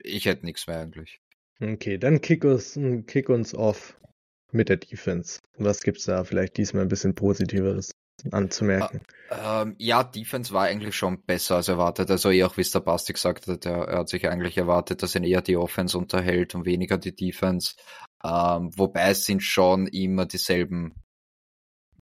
Ich 0.03 0.26
hätte 0.26 0.45
nichts 0.45 0.68
mehr 0.68 0.80
eigentlich. 0.80 1.20
Okay, 1.62 1.97
dann 1.97 2.22
kick 2.22 2.43
uns, 2.43 2.80
kick 3.07 3.30
uns 3.30 3.53
off 3.53 3.97
mit 4.51 4.70
der 4.70 4.78
Defense. 4.78 5.39
Was 5.57 5.82
gibt's 5.82 6.05
da 6.05 6.24
vielleicht 6.24 6.57
diesmal 6.57 6.84
ein 6.84 6.89
bisschen 6.89 7.16
Positiveres 7.16 7.91
anzumerken? 8.32 9.01
Ähm, 9.32 9.76
ja, 9.78 10.03
Defense 10.03 10.53
war 10.53 10.63
eigentlich 10.63 10.95
schon 10.95 11.22
besser 11.24 11.55
als 11.57 11.67
erwartet. 11.67 12.11
Also 12.11 12.32
eh 12.32 12.43
auch 12.43 12.57
wie 12.57 12.61
es 12.61 12.72
der 12.72 12.82
Basti 12.82 13.13
gesagt 13.13 13.47
hat, 13.47 13.65
er, 13.65 13.88
er, 13.88 13.99
hat 13.99 14.09
sich 14.09 14.28
eigentlich 14.28 14.57
erwartet, 14.57 15.03
dass 15.03 15.15
er 15.15 15.24
eher 15.24 15.41
die 15.41 15.57
Offense 15.57 15.97
unterhält 15.97 16.53
und 16.53 16.65
weniger 16.65 16.97
die 16.97 17.15
Defense. 17.15 17.76
Ähm, 18.24 18.72
wobei 18.78 19.11
es 19.11 19.26
sind 19.26 19.41
schon 19.41 19.88
immer 19.88 20.26
dieselben 20.26 20.93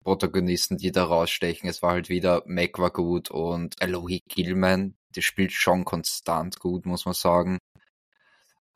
Protagonisten, 0.03 0.77
die 0.77 0.91
da 0.91 1.03
rausstechen. 1.03 1.69
Es 1.69 1.81
war 1.81 1.91
halt 1.91 2.09
wieder 2.09 2.43
Mac 2.45 2.79
war 2.79 2.91
gut 2.91 3.29
und 3.29 3.75
Elohi 3.81 4.21
Gilman, 4.27 4.95
die 5.15 5.21
spielt 5.21 5.51
schon 5.51 5.85
konstant 5.85 6.59
gut, 6.59 6.85
muss 6.85 7.05
man 7.05 7.13
sagen. 7.13 7.59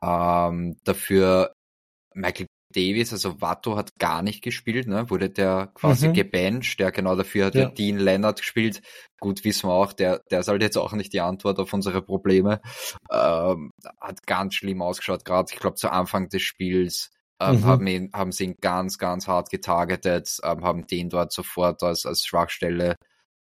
Ähm, 0.03 0.77
dafür 0.83 1.53
Michael 2.13 2.47
Davis, 2.73 3.13
also 3.13 3.39
Watto 3.41 3.77
hat 3.77 3.97
gar 3.99 4.21
nicht 4.21 4.41
gespielt, 4.41 4.87
ne? 4.87 5.09
wurde 5.09 5.29
der 5.29 5.71
quasi 5.73 6.09
mhm. 6.09 6.13
gebencht, 6.13 6.79
der 6.79 6.91
genau 6.91 7.15
dafür 7.15 7.45
hat 7.45 7.55
ja. 7.55 7.69
Dean 7.69 7.97
Leonard 7.97 8.39
gespielt. 8.39 8.81
Gut, 9.19 9.43
wissen 9.45 9.69
wir 9.69 9.73
auch, 9.73 9.93
der, 9.93 10.21
der 10.29 10.41
ist 10.41 10.49
halt 10.49 10.61
jetzt 10.61 10.77
auch 10.77 10.93
nicht 10.93 11.13
die 11.13 11.21
Antwort 11.21 11.59
auf 11.59 11.71
unsere 11.73 12.01
Probleme. 12.01 12.61
Ähm, 13.11 13.71
hat 14.01 14.25
ganz 14.27 14.55
schlimm 14.55 14.81
ausgeschaut, 14.81 15.23
gerade 15.23 15.51
ich 15.53 15.59
glaube 15.59 15.75
zu 15.75 15.89
Anfang 15.91 16.27
des 16.29 16.41
Spiels 16.41 17.09
ähm, 17.39 17.61
mhm. 17.61 17.65
haben, 17.65 17.87
ihn, 17.87 18.09
haben 18.13 18.31
sie 18.31 18.45
ihn 18.45 18.55
ganz, 18.59 18.97
ganz 18.97 19.27
hart 19.27 19.49
getargetet, 19.49 20.37
ähm, 20.43 20.63
haben 20.63 20.87
den 20.87 21.09
dort 21.09 21.31
sofort 21.31 21.81
als, 21.83 22.05
als 22.05 22.25
Schwachstelle 22.25 22.95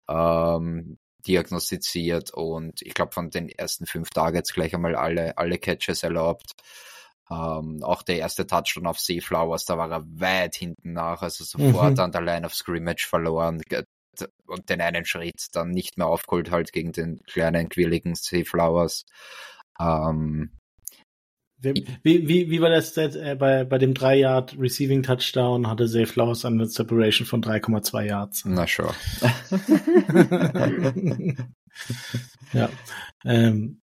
ähm, 0.10 0.98
diagnostiziert 1.28 2.34
und 2.34 2.82
ich 2.82 2.94
glaube 2.94 3.12
von 3.14 3.30
den 3.30 3.50
ersten 3.50 3.86
fünf 3.86 4.10
Targets 4.10 4.54
gleich 4.54 4.74
einmal 4.74 4.96
alle, 4.96 5.38
alle 5.38 5.58
Catches 5.58 6.04
erlaubt. 6.04 6.54
Ähm, 7.30 7.84
auch 7.84 8.04
der 8.04 8.20
erste 8.20 8.48
Touchdown 8.48 8.88
auf 8.88 9.00
Seaflowers, 9.00 9.66
da 9.66 9.78
war 9.78 9.92
er 9.92 10.04
weit 10.06 10.56
hinten 10.56 10.94
nach, 10.94 11.22
also 11.22 11.44
sofort 11.44 11.94
mhm. 11.94 12.00
an 12.00 12.12
der 12.12 12.22
Line 12.22 12.46
of 12.46 12.56
Scrimmage 12.56 13.06
verloren 13.08 13.62
und 14.48 14.70
den 14.70 14.82
einen 14.82 15.06
Schritt 15.06 15.48
dann 15.52 15.72
nicht 15.72 15.98
mehr 15.98 16.08
aufgeholt 16.08 16.52
halt 16.52 16.72
gegen 16.72 16.92
den 16.92 17.20
kleinen, 17.24 17.70
quirligen 17.70 18.16
Seaflowers. 18.16 19.06
Ähm, 19.80 20.52
wie, 21.60 21.88
wie, 22.04 22.52
wie 22.52 22.62
war 22.62 22.70
das 22.70 22.96
äh, 22.98 23.36
bei, 23.38 23.64
bei 23.64 23.80
dem 23.80 23.96
3 23.96 24.16
Yard 24.18 24.56
Receiving 24.60 25.02
Touchdown 25.02 25.68
hatte 25.68 25.88
Zay 25.88 26.06
Flowers 26.06 26.46
eine 26.46 26.68
Separation 26.68 27.26
von 27.26 27.42
3,2 27.42 28.04
Yards. 28.04 28.46
Na 28.46 28.68
sure. 28.68 28.94
ja. 32.54 32.70
Ähm, 33.26 33.82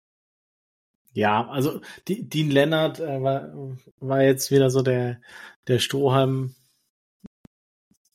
ja, 1.15 1.49
also 1.49 1.81
Dean 2.09 2.51
Leonard 2.51 3.01
äh, 3.01 3.23
war, 3.23 3.53
war 4.01 4.23
jetzt 4.23 4.51
wieder 4.51 4.69
so 4.71 4.83
der, 4.83 5.21
der 5.69 5.79
Strohhalm 5.79 6.55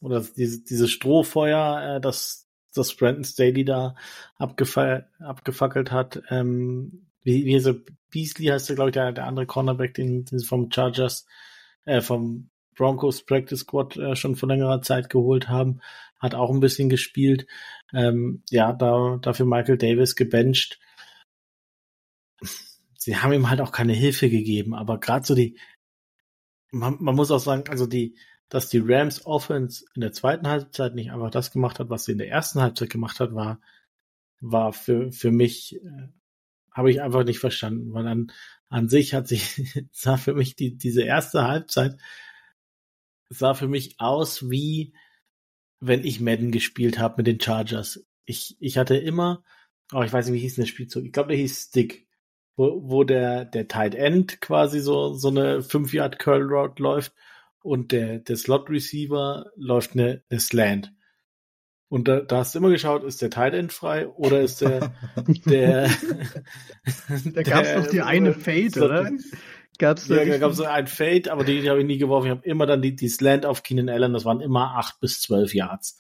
oder 0.01 0.23
diese, 0.35 0.63
dieses 0.63 0.91
Strohfeuer, 0.91 1.95
äh, 1.97 2.01
das, 2.01 2.47
das 2.73 2.95
Brandon 2.95 3.23
Staley 3.23 3.65
da 3.65 3.95
abgefa 4.37 5.05
abgefackelt 5.19 5.91
hat. 5.91 6.21
Ähm, 6.29 7.07
wie, 7.23 7.45
wie 7.45 7.59
so 7.59 7.73
Beasley 8.11 8.47
heißt 8.47 8.69
der, 8.69 8.75
glaube 8.75 8.89
ich, 8.89 8.93
der, 8.93 9.13
der 9.13 9.25
andere 9.27 9.45
Cornerback, 9.45 9.93
den, 9.93 10.25
den 10.25 10.39
sie 10.39 10.45
vom 10.45 10.69
Chargers, 10.71 11.25
äh, 11.85 12.01
vom 12.01 12.49
Broncos 12.75 13.25
Practice 13.25 13.61
Squad 13.61 13.97
äh, 13.97 14.15
schon 14.15 14.35
vor 14.35 14.49
längerer 14.49 14.81
Zeit 14.81 15.09
geholt 15.09 15.47
haben, 15.47 15.81
hat 16.19 16.35
auch 16.35 16.49
ein 16.49 16.59
bisschen 16.59 16.89
gespielt. 16.89 17.47
Ähm, 17.93 18.43
ja, 18.49 18.73
da, 18.73 19.17
dafür 19.21 19.45
Michael 19.45 19.77
Davis 19.77 20.15
gebencht. 20.15 20.79
Sie 22.99 23.15
haben 23.17 23.31
ihm 23.31 23.49
halt 23.49 23.61
auch 23.61 23.71
keine 23.71 23.93
Hilfe 23.93 24.29
gegeben, 24.29 24.75
aber 24.75 24.99
gerade 24.99 25.25
so 25.25 25.33
die, 25.33 25.57
man, 26.71 26.97
man 26.99 27.15
muss 27.15 27.31
auch 27.31 27.39
sagen, 27.39 27.63
also 27.69 27.87
die, 27.87 28.17
dass 28.49 28.67
die 28.67 28.81
Rams 28.83 29.25
Offense 29.25 29.85
in 29.95 30.01
der 30.01 30.11
zweiten 30.11 30.47
Halbzeit 30.47 30.95
nicht 30.95 31.11
einfach 31.11 31.31
das 31.31 31.51
gemacht 31.51 31.79
hat, 31.79 31.89
was 31.89 32.05
sie 32.05 32.11
in 32.11 32.17
der 32.17 32.29
ersten 32.29 32.61
Halbzeit 32.61 32.89
gemacht 32.89 33.21
hat, 33.21 33.33
war, 33.33 33.61
war 34.41 34.73
für, 34.73 35.13
für 35.13 35.31
mich 35.31 35.75
äh, 35.75 36.09
habe 36.71 36.91
ich 36.91 37.01
einfach 37.01 37.23
nicht 37.23 37.39
verstanden, 37.39 37.93
weil 37.93 38.05
an, 38.05 38.31
an 38.67 38.89
sich 38.89 39.13
hat 39.13 39.27
sich, 39.27 39.61
sah 39.91 40.17
für 40.17 40.33
mich 40.33 40.55
die, 40.55 40.77
diese 40.77 41.03
erste 41.03 41.47
Halbzeit, 41.47 41.97
sah 43.29 43.53
für 43.53 43.69
mich 43.69 43.99
aus 43.99 44.49
wie, 44.49 44.93
wenn 45.79 46.03
ich 46.03 46.19
Madden 46.19 46.51
gespielt 46.51 46.99
habe 46.99 47.15
mit 47.17 47.27
den 47.27 47.39
Chargers. 47.39 48.05
Ich, 48.25 48.57
ich 48.59 48.77
hatte 48.77 48.97
immer, 48.97 49.43
oh, 49.93 50.01
ich 50.01 50.11
weiß 50.11 50.25
nicht, 50.25 50.35
wie 50.35 50.41
hieß 50.41 50.55
der 50.55 50.65
Spielzug? 50.65 51.05
Ich 51.05 51.13
glaube, 51.13 51.29
der 51.29 51.37
hieß 51.37 51.67
Stick, 51.69 52.08
wo, 52.59 52.81
wo 52.83 53.03
der, 53.05 53.45
der 53.45 53.69
Tight 53.69 53.95
End 53.95 54.41
quasi 54.41 54.81
so, 54.81 55.13
so 55.13 55.29
eine 55.29 55.63
5 55.63 55.93
Yard 55.93 56.19
Curl 56.19 56.43
Route 56.43 56.83
läuft 56.83 57.13
und 57.63 57.93
der, 57.93 58.19
der 58.19 58.35
Slot 58.35 58.69
Receiver 58.69 59.45
läuft 59.55 59.93
eine, 59.93 60.23
eine 60.29 60.41
Slant. 60.41 60.93
Und 61.87 62.09
da, 62.09 62.19
da 62.19 62.39
hast 62.39 62.53
du 62.53 62.59
immer 62.59 62.69
geschaut, 62.69 63.05
ist 63.05 63.21
der 63.21 63.29
Tight 63.29 63.53
End 63.53 63.71
frei 63.71 64.09
oder 64.09 64.41
ist 64.41 64.59
der 64.59 64.91
der 65.45 65.89
Da 67.33 67.41
gab 67.43 67.63
es 67.63 67.73
doch 67.75 67.87
die 67.89 68.01
eine 68.01 68.33
Fade, 68.33 68.83
oder? 68.83 69.09
Gab's 69.77 70.09
da 70.09 70.15
ja, 70.15 70.25
da 70.25 70.37
gab 70.37 70.51
es 70.51 70.57
so 70.57 70.65
ein 70.65 70.87
Fade, 70.87 71.31
aber 71.31 71.45
die, 71.45 71.61
die 71.61 71.69
habe 71.69 71.79
ich 71.79 71.87
nie 71.87 71.97
geworfen. 71.97 72.25
Ich 72.25 72.31
habe 72.31 72.45
immer 72.45 72.65
dann 72.65 72.81
die, 72.81 72.93
die 72.93 73.07
Slant 73.07 73.45
auf 73.45 73.63
Keenan 73.63 73.87
Allen, 73.87 74.11
das 74.11 74.25
waren 74.25 74.41
immer 74.41 74.75
acht 74.75 74.99
bis 74.99 75.21
zwölf 75.21 75.53
Yards. 75.53 75.97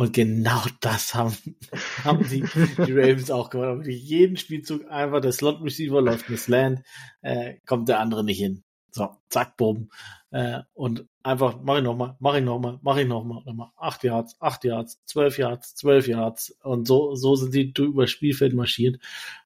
Und 0.00 0.14
genau 0.14 0.62
das 0.80 1.14
haben, 1.14 1.36
haben 2.04 2.26
die, 2.26 2.42
die 2.86 2.92
Ravens 2.92 3.30
auch 3.30 3.50
gemacht. 3.50 3.86
Jeden 3.86 4.38
Spielzug 4.38 4.90
einfach 4.90 5.20
der 5.20 5.32
Slot 5.32 5.62
Receiver 5.62 6.00
läuft 6.00 6.28
eine 6.28 6.38
Slant, 6.38 6.82
äh, 7.20 7.56
kommt 7.66 7.90
der 7.90 8.00
andere 8.00 8.24
nicht 8.24 8.38
hin. 8.38 8.64
So, 8.92 9.10
zack, 9.28 9.58
bumm. 9.58 9.90
Äh, 10.30 10.60
und 10.72 11.06
einfach, 11.22 11.58
mach 11.62 11.76
ich 11.76 11.82
nochmal, 11.82 12.16
mach 12.18 12.34
ich 12.34 12.42
nochmal, 12.42 12.78
mach 12.80 12.96
ich 12.96 13.06
nochmal, 13.06 13.42
nochmal. 13.44 13.72
Acht 13.76 14.02
Yards, 14.02 14.40
acht 14.40 14.64
Yards, 14.64 15.02
zwölf 15.04 15.36
Yards, 15.36 15.74
zwölf 15.74 16.08
Yards. 16.08 16.56
Und 16.62 16.88
so, 16.88 17.14
so 17.14 17.36
sind 17.36 17.52
die 17.52 17.70
über 17.76 18.04
das 18.04 18.10
Spielfeld 18.10 18.54
marschiert. 18.54 18.98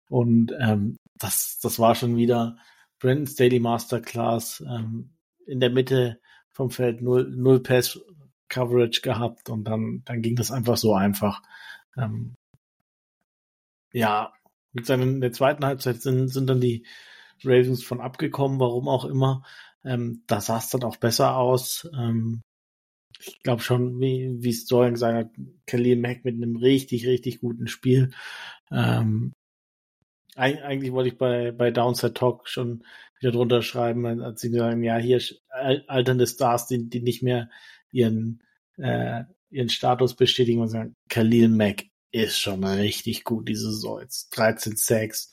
Und 0.08 0.52
ähm, 0.60 0.98
das, 1.16 1.58
das 1.60 1.80
war 1.80 1.96
schon 1.96 2.16
wieder 2.16 2.58
Brandon 3.00 3.26
Staley 3.26 3.58
Masterclass. 3.58 4.62
Ähm, 4.64 5.10
in 5.48 5.58
der 5.58 5.70
Mitte 5.70 6.20
vom 6.52 6.70
Feld 6.70 7.02
null, 7.02 7.28
null 7.28 7.58
Pass 7.60 7.98
Coverage 8.54 9.00
gehabt 9.02 9.50
und 9.50 9.64
dann, 9.64 10.02
dann 10.04 10.22
ging 10.22 10.36
das 10.36 10.52
einfach 10.52 10.76
so 10.76 10.94
einfach. 10.94 11.42
Ähm, 11.96 12.34
ja, 13.92 14.32
in 14.72 15.20
der 15.20 15.32
zweiten 15.32 15.64
Halbzeit 15.64 16.02
sind, 16.02 16.28
sind 16.28 16.48
dann 16.48 16.60
die 16.60 16.86
Ravens 17.42 17.82
von 17.82 18.00
abgekommen, 18.00 18.60
warum 18.60 18.88
auch 18.88 19.04
immer. 19.04 19.44
Ähm, 19.84 20.22
da 20.26 20.40
sah 20.40 20.58
es 20.58 20.70
dann 20.70 20.84
auch 20.84 20.96
besser 20.96 21.36
aus. 21.36 21.88
Ähm, 21.96 22.42
ich 23.20 23.40
glaube 23.42 23.62
schon, 23.62 24.00
wie, 24.00 24.36
wie 24.40 24.50
es 24.50 24.66
Dorian 24.66 24.94
gesagt 24.94 25.14
hat, 25.16 25.44
Khalil 25.66 25.96
Mack 25.96 26.24
mit 26.24 26.34
einem 26.34 26.56
richtig, 26.56 27.06
richtig 27.06 27.40
guten 27.40 27.66
Spiel. 27.66 28.12
Ähm, 28.70 29.32
eigentlich 30.36 30.92
wollte 30.92 31.10
ich 31.10 31.18
bei, 31.18 31.52
bei 31.52 31.70
Downside 31.70 32.14
Talk 32.14 32.48
schon 32.48 32.84
wieder 33.20 33.32
drunter 33.32 33.62
schreiben, 33.62 34.20
als 34.20 34.40
sie 34.40 34.50
sagen, 34.50 34.82
ja, 34.82 34.96
hier 34.96 35.20
alternde 35.48 36.26
Stars, 36.26 36.66
die, 36.66 36.88
die 36.88 37.00
nicht 37.00 37.22
mehr 37.22 37.48
ihren, 37.92 38.42
äh, 38.78 39.24
ihren 39.50 39.68
Status 39.68 40.14
bestätigen 40.14 40.60
und 40.60 40.68
sagen, 40.68 40.94
Khalil 41.08 41.48
Mack 41.48 41.84
ist 42.10 42.38
schon 42.38 42.64
richtig 42.64 43.24
gut 43.24 43.48
diese 43.48 43.70
Saison. 43.70 44.00
Jetzt 44.00 44.30
13 44.30 44.76
Sacks, 44.76 45.32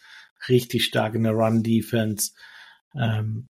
richtig 0.50 0.86
stark 0.86 1.16
in 1.16 1.24
der 1.24 1.34
Run-Defense. 1.34 2.32
Ähm, 2.96 3.48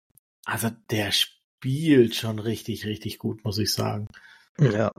also 0.45 0.69
der 0.91 1.11
spielt 1.11 2.15
schon 2.15 2.39
richtig, 2.39 2.85
richtig 2.85 3.17
gut, 3.17 3.43
muss 3.43 3.57
ich 3.57 3.73
sagen. 3.73 4.07
Ja. 4.59 4.91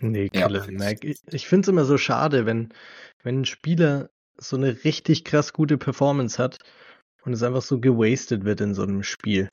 Nee, 0.00 0.28
Killer 0.28 0.66
ja. 0.66 0.72
Mac. 0.72 1.04
Ich, 1.04 1.20
ich 1.30 1.46
finde 1.46 1.66
es 1.66 1.68
immer 1.68 1.84
so 1.84 1.96
schade, 1.96 2.44
wenn, 2.44 2.74
wenn 3.22 3.42
ein 3.42 3.44
Spieler 3.44 4.10
so 4.36 4.56
eine 4.56 4.84
richtig 4.84 5.24
krass 5.24 5.52
gute 5.52 5.78
Performance 5.78 6.42
hat 6.42 6.58
und 7.24 7.32
es 7.32 7.42
einfach 7.44 7.62
so 7.62 7.78
gewastet 7.78 8.44
wird 8.44 8.60
in 8.60 8.74
so 8.74 8.82
einem 8.82 9.04
Spiel. 9.04 9.48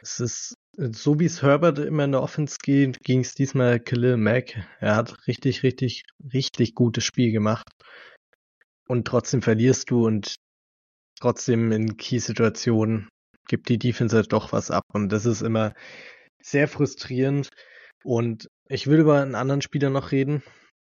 Es 0.00 0.20
ist 0.20 0.56
so 0.76 1.18
wie 1.18 1.26
es 1.26 1.42
Herbert 1.42 1.78
immer 1.78 2.04
in 2.04 2.12
der 2.12 2.22
Offense 2.22 2.58
geht, 2.62 3.00
ging 3.00 3.20
es 3.20 3.34
diesmal 3.34 3.80
Khalil 3.80 4.16
Mack. 4.16 4.56
Er 4.80 4.96
hat 4.96 5.26
richtig, 5.26 5.62
richtig, 5.62 6.04
richtig 6.32 6.74
gutes 6.74 7.04
Spiel 7.04 7.32
gemacht. 7.32 7.68
Und 8.88 9.06
trotzdem 9.06 9.42
verlierst 9.42 9.90
du 9.90 10.06
und 10.06 10.36
trotzdem 11.20 11.70
in 11.72 11.96
Key-Situationen 11.96 13.08
gibt 13.46 13.68
die 13.68 13.78
Defense 13.78 14.16
halt 14.16 14.32
doch 14.32 14.52
was 14.52 14.70
ab. 14.70 14.84
Und 14.92 15.10
das 15.10 15.26
ist 15.26 15.42
immer 15.42 15.74
sehr 16.42 16.68
frustrierend. 16.68 17.50
Und 18.02 18.48
ich 18.68 18.86
will 18.86 19.00
über 19.00 19.20
einen 19.20 19.34
anderen 19.34 19.62
Spieler 19.62 19.90
noch 19.90 20.12
reden, 20.12 20.42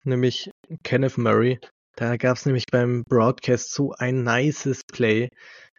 nämlich 0.03 0.51
Kenneth 0.83 1.17
Murray. 1.17 1.59
Da 1.95 2.15
gab 2.17 2.37
es 2.37 2.45
nämlich 2.45 2.65
beim 2.71 3.03
Broadcast 3.03 3.73
so 3.73 3.91
ein 3.91 4.23
nices 4.23 4.83
Play. 4.83 5.29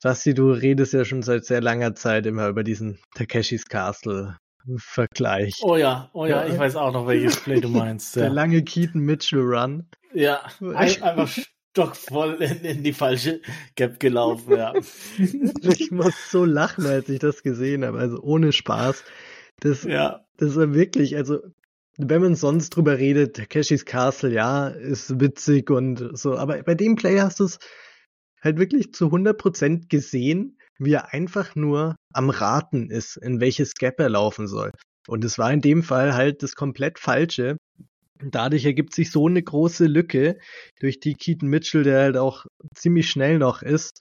Basti, 0.03 0.34
du 0.34 0.50
redest 0.50 0.92
ja 0.92 1.05
schon 1.05 1.22
seit 1.22 1.44
sehr 1.44 1.61
langer 1.61 1.94
Zeit 1.94 2.26
immer 2.26 2.48
über 2.48 2.64
diesen 2.64 2.98
Takeshis 3.14 3.66
Castle 3.66 4.36
Vergleich. 4.76 5.61
Oh 5.62 5.76
ja, 5.76 6.11
oh 6.12 6.24
ja, 6.26 6.44
ja, 6.44 6.53
ich 6.53 6.59
weiß 6.59 6.76
auch 6.76 6.92
noch, 6.92 7.07
welches 7.07 7.40
Play 7.40 7.61
du 7.61 7.68
meinst. 7.68 8.14
Der 8.16 8.24
ja. 8.24 8.32
lange 8.32 8.62
Keaton 8.62 9.00
Mitchell 9.00 9.40
Run. 9.40 9.88
Ja, 10.14 10.42
einfach 10.61 11.28
stockvoll 11.72 12.34
in, 12.34 12.64
in 12.64 12.82
die 12.84 12.92
falsche 12.92 13.40
Gap 13.74 13.98
gelaufen, 13.98 14.57
ja. 14.57 14.72
ich 15.18 15.90
muss 15.90 16.14
so 16.30 16.44
lachen, 16.44 16.86
als 16.86 17.09
ich 17.09 17.18
das 17.18 17.42
gesehen 17.42 17.84
habe, 17.84 17.98
also 17.98 18.20
ohne 18.22 18.53
Spaß. 18.53 19.05
Das, 19.61 19.84
ja. 19.84 20.24
das 20.36 20.55
war 20.55 20.74
wirklich, 20.74 21.16
also 21.16 21.38
wenn 21.96 22.22
man 22.22 22.34
sonst 22.34 22.70
drüber 22.70 22.98
redet, 22.98 23.36
Takeshis 23.36 23.84
Castle, 23.84 24.32
ja, 24.32 24.68
ist 24.68 25.20
witzig 25.20 25.70
und 25.70 26.16
so, 26.16 26.36
aber 26.36 26.62
bei 26.62 26.74
dem 26.74 26.96
Play 26.96 27.20
hast 27.20 27.40
du 27.40 27.44
es 27.44 27.59
halt 28.43 28.59
wirklich 28.59 28.93
zu 28.93 29.07
100% 29.07 29.88
gesehen, 29.88 30.59
wie 30.78 30.93
er 30.93 31.12
einfach 31.12 31.55
nur 31.55 31.97
am 32.12 32.30
Raten 32.30 32.90
ist, 32.90 33.16
in 33.16 33.40
welches 33.40 33.74
Gap 33.74 34.01
er 34.01 34.09
laufen 34.09 34.49
soll. 34.49 34.72
Und 35.09 35.24
es 35.24 35.38
war 35.38 35.53
in 35.53 35.61
dem 35.61 35.82
Fall 35.82 36.14
halt 36.14 36.43
das 36.43 36.55
komplett 36.55 36.99
Falsche. 36.99 37.57
Dadurch 38.20 38.64
ergibt 38.64 38.95
sich 38.95 39.11
so 39.11 39.26
eine 39.26 39.43
große 39.43 39.86
Lücke, 39.86 40.38
durch 40.80 41.01
die 41.01 41.14
Keaton 41.14 41.49
Mitchell, 41.49 41.82
der 41.82 42.01
halt 42.01 42.16
auch 42.16 42.47
ziemlich 42.74 43.11
schnell 43.11 43.38
noch 43.38 43.62
ist, 43.62 44.01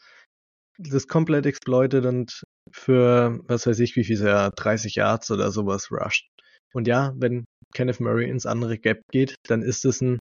das 0.78 1.08
komplett 1.08 1.46
exploitet 1.46 2.06
und 2.06 2.44
für, 2.72 3.40
was 3.48 3.68
weiß 3.68 3.80
ich, 3.80 3.96
wie 3.96 4.04
viel 4.04 4.22
er 4.22 4.52
30 4.52 4.96
Yards 4.96 5.32
oder 5.32 5.52
sowas 5.52 5.92
rusht. 5.92 6.28
Und 6.74 6.88
ja, 6.88 7.14
wenn 7.18 7.46
Kenneth 7.74 8.00
Murray 8.00 8.30
ins 8.30 8.46
andere 8.46 8.78
Gap 8.78 9.02
geht, 9.12 9.36
dann 9.48 9.62
ist 9.62 9.86
es 9.86 10.02
ein 10.02 10.20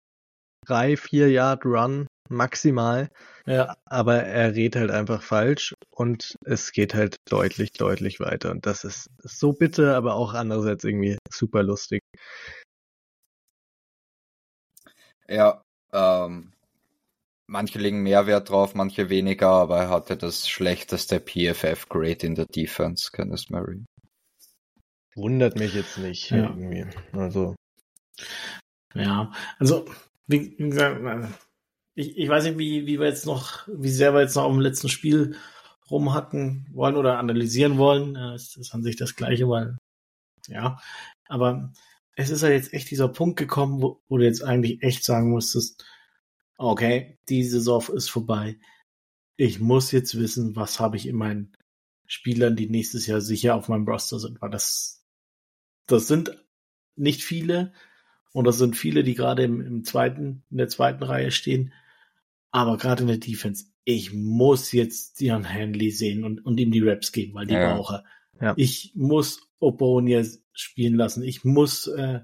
3, 0.66 0.96
4 0.96 1.30
Yard 1.30 1.64
Run 1.64 2.06
maximal. 2.32 3.10
Ja. 3.46 3.76
Aber 3.84 4.22
er 4.22 4.54
redet 4.54 4.80
halt 4.80 4.90
einfach 4.90 5.22
falsch 5.22 5.74
und 5.90 6.36
es 6.44 6.72
geht 6.72 6.94
halt 6.94 7.16
deutlich, 7.28 7.72
deutlich 7.72 8.20
weiter. 8.20 8.50
Und 8.50 8.66
das 8.66 8.84
ist 8.84 9.10
so 9.18 9.52
bitter, 9.52 9.96
aber 9.96 10.14
auch 10.14 10.34
andererseits 10.34 10.84
irgendwie 10.84 11.18
super 11.30 11.62
lustig. 11.62 12.00
Ja, 15.28 15.62
ähm, 15.92 16.52
manche 17.46 17.78
legen 17.78 18.02
mehr 18.02 18.26
Wert 18.26 18.50
drauf, 18.50 18.74
manche 18.74 19.08
weniger, 19.08 19.48
aber 19.48 19.78
er 19.78 19.90
hatte 19.90 20.16
das 20.16 20.48
schlechteste 20.48 21.20
PFF-Grade 21.20 22.26
in 22.26 22.34
der 22.34 22.46
Defense, 22.46 23.10
Kenneth 23.12 23.50
Murray. 23.50 23.84
Wundert 25.14 25.58
mich 25.58 25.74
jetzt 25.74 25.98
nicht 25.98 26.30
ja. 26.30 26.48
irgendwie. 26.48 26.86
Also. 27.12 27.54
Ja, 28.94 29.32
also, 29.58 29.86
wie 30.26 30.56
gesagt, 30.56 31.02
ich, 31.94 32.16
ich 32.16 32.28
weiß 32.28 32.44
nicht, 32.44 32.58
wie, 32.58 32.86
wie 32.86 32.98
wir 32.98 33.06
jetzt 33.06 33.26
noch, 33.26 33.68
wie 33.68 33.90
sehr 33.90 34.14
wir 34.14 34.20
jetzt 34.20 34.36
noch 34.36 34.48
dem 34.48 34.60
letzten 34.60 34.88
Spiel 34.88 35.36
rumhacken 35.90 36.66
wollen 36.72 36.96
oder 36.96 37.18
analysieren 37.18 37.78
wollen. 37.78 38.16
Es 38.16 38.56
ist 38.56 38.74
an 38.74 38.82
sich 38.82 38.96
das 38.96 39.14
Gleiche, 39.14 39.48
weil, 39.48 39.76
ja, 40.48 40.80
aber 41.28 41.72
es 42.16 42.30
ist 42.30 42.42
ja 42.42 42.48
jetzt 42.48 42.72
echt 42.72 42.90
dieser 42.90 43.08
Punkt 43.08 43.38
gekommen, 43.38 43.82
wo, 43.82 44.02
wo 44.08 44.18
du 44.18 44.24
jetzt 44.24 44.42
eigentlich 44.42 44.82
echt 44.82 45.04
sagen 45.04 45.30
musstest, 45.30 45.84
okay, 46.56 47.18
die 47.28 47.44
Saison 47.44 47.82
ist 47.94 48.10
vorbei. 48.10 48.58
Ich 49.36 49.60
muss 49.60 49.92
jetzt 49.92 50.18
wissen, 50.18 50.56
was 50.56 50.80
habe 50.80 50.96
ich 50.96 51.06
in 51.06 51.16
meinen 51.16 51.56
Spielern, 52.06 52.56
die 52.56 52.68
nächstes 52.68 53.06
Jahr 53.06 53.20
sicher 53.20 53.54
auf 53.54 53.68
meinem 53.68 53.88
Roster 53.88 54.18
sind, 54.18 54.40
weil 54.40 54.50
das, 54.50 55.04
das 55.86 56.06
sind 56.06 56.38
nicht 56.96 57.22
viele 57.22 57.72
und 58.32 58.46
das 58.46 58.58
sind 58.58 58.76
viele, 58.76 59.02
die 59.04 59.14
gerade 59.14 59.42
im, 59.44 59.60
im 59.60 59.84
zweiten, 59.84 60.44
in 60.50 60.58
der 60.58 60.68
zweiten 60.68 61.02
Reihe 61.02 61.30
stehen. 61.30 61.72
Aber 62.52 62.76
gerade 62.76 63.02
in 63.02 63.08
der 63.08 63.16
Defense, 63.16 63.64
ich 63.84 64.12
muss 64.12 64.72
jetzt 64.72 65.20
Dion 65.20 65.48
Hanley 65.48 65.90
sehen 65.90 66.22
und, 66.22 66.44
und 66.44 66.60
ihm 66.60 66.70
die 66.70 66.82
Raps 66.82 67.10
geben, 67.10 67.34
weil 67.34 67.46
die 67.46 67.54
ja. 67.54 67.74
brauche. 67.74 68.04
Ja. 68.40 68.54
Ich 68.56 68.92
muss 68.94 69.48
Obonia 69.58 70.22
spielen 70.52 70.94
lassen. 70.94 71.22
Ich 71.22 71.44
muss 71.44 71.86
äh, 71.86 72.20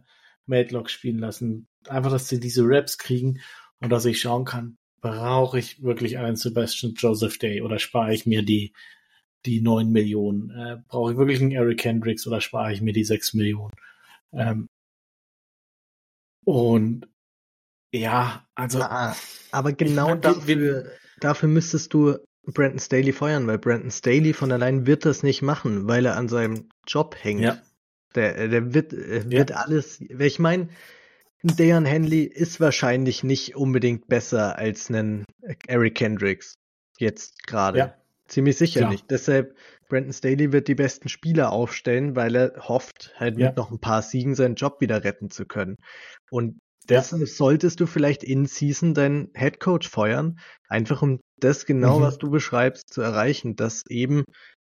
Madlock 0.47 0.91
spielen 0.91 1.19
lassen. 1.19 1.67
Einfach, 1.89 2.11
dass 2.11 2.29
sie 2.29 2.39
diese 2.39 2.63
Raps 2.65 2.99
kriegen 2.99 3.41
und 3.81 3.91
dass 3.91 4.05
ich 4.05 4.21
schauen 4.21 4.45
kann, 4.45 4.77
brauche 5.01 5.59
ich 5.59 5.83
wirklich 5.83 6.19
einen 6.19 6.37
Sebastian 6.37 6.95
Joseph 6.95 7.39
Day 7.39 7.63
oder 7.63 7.79
spare 7.79 8.15
ich 8.15 8.27
mir 8.27 8.43
die 8.43 8.73
die 9.47 9.61
neun 9.61 9.91
Millionen? 9.91 10.51
Äh, 10.51 10.83
brauche 10.89 11.13
ich 11.13 11.19
wirklich 11.19 11.41
einen 11.41 11.53
Eric 11.53 11.85
Hendricks 11.85 12.27
oder 12.27 12.41
spare 12.41 12.73
ich 12.73 12.83
mir 12.83 12.93
die 12.93 13.05
sechs 13.05 13.35
Millionen? 13.35 13.75
Ähm, 14.33 14.69
und 16.45 17.09
ja, 17.93 18.47
also. 18.55 18.81
Ah, 18.83 19.17
aber 19.51 19.73
genau 19.73 20.15
ich 20.15 20.21
dafür, 20.21 20.91
dafür 21.21 21.49
müsstest 21.49 21.95
du 21.95 22.19
Brandon 22.53 22.79
Staley 22.79 23.13
feuern, 23.13 23.47
weil 23.47 23.59
Brandon 23.59 23.91
Staley 23.91 24.33
von 24.33 24.53
allein 24.53 24.87
wird 24.87 25.05
das 25.05 25.23
nicht 25.23 25.43
machen, 25.43 25.89
weil 25.89 26.07
er 26.07 26.17
an 26.17 26.29
seinem 26.29 26.69
Job 26.87 27.17
hängt. 27.21 27.41
Ja. 27.41 27.59
Der, 28.15 28.49
der 28.49 28.75
wird, 28.75 28.93
wird 28.93 29.51
ja. 29.51 29.57
alles. 29.57 30.01
Ich 30.01 30.39
meine, 30.39 30.69
Dayan 31.43 31.85
Henley 31.85 32.23
ist 32.25 32.59
wahrscheinlich 32.59 33.23
nicht 33.23 33.55
unbedingt 33.55 34.09
besser 34.09 34.59
als 34.59 34.89
ein 34.91 35.25
Eric 35.67 35.95
Kendricks. 35.95 36.55
Jetzt 36.99 37.47
gerade. 37.47 37.79
Ja. 37.79 37.95
Ziemlich 38.27 38.59
sicher 38.59 38.81
Klar. 38.81 38.93
nicht. 38.93 39.11
Deshalb, 39.11 39.57
Brandon 39.89 40.13
Staley 40.13 40.53
wird 40.53 40.69
die 40.69 40.75
besten 40.75 41.09
Spieler 41.09 41.53
aufstellen, 41.53 42.17
weil 42.17 42.35
er 42.35 42.69
hofft, 42.69 43.15
halt 43.17 43.39
ja. 43.39 43.49
mit 43.49 43.57
noch 43.57 43.71
ein 43.71 43.79
paar 43.79 44.03
Siegen 44.03 44.35
seinen 44.35 44.57
Job 44.57 44.81
wieder 44.81 45.05
retten 45.05 45.31
zu 45.31 45.47
können. 45.47 45.77
Und 46.31 46.59
Deshalb 46.89 47.21
ja. 47.21 47.27
solltest 47.27 47.81
du 47.81 47.87
vielleicht 47.87 48.25
in 48.25 48.47
Season 48.47 48.95
deinen 48.95 49.31
Head 49.35 49.61
Coach 49.61 49.89
feuern, 49.89 50.39
einfach 50.69 51.03
um 51.03 51.21
das 51.39 51.67
genau, 51.67 51.99
mhm. 51.99 52.03
was 52.03 52.19
du 52.19 52.31
beschreibst, 52.31 52.93
zu 52.93 53.03
erreichen, 53.03 53.57
dass 53.57 53.85
eben 53.89 54.25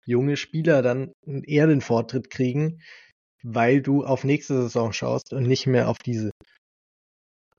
junge 0.05 0.37
Spieler 0.37 0.83
dann 0.83 1.13
eher 1.25 1.67
den 1.67 1.81
Vortritt 1.81 2.31
kriegen, 2.31 2.83
weil 3.43 3.81
du 3.81 4.05
auf 4.05 4.25
nächste 4.25 4.63
Saison 4.63 4.93
schaust 4.93 5.33
und 5.33 5.47
nicht 5.47 5.67
mehr 5.67 5.89
auf 5.89 5.99
diese. 5.99 6.31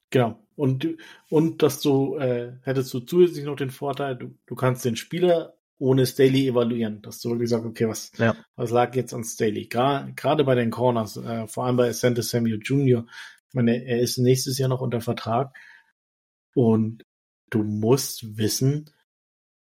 Genau. 0.10 0.40
Und, 0.56 0.88
und 1.30 1.64
dass 1.64 1.82
du, 1.82 2.18
äh, 2.18 2.54
hättest 2.64 2.94
du 2.94 3.00
zusätzlich 3.00 3.46
noch 3.46 3.56
den 3.56 3.72
Vorteil, 3.72 4.16
du, 4.18 4.36
du 4.46 4.56
kannst 4.56 4.84
den 4.86 4.96
Spieler 4.96 5.56
ohne 5.80 6.06
Staley 6.06 6.48
evaluieren, 6.48 7.02
dass 7.02 7.22
du 7.22 7.32
wirklich 7.32 7.50
sagst, 7.50 7.66
okay, 7.66 7.88
was, 7.88 8.12
ja. 8.18 8.36
was 8.56 8.70
lag 8.70 8.96
jetzt 8.96 9.14
an 9.14 9.24
Staley? 9.24 9.66
Gerade 9.68 10.44
bei 10.44 10.54
den 10.54 10.70
Corners, 10.70 11.18
äh, 11.18 11.48
vor 11.48 11.66
allem 11.66 11.78
bei 11.78 11.92
Santa 11.94 12.22
Samuel 12.22 12.60
Jr., 12.62 13.08
meine, 13.54 13.84
er 13.84 14.00
ist 14.00 14.18
nächstes 14.18 14.58
Jahr 14.58 14.70
noch 14.70 14.82
unter 14.82 15.02
Vertrag. 15.02 15.56
Und 16.54 17.06
du 17.50 17.64
musst 17.64 18.38
wissen, 18.38 18.90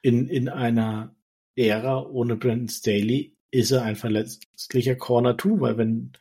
in, 0.01 0.27
in 0.27 0.49
einer 0.49 1.15
Ära 1.55 2.03
ohne 2.03 2.35
Brandon 2.35 2.69
Staley 2.69 3.35
ist 3.51 3.71
er 3.71 3.83
ein 3.83 3.95
verletzlicher 3.95 4.95
Corner 4.95 5.37
2, 5.37 5.59
weil 5.59 5.77
wenn, 5.77 6.13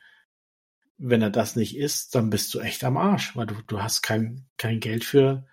wenn 0.99 1.23
er 1.23 1.31
das 1.31 1.57
nicht 1.57 1.77
ist, 1.77 2.15
dann 2.15 2.31
bist 2.31 2.53
du 2.53 2.61
echt 2.61 2.85
am 2.85 2.97
Arsch, 2.97 3.37
weil 3.37 3.47
du, 3.47 3.55
du 3.67 3.83
hast 3.83 4.03
kein, 4.03 4.47
kein 4.57 4.81
Geld 4.81 5.05
für, 5.05 5.47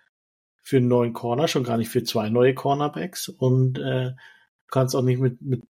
für 0.61 0.77
einen 0.77 0.87
neuen 0.87 1.13
Corner, 1.13 1.47
schon 1.47 1.63
gar 1.63 1.77
nicht 1.77 1.89
für 1.89 2.03
zwei 2.03 2.29
neue 2.29 2.53
Cornerbacks. 2.53 3.29
Und 3.29 3.79
äh, 3.79 4.13
kannst 4.69 4.95
auch 4.95 5.03
nicht 5.03 5.19
mit, 5.19 5.41
mit 5.41 5.63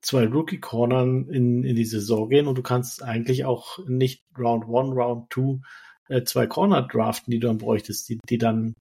zwei 0.00 0.26
Rookie-Cornern 0.26 1.28
in, 1.28 1.64
in 1.64 1.76
die 1.76 1.84
Saison 1.84 2.28
gehen 2.28 2.46
und 2.46 2.56
du 2.56 2.62
kannst 2.62 3.02
eigentlich 3.02 3.44
auch 3.44 3.78
nicht 3.86 4.24
Round 4.38 4.64
1, 4.64 4.96
Round 4.96 5.32
2 5.32 5.60
äh, 6.08 6.24
zwei 6.24 6.46
Corner 6.46 6.82
draften, 6.82 7.30
die 7.30 7.38
du 7.38 7.48
dann 7.48 7.58
bräuchtest, 7.58 8.08
die, 8.08 8.18
die 8.28 8.38
dann, 8.38 8.74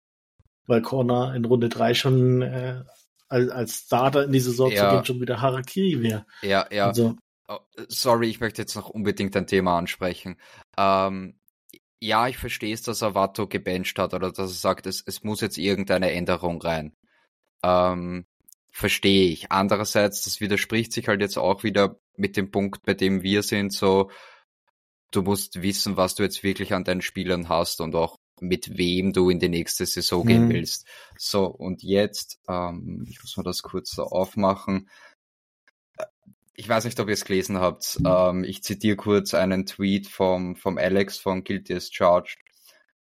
weil 0.65 0.81
Corner 0.81 1.35
in 1.35 1.45
Runde 1.45 1.69
3 1.69 1.93
schon 1.93 2.41
äh, 2.41 2.83
als, 3.27 3.49
als 3.49 3.75
Starter 3.85 4.25
in 4.25 4.31
die 4.31 4.39
Saison 4.39 4.71
ja. 4.71 4.89
zu 4.89 4.95
gehen 4.95 5.05
schon 5.05 5.21
wieder 5.21 5.41
Harakiri 5.41 6.01
wäre. 6.01 6.25
Ja, 6.41 6.67
ja. 6.71 6.87
Also, 6.87 7.15
oh, 7.47 7.59
sorry, 7.87 8.29
ich 8.29 8.39
möchte 8.39 8.61
jetzt 8.61 8.75
noch 8.75 8.89
unbedingt 8.89 9.35
ein 9.35 9.47
Thema 9.47 9.77
ansprechen. 9.77 10.37
Ähm, 10.77 11.37
ja, 11.99 12.27
ich 12.27 12.37
verstehe 12.37 12.73
es, 12.73 12.83
dass 12.83 13.03
Avato 13.03 13.47
gebencht 13.47 13.97
hat 13.99 14.13
oder 14.13 14.29
dass 14.31 14.37
er 14.37 14.47
sagt, 14.47 14.85
es, 14.85 15.03
es 15.05 15.23
muss 15.23 15.41
jetzt 15.41 15.57
irgendeine 15.57 16.11
Änderung 16.11 16.61
rein. 16.61 16.93
Ähm, 17.63 18.25
verstehe 18.77 19.29
ich. 19.29 19.51
Andererseits, 19.51 20.23
das 20.23 20.39
widerspricht 20.39 20.93
sich 20.93 21.07
halt 21.07 21.21
jetzt 21.21 21.37
auch 21.37 21.63
wieder 21.63 21.99
mit 22.15 22.37
dem 22.37 22.51
Punkt, 22.51 22.83
bei 22.83 22.93
dem 22.93 23.23
wir 23.23 23.41
sind, 23.41 23.73
so, 23.73 24.11
du 25.11 25.23
musst 25.23 25.63
wissen, 25.63 25.97
was 25.97 26.13
du 26.13 26.21
jetzt 26.21 26.43
wirklich 26.43 26.73
an 26.73 26.83
deinen 26.83 27.01
Spielern 27.01 27.49
hast 27.49 27.81
und 27.81 27.95
auch 27.95 28.17
mit 28.39 28.77
wem 28.77 29.13
du 29.13 29.31
in 29.31 29.39
die 29.39 29.49
nächste 29.49 29.87
Saison 29.87 30.23
mhm. 30.23 30.27
gehen 30.27 30.49
willst. 30.49 30.87
So, 31.17 31.45
und 31.47 31.81
jetzt, 31.81 32.39
ähm, 32.47 33.03
ich 33.09 33.19
muss 33.21 33.35
mal 33.35 33.43
das 33.43 33.63
kurz 33.63 33.95
so 33.95 34.03
aufmachen 34.03 34.87
ich 36.59 36.67
weiß 36.67 36.85
nicht, 36.85 36.99
ob 36.99 37.07
ihr 37.07 37.13
es 37.13 37.23
gelesen 37.23 37.59
habt. 37.59 37.99
Ähm, 38.03 38.43
ich 38.43 38.63
zitiere 38.63 38.95
kurz 38.95 39.35
einen 39.35 39.67
Tweet 39.67 40.07
vom, 40.07 40.55
vom 40.55 40.79
Alex 40.79 41.19
von 41.19 41.43
Guilty 41.43 41.75
as 41.75 41.91
Charged. 41.93 42.39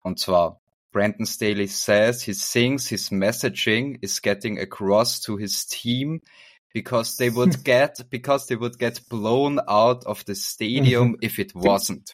Und 0.02 0.18
zwar, 0.20 0.60
Brandon 0.94 1.26
Staley 1.26 1.68
says 1.68 2.22
he 2.22 2.34
thinks 2.34 2.88
his 2.88 3.10
messaging 3.10 3.98
is 4.02 4.22
getting 4.22 4.60
across 4.60 5.20
to 5.22 5.36
his 5.36 5.66
team 5.66 6.22
because 6.74 7.18
they 7.18 7.30
would 7.38 7.64
get, 7.64 8.00
because 8.10 8.48
they 8.48 8.56
would 8.56 8.78
get 8.78 9.02
blown 9.10 9.60
out 9.68 10.06
of 10.06 10.24
the 10.26 10.36
stadium 10.36 11.14
mhm. 11.14 11.18
if 11.22 11.40
it 11.40 11.54
wasn't. 11.54 12.14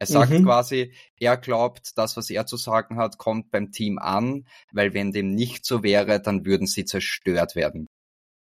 Er 0.00 0.06
sagt 0.06 0.30
mhm. 0.30 0.44
quasi, 0.44 0.92
er 1.18 1.36
glaubt, 1.36 1.98
das, 1.98 2.16
was 2.16 2.30
er 2.30 2.46
zu 2.46 2.56
sagen 2.56 2.98
hat, 2.98 3.18
kommt 3.18 3.50
beim 3.50 3.72
Team 3.72 3.98
an, 3.98 4.46
weil 4.72 4.94
wenn 4.94 5.10
dem 5.10 5.34
nicht 5.34 5.64
so 5.64 5.82
wäre, 5.82 6.20
dann 6.20 6.44
würden 6.44 6.68
sie 6.68 6.84
zerstört 6.84 7.56
werden. 7.56 7.88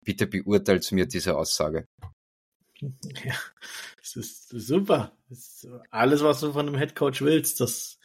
Bitte 0.04 0.28
beurteilt 0.28 0.92
mir 0.92 1.08
diese 1.08 1.36
Aussage. 1.38 1.88
Ja, 3.26 3.34
das 3.98 4.16
ist 4.16 4.50
super. 4.50 5.12
Das 5.30 5.40
ist 5.40 5.68
alles, 5.90 6.22
was 6.22 6.42
du 6.42 6.52
von 6.52 6.68
einem 6.68 6.78
Headcoach 6.78 7.22
willst, 7.22 7.60
dass, 7.60 7.98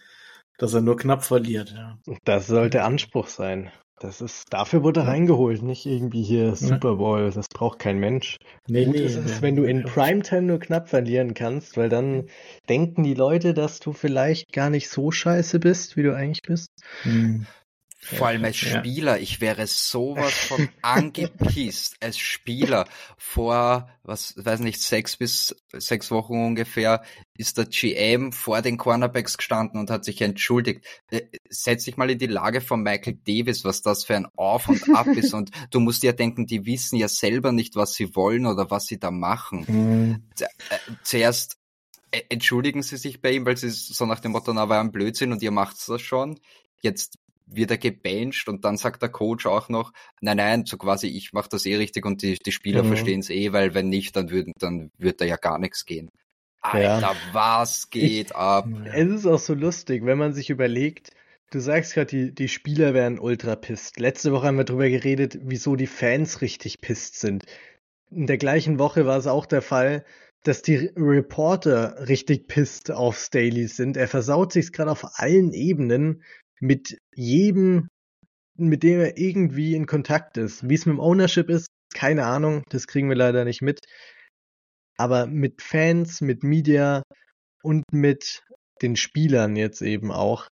dass 0.59 0.74
er 0.74 0.80
nur 0.80 0.96
knapp 0.96 1.24
verliert. 1.24 1.74
Ja. 1.76 1.98
Das 2.24 2.46
sollte 2.46 2.84
Anspruch 2.84 3.28
sein. 3.28 3.70
Das 4.03 4.20
ist, 4.20 4.53
dafür 4.53 4.82
wurde 4.82 5.00
er 5.00 5.07
reingeholt, 5.07 5.62
nicht 5.62 5.86
irgendwie 5.86 6.24
hier 6.24 6.57
Super 6.57 6.96
Bowl. 6.96 7.30
Das 7.30 7.46
braucht 7.46 7.78
kein 7.78 7.98
Mensch. 7.98 8.38
Nee, 8.66 8.86
Gut 8.86 8.96
nee, 8.96 9.03
ist 9.03 9.16
es, 9.16 9.42
wenn 9.42 9.55
du 9.55 9.62
in 9.62 9.84
Primetime 9.84 10.42
nur 10.42 10.59
knapp 10.59 10.88
verlieren 10.88 11.34
kannst, 11.34 11.76
weil 11.76 11.88
dann 11.88 12.26
denken 12.68 13.05
die 13.05 13.14
Leute, 13.14 13.55
dass 13.55 13.78
du 13.78 13.92
vielleicht 13.92 14.53
gar 14.53 14.70
nicht 14.70 14.88
so 14.88 15.12
scheiße 15.12 15.61
bist, 15.61 15.96
wie 15.96 16.03
du 16.03 16.16
eigentlich 16.16 16.42
bist. 16.42 16.70
Hm. 17.03 17.46
Vor 18.05 18.26
allem 18.26 18.44
als 18.44 18.57
Spieler, 18.57 19.16
ja. 19.16 19.22
ich 19.22 19.40
wäre 19.40 19.68
sowas 19.68 20.32
von 20.32 20.68
angepisst 20.82 21.96
als 22.00 22.18
Spieler. 22.18 22.88
Vor, 23.16 23.88
was 24.03 24.34
weiß 24.36 24.59
nicht, 24.59 24.82
sechs 24.82 25.16
bis 25.16 25.55
sechs 25.72 26.11
Wochen 26.11 26.34
ungefähr 26.34 27.05
ist 27.38 27.59
der 27.59 27.66
GM 27.66 28.32
vor 28.32 28.61
den 28.61 28.76
Cornerbacks 28.76 29.36
gestanden 29.38 29.78
und 29.78 29.88
hat 29.88 30.05
sich 30.05 30.20
entschuldigt. 30.20 30.84
Äh, 31.11 31.22
setz 31.48 31.84
dich 31.84 31.96
mal 31.96 32.11
in 32.11 32.18
die 32.18 32.26
Lage 32.26 32.61
von 32.61 32.82
Michael 32.82 33.20
Davis, 33.24 33.64
was 33.64 33.82
das 33.82 34.05
für 34.05 34.16
ein 34.16 34.26
Auf 34.34 34.68
und 34.68 34.82
Ab 34.96 35.07
ist. 35.16 35.32
Und 35.32 35.53
du 35.70 35.78
musst 35.78 36.03
dir 36.03 36.12
denken, 36.12 36.46
die 36.46 36.66
wissen 36.66 36.96
ja 36.96 37.07
selber 37.07 37.53
nicht, 37.53 37.76
was 37.76 37.94
sie 37.94 38.16
wollen 38.16 38.46
oder 38.46 38.68
was 38.68 38.86
sie 38.86 38.98
da 38.98 39.12
machen. 39.12 39.64
Mhm. 39.68 40.30
Äh, 40.40 40.76
zuerst 41.05 41.57
äh, 42.11 42.22
entschuldigen 42.30 42.82
sie 42.82 42.96
sich 42.96 43.20
bei 43.20 43.30
ihm, 43.30 43.46
weil 43.46 43.57
sie 43.57 43.70
so 43.70 44.07
nach 44.07 44.18
dem 44.18 44.32
Motto, 44.32 44.53
na, 44.53 44.68
war 44.68 44.80
ein 44.80 44.90
Blödsinn 44.90 45.30
und 45.30 45.40
ihr 45.40 45.53
macht's 45.53 45.86
das 45.86 46.03
schon. 46.03 46.40
Jetzt 46.80 47.18
wird 47.47 47.70
er 47.70 47.78
gebencht 47.78 48.49
und 48.49 48.64
dann 48.64 48.76
sagt 48.76 49.03
der 49.03 49.09
Coach 49.09 49.47
auch 49.47 49.68
noch, 49.68 49.93
nein, 50.20 50.36
nein, 50.36 50.64
so 50.66 50.76
quasi, 50.76 51.09
ich 51.09 51.32
mache 51.32 51.49
das 51.51 51.66
eh 51.66 51.76
richtig 51.76 52.07
und 52.07 52.22
die, 52.22 52.38
die 52.38 52.53
Spieler 52.53 52.82
mhm. 52.82 52.88
verstehen 52.88 53.20
es 53.20 53.30
eh, 53.30 53.53
weil 53.53 53.74
wenn 53.74 53.88
nicht, 53.88 54.16
dann 54.16 54.30
würden, 54.30 54.53
dann 54.59 54.90
wird 54.99 55.20
da 55.20 55.24
ja 55.24 55.36
gar 55.36 55.59
nichts 55.59 55.84
gehen. 55.84 56.11
Alter, 56.62 57.01
ja. 57.01 57.16
was 57.32 57.90
geht 57.90 58.30
ich, 58.30 58.36
ab? 58.36 58.68
Es 58.93 59.09
ist 59.09 59.26
auch 59.26 59.38
so 59.38 59.55
lustig, 59.55 60.05
wenn 60.05 60.18
man 60.18 60.32
sich 60.32 60.49
überlegt, 60.49 61.11
du 61.51 61.59
sagst 61.59 61.95
gerade, 61.95 62.07
die, 62.07 62.34
die 62.34 62.49
Spieler 62.49 62.95
wären 62.95 63.18
ultra 63.18 63.57
pisst. 63.57 63.99
Letzte 63.99 64.32
Woche 64.32 64.47
haben 64.47 64.59
wir 64.59 64.64
darüber 64.64 64.88
geredet, 64.88 65.38
wieso 65.43 65.76
die 65.76 65.88
Fans 65.88 66.40
richtig 66.40 66.80
pisst 66.80 67.18
sind. 67.18 67.45
In 68.11 68.26
der 68.26 68.38
gleichen 68.38 68.78
Woche 68.78 69.07
war 69.07 69.18
es 69.18 69.26
auch 69.26 69.47
der 69.47 69.62
Fall, 69.62 70.05
dass 70.45 70.62
die 70.62 70.90
Reporter 70.97 72.09
richtig 72.09 72.49
pisst 72.49 72.90
auf 72.90 73.18
Staley 73.18 73.66
sind. 73.68 73.97
Er 73.97 74.09
versaut 74.09 74.53
sich 74.53 74.72
gerade 74.72 74.90
auf 74.90 75.18
allen 75.18 75.53
Ebenen 75.53 76.22
mit 76.62 76.96
jedem, 77.14 77.88
mit 78.56 78.84
dem 78.84 79.00
er 79.00 79.18
irgendwie 79.18 79.74
in 79.74 79.86
Kontakt 79.86 80.36
ist. 80.36 80.68
Wie 80.68 80.74
es 80.74 80.86
mit 80.86 80.94
dem 80.94 81.00
Ownership 81.00 81.50
ist, 81.50 81.66
keine 81.92 82.24
Ahnung, 82.24 82.62
das 82.70 82.86
kriegen 82.86 83.08
wir 83.08 83.16
leider 83.16 83.44
nicht 83.44 83.62
mit. 83.62 83.80
Aber 84.96 85.26
mit 85.26 85.60
Fans, 85.60 86.20
mit 86.20 86.44
Media 86.44 87.02
und 87.62 87.84
mit 87.92 88.42
den 88.80 88.96
Spielern 88.96 89.56
jetzt 89.56 89.82
eben 89.82 90.12
auch, 90.12 90.46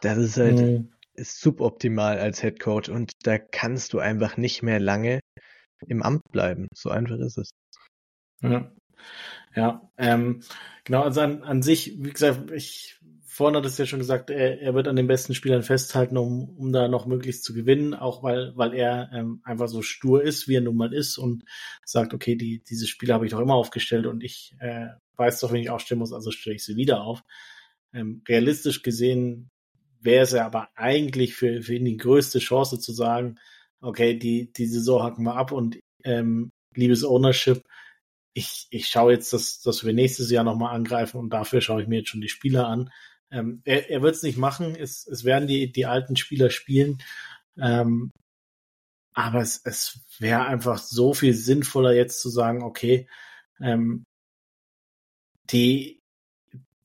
das 0.00 0.18
ist 0.18 0.36
halt 0.36 0.58
mhm. 0.58 0.92
ist 1.14 1.40
suboptimal 1.40 2.18
als 2.18 2.40
Head 2.40 2.58
Coach 2.58 2.88
und 2.88 3.12
da 3.22 3.38
kannst 3.38 3.92
du 3.92 4.00
einfach 4.00 4.36
nicht 4.36 4.62
mehr 4.62 4.80
lange 4.80 5.20
im 5.86 6.02
Amt 6.02 6.22
bleiben. 6.32 6.66
So 6.74 6.90
einfach 6.90 7.18
ist 7.18 7.38
es. 7.38 7.50
Ja, 8.42 8.72
ja 9.54 9.88
ähm, 9.98 10.42
genau, 10.84 11.02
also 11.02 11.20
an, 11.20 11.44
an 11.44 11.62
sich, 11.62 11.96
wie 12.02 12.10
gesagt, 12.10 12.50
ich 12.50 12.97
vorhin 13.38 13.56
hat 13.56 13.64
es 13.66 13.78
ja 13.78 13.86
schon 13.86 14.00
gesagt, 14.00 14.30
er, 14.30 14.60
er 14.60 14.74
wird 14.74 14.88
an 14.88 14.96
den 14.96 15.06
besten 15.06 15.32
Spielern 15.32 15.62
festhalten, 15.62 16.16
um, 16.16 16.48
um 16.58 16.72
da 16.72 16.88
noch 16.88 17.06
möglichst 17.06 17.44
zu 17.44 17.54
gewinnen, 17.54 17.94
auch 17.94 18.24
weil, 18.24 18.52
weil 18.56 18.74
er 18.74 19.10
ähm, 19.14 19.40
einfach 19.44 19.68
so 19.68 19.80
stur 19.80 20.24
ist, 20.24 20.48
wie 20.48 20.56
er 20.56 20.60
nun 20.60 20.76
mal 20.76 20.92
ist 20.92 21.18
und 21.18 21.44
sagt, 21.84 22.14
okay, 22.14 22.34
die, 22.34 22.64
diese 22.64 22.88
Spiele 22.88 23.14
habe 23.14 23.26
ich 23.26 23.30
doch 23.30 23.38
immer 23.38 23.54
aufgestellt 23.54 24.06
und 24.06 24.24
ich 24.24 24.56
äh, 24.58 24.88
weiß 25.16 25.38
doch, 25.38 25.52
wenn 25.52 25.60
ich 25.60 25.70
aufstellen 25.70 26.00
muss, 26.00 26.12
also 26.12 26.32
stelle 26.32 26.56
ich 26.56 26.64
sie 26.64 26.74
wieder 26.74 27.02
auf. 27.02 27.22
Ähm, 27.92 28.22
realistisch 28.28 28.82
gesehen 28.82 29.50
wäre 30.00 30.24
es 30.24 30.32
ja 30.32 30.44
aber 30.44 30.70
eigentlich 30.74 31.36
für, 31.36 31.62
für 31.62 31.76
ihn 31.76 31.84
die 31.84 31.96
größte 31.96 32.40
Chance 32.40 32.80
zu 32.80 32.92
sagen, 32.92 33.36
okay, 33.80 34.18
die, 34.18 34.52
die 34.52 34.66
Saison 34.66 35.04
hacken 35.04 35.22
wir 35.22 35.36
ab 35.36 35.52
und 35.52 35.78
ähm, 36.02 36.50
liebes 36.74 37.04
Ownership, 37.04 37.62
ich, 38.34 38.66
ich 38.70 38.88
schaue 38.88 39.12
jetzt, 39.12 39.32
dass, 39.32 39.60
dass 39.60 39.84
wir 39.84 39.92
nächstes 39.92 40.28
Jahr 40.32 40.42
nochmal 40.42 40.74
angreifen 40.74 41.18
und 41.18 41.30
dafür 41.30 41.60
schaue 41.60 41.82
ich 41.82 41.86
mir 41.86 41.98
jetzt 41.98 42.08
schon 42.08 42.20
die 42.20 42.28
Spieler 42.28 42.66
an. 42.66 42.90
Ähm, 43.30 43.62
er 43.64 43.90
er 43.90 44.02
wird 44.02 44.14
es 44.16 44.22
nicht 44.22 44.38
machen, 44.38 44.74
es, 44.76 45.06
es 45.06 45.24
werden 45.24 45.48
die, 45.48 45.70
die 45.72 45.86
alten 45.86 46.16
Spieler 46.16 46.50
spielen. 46.50 46.98
Ähm, 47.58 48.10
aber 49.14 49.40
es, 49.40 49.60
es 49.64 50.00
wäre 50.18 50.46
einfach 50.46 50.78
so 50.78 51.12
viel 51.14 51.34
sinnvoller, 51.34 51.92
jetzt 51.92 52.20
zu 52.22 52.30
sagen, 52.30 52.62
okay, 52.62 53.08
ähm, 53.60 54.04
die, 55.50 56.02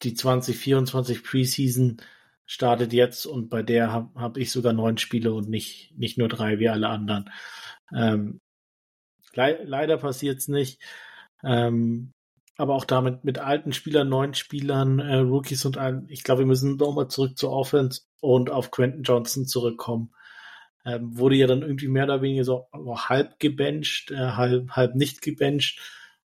die 0.01 0.13
2024 0.15 1.23
Preseason 1.23 2.01
startet 2.45 2.93
jetzt 2.93 3.25
und 3.25 3.49
bei 3.49 3.63
der 3.63 3.91
habe 3.91 4.19
hab 4.19 4.37
ich 4.37 4.51
sogar 4.51 4.73
neun 4.73 4.97
Spiele 4.97 5.33
und 5.33 5.49
nicht, 5.49 5.93
nicht 5.97 6.17
nur 6.17 6.27
drei 6.27 6.59
wie 6.59 6.69
alle 6.69 6.89
anderen. 6.89 7.29
Ähm, 7.95 8.39
le 9.33 9.63
leider 9.65 9.97
passiert 9.97 10.39
es 10.39 10.47
nicht. 10.47 10.81
Ähm, 11.43 12.12
aber 12.57 12.75
auch 12.75 12.85
damit 12.85 13.23
mit 13.23 13.39
alten 13.39 13.73
Spielern, 13.73 14.09
neuen 14.09 14.33
Spielern, 14.33 14.99
äh, 14.99 15.17
Rookies 15.17 15.65
und 15.65 15.77
allen. 15.77 16.07
Ich 16.09 16.23
glaube, 16.23 16.39
wir 16.39 16.45
müssen 16.45 16.77
nochmal 16.77 17.07
zurück 17.07 17.37
zur 17.37 17.51
Offense 17.51 18.01
und 18.19 18.51
auf 18.51 18.71
Quentin 18.71 19.03
Johnson 19.03 19.45
zurückkommen. 19.45 20.13
Ähm, 20.85 21.17
wurde 21.17 21.35
ja 21.35 21.47
dann 21.47 21.61
irgendwie 21.61 21.87
mehr 21.87 22.03
oder 22.03 22.21
weniger 22.21 22.43
so 22.43 22.67
halb 22.73 23.39
gebencht, 23.39 24.11
äh, 24.11 24.17
halb, 24.17 24.71
halb 24.71 24.95
nicht 24.95 25.21
gebencht 25.21 25.79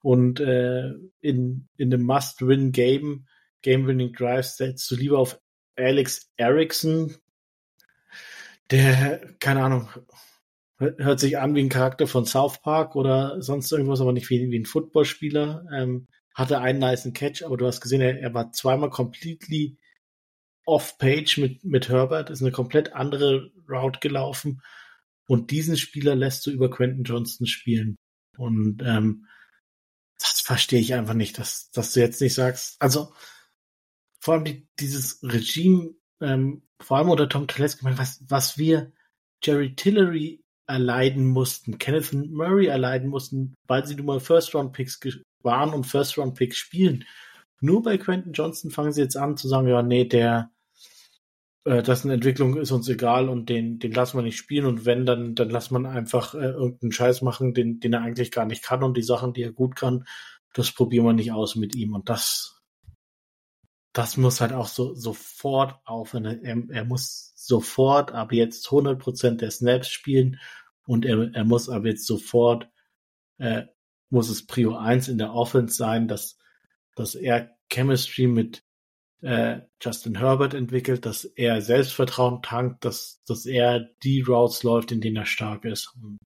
und 0.01 0.39
äh, 0.39 0.89
in, 1.21 1.67
in 1.77 1.93
einem 1.93 2.03
Must-Win-Game, 2.03 3.27
Game-Winning 3.61 4.13
Drive 4.13 4.47
setzt 4.47 4.89
du 4.89 4.95
lieber 4.95 5.19
auf 5.19 5.39
Alex 5.75 6.31
Erickson, 6.37 7.15
der, 8.71 9.21
keine 9.39 9.63
Ahnung, 9.63 9.89
hört 10.81 11.19
sich 11.19 11.37
an 11.37 11.55
wie 11.55 11.61
ein 11.61 11.69
Charakter 11.69 12.07
von 12.07 12.25
South 12.25 12.61
Park 12.61 12.95
oder 12.95 13.41
sonst 13.41 13.71
irgendwas, 13.71 14.01
aber 14.01 14.13
nicht 14.13 14.29
wie, 14.29 14.49
wie 14.49 14.59
ein 14.59 14.65
Footballspieler. 14.65 15.65
Ähm, 15.73 16.07
hatte 16.33 16.59
einen 16.59 16.79
nice 16.79 17.09
Catch, 17.13 17.43
aber 17.43 17.57
du 17.57 17.67
hast 17.67 17.81
gesehen, 17.81 18.01
er, 18.01 18.19
er 18.19 18.33
war 18.33 18.51
zweimal 18.51 18.89
completely 18.89 19.77
off-page 20.65 21.37
mit, 21.37 21.63
mit 21.63 21.89
Herbert, 21.89 22.29
ist 22.29 22.41
eine 22.41 22.51
komplett 22.51 22.93
andere 22.93 23.51
Route 23.69 23.99
gelaufen. 23.99 24.61
Und 25.27 25.51
diesen 25.51 25.77
Spieler 25.77 26.15
lässt 26.15 26.45
du 26.45 26.51
über 26.51 26.69
Quentin 26.69 27.03
Johnston 27.03 27.47
spielen. 27.47 27.97
Und 28.37 28.81
ähm, 28.83 29.27
das 30.19 30.41
verstehe 30.41 30.79
ich 30.79 30.93
einfach 30.93 31.13
nicht, 31.13 31.37
dass, 31.37 31.71
dass 31.71 31.93
du 31.93 31.99
jetzt 31.99 32.21
nicht 32.21 32.33
sagst. 32.33 32.75
Also 32.79 33.13
vor 34.19 34.35
allem 34.35 34.45
die, 34.45 34.67
dieses 34.79 35.21
Regime, 35.23 35.95
ähm, 36.21 36.63
vor 36.79 36.97
allem 36.97 37.09
unter 37.09 37.27
Tom 37.27 37.47
Telesco, 37.47 37.85
was, 37.97 38.23
was 38.27 38.57
wir 38.57 38.93
Jerry 39.43 39.75
Tillery 39.75 40.40
erleiden 40.71 41.27
mussten, 41.27 41.77
Kenneth 41.77 42.13
Murray 42.13 42.67
erleiden 42.67 43.09
mussten, 43.09 43.55
weil 43.67 43.85
sie 43.85 43.95
nun 43.95 44.05
mal 44.05 44.19
First-Round-Picks 44.19 45.21
waren 45.43 45.73
und 45.73 45.85
First-Round-Picks 45.85 46.57
spielen. 46.57 47.05
Nur 47.59 47.83
bei 47.83 47.97
Quentin 47.97 48.33
Johnson 48.33 48.71
fangen 48.71 48.91
sie 48.91 49.01
jetzt 49.01 49.17
an 49.17 49.37
zu 49.37 49.47
sagen, 49.47 49.67
ja, 49.67 49.83
nee, 49.83 50.05
der, 50.05 50.51
äh, 51.65 51.83
das 51.83 52.03
eine 52.03 52.15
Entwicklung 52.15 52.57
ist 52.57 52.71
uns 52.71 52.89
egal 52.89 53.29
und 53.29 53.49
den, 53.49 53.79
den 53.79 53.91
lassen 53.91 54.17
wir 54.17 54.23
nicht 54.23 54.37
spielen 54.37 54.65
und 54.65 54.85
wenn, 54.85 55.05
dann, 55.05 55.35
dann 55.35 55.49
lassen 55.49 55.73
man 55.75 55.85
einfach 55.85 56.33
äh, 56.33 56.49
irgendeinen 56.49 56.91
Scheiß 56.91 57.21
machen, 57.21 57.53
den, 57.53 57.79
den 57.79 57.93
er 57.93 58.01
eigentlich 58.01 58.31
gar 58.31 58.45
nicht 58.45 58.63
kann 58.63 58.83
und 58.83 58.97
die 58.97 59.03
Sachen, 59.03 59.33
die 59.33 59.43
er 59.43 59.51
gut 59.51 59.75
kann, 59.75 60.05
das 60.53 60.71
probieren 60.71 61.05
wir 61.05 61.13
nicht 61.13 61.31
aus 61.31 61.55
mit 61.55 61.75
ihm 61.75 61.93
und 61.93 62.09
das, 62.09 62.61
das 63.93 64.17
muss 64.17 64.41
halt 64.41 64.53
auch 64.53 64.67
so 64.67 64.93
sofort 64.95 65.79
aufhören. 65.85 66.25
Er, 66.25 66.63
er 66.69 66.85
muss 66.85 67.33
sofort 67.35 68.11
ab 68.11 68.31
jetzt 68.31 68.67
100% 68.67 69.37
der 69.37 69.51
Snaps 69.51 69.89
spielen 69.89 70.39
und 70.85 71.05
er, 71.05 71.33
er 71.33 71.43
muss 71.43 71.69
ab 71.69 71.85
jetzt 71.85 72.05
sofort, 72.05 72.69
äh, 73.37 73.63
muss 74.09 74.29
es 74.29 74.45
Prio 74.45 74.75
1 74.75 75.07
in 75.07 75.17
der 75.17 75.33
Offense 75.33 75.75
sein, 75.75 76.07
dass, 76.07 76.37
dass 76.95 77.15
er 77.15 77.55
Chemistry 77.71 78.27
mit 78.27 78.63
äh, 79.21 79.61
Justin 79.81 80.17
Herbert 80.17 80.53
entwickelt, 80.53 81.05
dass 81.05 81.25
er 81.25 81.61
Selbstvertrauen 81.61 82.41
tankt, 82.41 82.83
dass, 82.85 83.21
dass 83.25 83.45
er 83.45 83.89
die 84.03 84.21
Routes 84.21 84.63
läuft, 84.63 84.91
in 84.91 85.01
denen 85.01 85.17
er 85.17 85.25
stark 85.25 85.65
ist. 85.65 85.93
Und 86.01 86.17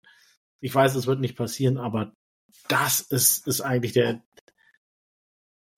ich 0.62 0.74
weiß, 0.74 0.96
es 0.96 1.08
wird 1.08 1.20
nicht 1.20 1.36
passieren, 1.36 1.78
aber 1.78 2.14
das 2.68 3.02
ist, 3.02 3.48
ist 3.48 3.62
eigentlich 3.62 3.94
der, 3.94 4.24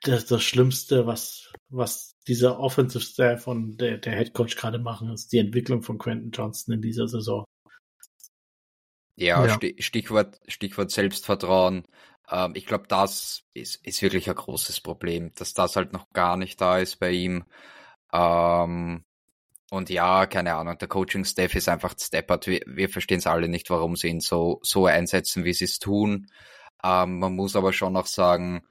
das, 0.03 0.25
das 0.25 0.43
Schlimmste, 0.43 1.07
was, 1.07 1.51
was 1.69 2.13
dieser 2.27 2.59
Offensive 2.59 3.03
Staff 3.03 3.47
und 3.47 3.77
der, 3.77 3.97
der 3.97 4.15
Head 4.15 4.33
Coach 4.33 4.55
gerade 4.55 4.79
machen, 4.79 5.09
ist 5.09 5.31
die 5.31 5.39
Entwicklung 5.39 5.81
von 5.81 5.97
Quentin 5.97 6.31
Johnston 6.31 6.75
in 6.75 6.81
dieser 6.81 7.07
Saison. 7.07 7.45
Ja, 9.17 9.45
ja. 9.45 9.59
Stichwort, 9.79 10.39
Stichwort 10.47 10.91
Selbstvertrauen. 10.91 11.87
Ähm, 12.29 12.51
ich 12.55 12.65
glaube, 12.67 12.85
das 12.87 13.43
ist, 13.53 13.85
ist 13.85 14.01
wirklich 14.01 14.29
ein 14.29 14.35
großes 14.35 14.79
Problem, 14.81 15.33
dass 15.35 15.53
das 15.53 15.75
halt 15.75 15.91
noch 15.91 16.09
gar 16.13 16.37
nicht 16.37 16.61
da 16.61 16.77
ist 16.77 16.97
bei 16.97 17.11
ihm. 17.11 17.45
Ähm, 18.13 19.03
und 19.71 19.89
ja, 19.89 20.27
keine 20.27 20.53
Ahnung, 20.55 20.77
der 20.77 20.87
Coaching-Staff 20.87 21.55
ist 21.55 21.67
einfach 21.67 21.95
steppert. 21.99 22.47
Wir, 22.47 22.61
wir 22.67 22.89
verstehen 22.89 23.17
es 23.17 23.27
alle 23.27 23.49
nicht, 23.49 23.69
warum 23.71 23.95
sie 23.95 24.07
ihn 24.07 24.21
so, 24.21 24.59
so 24.61 24.85
einsetzen, 24.85 25.43
wie 25.43 25.53
sie 25.53 25.65
es 25.65 25.79
tun. 25.79 26.27
Ähm, 26.83 27.17
man 27.17 27.35
muss 27.35 27.55
aber 27.55 27.73
schon 27.73 27.93
noch 27.93 28.05
sagen, 28.05 28.61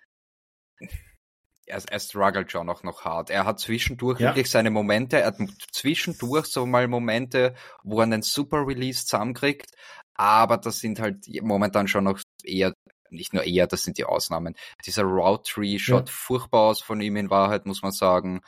er, 1.67 1.83
er 1.91 2.01
struggelt 2.01 2.53
schon 2.53 2.69
auch 2.71 2.85
noch 2.85 3.05
hart. 3.05 3.31
Er 3.31 3.45
hat 3.45 3.59
zwischendurch 3.59 4.21
ja. 4.21 4.29
wirklich 4.29 4.49
seine 4.49 4.71
Momente, 4.71 5.19
er 5.19 5.27
hat 5.27 5.39
zwischendurch 5.73 6.47
so 6.47 6.65
mal 6.67 6.87
Momente, 6.87 7.55
wo 7.83 7.99
er 7.99 8.05
einen 8.05 8.23
Super 8.23 8.67
Release 8.67 9.05
zusammenkriegt, 9.05 9.73
aber 10.17 10.59
das 10.59 10.79
sind 10.81 11.01
halt 11.01 11.27
momentan 11.43 11.89
schon 11.89 12.05
noch 12.05 12.21
eher 12.43 12.73
nicht 13.11 13.35
nur 13.35 13.45
eher, 13.45 13.67
das 13.67 13.83
sind 13.83 13.99
die 13.99 14.05
Ausnahmen. 14.05 14.55
Dieser 14.85 15.05
Route 15.05 15.51
Tree 15.51 15.79
schaut 15.79 16.09
ja. 16.09 16.15
furchtbar 16.15 16.63
aus 16.63 16.81
von 16.81 17.01
ihm 17.01 17.17
in 17.17 17.31
Wahrheit, 17.31 17.67
muss 17.67 17.83
man 17.83 17.93
sagen. 17.93 18.41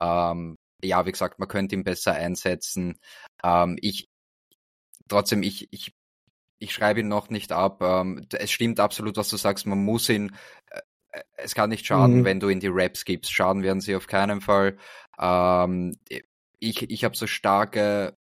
Ähm, 0.00 0.56
ja, 0.82 1.06
wie 1.06 1.12
gesagt, 1.12 1.38
man 1.38 1.48
könnte 1.48 1.74
ihn 1.74 1.84
besser 1.84 2.12
einsetzen. 2.14 2.98
Ähm, 3.42 3.76
ich, 3.80 4.08
trotzdem, 5.08 5.42
ich, 5.42 5.68
ich, 5.70 5.92
ich 6.58 6.72
schreibe 6.72 7.00
ihn 7.00 7.08
noch 7.08 7.30
nicht 7.30 7.52
ab. 7.52 7.82
Ähm, 7.82 8.26
es 8.32 8.50
stimmt 8.50 8.80
absolut, 8.80 9.16
was 9.16 9.28
du 9.28 9.36
sagst. 9.36 9.66
Man 9.66 9.84
muss 9.84 10.08
ihn, 10.08 10.34
äh, 10.70 10.80
es 11.36 11.54
kann 11.54 11.70
nicht 11.70 11.86
schaden, 11.86 12.20
mhm. 12.20 12.24
wenn 12.24 12.40
du 12.40 12.48
in 12.48 12.60
die 12.60 12.70
Raps 12.70 13.04
gibst. 13.04 13.32
Schaden 13.32 13.62
werden 13.62 13.80
sie 13.80 13.96
auf 13.96 14.06
keinen 14.06 14.40
Fall. 14.40 14.76
Ähm, 15.18 15.96
ich, 16.58 16.90
ich 16.90 17.04
habe 17.04 17.16
so 17.16 17.26
starke 17.26 18.16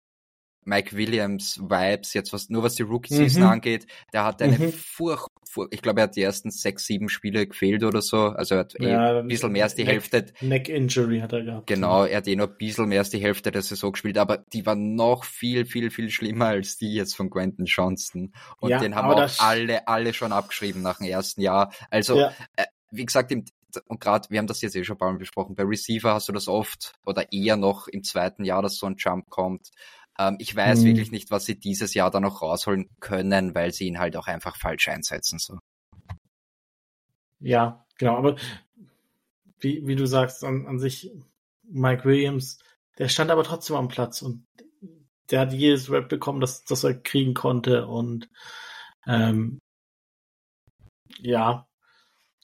Mike 0.66 0.96
Williams 0.96 1.60
Vibes, 1.60 2.14
jetzt 2.14 2.34
was, 2.34 2.50
nur 2.50 2.64
was 2.64 2.76
die 2.76 2.84
Rookie-Season 2.84 3.44
mhm. 3.44 3.50
angeht, 3.50 3.88
der 4.14 4.24
hat 4.24 4.42
eine 4.42 4.58
mhm. 4.58 4.74
Furch, 4.74 5.28
Furch, 5.50 5.70
ich 5.72 5.82
glaube, 5.82 6.02
er 6.02 6.06
hat 6.06 6.16
die 6.16 6.22
ersten 6.22 6.52
sechs, 6.52 6.86
sieben 6.86 7.10
Spiele 7.10 7.48
gefehlt 7.48 7.84
oder 7.84 8.02
so, 8.02 8.28
also 8.28 8.56
er 8.56 8.60
hat 8.62 8.80
eh 8.80 8.90
ja, 8.90 9.20
ein 9.20 9.28
bisschen 9.28 9.52
mehr 9.52 9.64
als 9.64 9.76
die 9.76 9.84
Neck, 9.84 9.94
Hälfte. 9.94 10.26
Neck 10.42 10.70
Injury 10.70 11.20
hat 11.20 11.34
er 11.34 11.44
gehabt. 11.44 11.68
Genau, 11.68 12.06
er 12.06 12.18
hat 12.18 12.28
eh 12.28 12.36
nur 12.36 12.48
ein 12.48 12.58
bisschen 12.58 12.90
mehr 12.90 13.00
als 13.00 13.10
die 13.10 13.20
Hälfte 13.20 13.52
der 13.52 13.62
Saison 13.62 13.92
gespielt, 13.92 14.18
aber 14.18 14.38
die 14.38 14.66
war 14.66 14.76
noch 14.76 15.24
viel, 15.24 15.66
viel, 15.66 15.92
viel 15.92 16.10
schlimmer 16.10 16.48
als 16.48 16.78
die 16.78 16.94
jetzt 16.94 17.16
von 17.16 17.30
Quentin 17.30 17.66
Johnston. 17.66 18.34
Und 18.60 18.70
ja, 18.70 18.80
den 18.80 18.96
haben 18.96 19.10
auch 19.10 19.40
alle, 19.40 19.88
alle 19.88 20.14
schon 20.14 20.32
abgeschrieben 20.32 20.82
nach 20.82 20.98
dem 20.98 21.08
ersten 21.08 21.42
Jahr. 21.42 21.74
Also, 21.90 22.18
ja. 22.18 22.34
äh, 22.56 22.66
wie 22.92 23.06
gesagt, 23.06 23.32
im, 23.32 23.46
und 23.88 24.00
gerade, 24.00 24.30
wir 24.30 24.40
haben 24.40 24.48
das 24.48 24.62
jetzt 24.62 24.76
eh 24.76 24.84
schon 24.84 24.96
ein 24.96 25.00
paar 25.00 25.12
Mal 25.12 25.18
besprochen, 25.18 25.56
bei 25.56 25.64
Receiver 25.64 26.14
hast 26.14 26.30
du 26.30 26.34
das 26.34 26.48
oft 26.48 26.94
oder 27.06 27.32
eher 27.32 27.58
noch 27.58 27.88
im 27.88 28.04
zweiten 28.04 28.44
Jahr, 28.44 28.62
dass 28.62 28.78
so 28.78 28.86
ein 28.86 28.96
Jump 28.98 29.30
kommt. 29.30 29.70
Ähm, 30.20 30.38
ich 30.40 30.56
weiß 30.56 30.82
mhm. 30.82 30.86
wirklich 30.86 31.12
nicht, 31.12 31.32
was 31.32 31.46
sie 31.46 31.60
dieses 31.60 31.94
Jahr 31.94 32.12
da 32.12 32.20
noch 32.20 32.42
rausholen 32.42 32.90
können, 33.00 33.56
weil 33.56 33.74
sie 33.74 33.88
ihn 33.88 34.00
halt 34.00 34.16
auch 34.16 34.28
einfach 34.28 34.58
falsch 34.58 34.88
einsetzen. 34.88 35.40
So. 35.40 35.60
Ja, 37.40 37.86
genau, 37.98 38.18
aber 38.18 38.36
wie, 39.60 39.86
wie 39.88 39.96
du 39.96 40.06
sagst, 40.06 40.44
an, 40.44 40.68
an 40.68 40.80
sich, 40.80 41.12
Mike 41.64 42.06
Williams, 42.06 42.60
der 42.98 43.08
stand 43.08 43.32
aber 43.32 43.44
trotzdem 43.44 43.76
am 43.76 43.88
Platz 43.88 44.22
und 44.22 44.46
der 45.32 45.40
hat 45.40 45.54
jedes 45.54 45.90
Rap 45.90 46.10
bekommen, 46.10 46.42
das, 46.42 46.64
das 46.66 46.84
er 46.84 46.94
kriegen 46.94 47.34
konnte 47.34 47.88
und 47.88 48.30
ähm, 49.08 49.60
ja, 51.20 51.68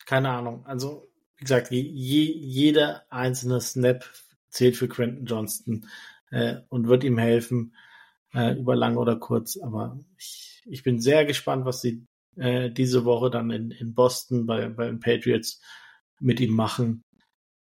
keine 0.05 0.31
Ahnung. 0.31 0.65
Also, 0.65 1.07
wie 1.37 1.43
gesagt, 1.43 1.71
je, 1.71 1.83
jeder 1.83 3.05
einzelne 3.11 3.61
Snap 3.61 4.05
zählt 4.49 4.77
für 4.77 4.87
Quentin 4.87 5.25
Johnston 5.25 5.85
äh, 6.31 6.57
und 6.69 6.87
wird 6.87 7.03
ihm 7.03 7.17
helfen, 7.17 7.75
äh, 8.33 8.57
über 8.57 8.75
lang 8.75 8.97
oder 8.97 9.15
kurz. 9.15 9.57
Aber 9.57 9.99
ich, 10.17 10.61
ich 10.65 10.83
bin 10.83 10.99
sehr 10.99 11.25
gespannt, 11.25 11.65
was 11.65 11.81
sie 11.81 12.05
äh, 12.35 12.69
diese 12.69 13.05
Woche 13.05 13.29
dann 13.29 13.49
in, 13.51 13.71
in 13.71 13.93
Boston 13.93 14.45
bei, 14.45 14.69
bei 14.69 14.85
den 14.87 14.99
Patriots 14.99 15.61
mit 16.19 16.39
ihm 16.39 16.53
machen. 16.53 17.01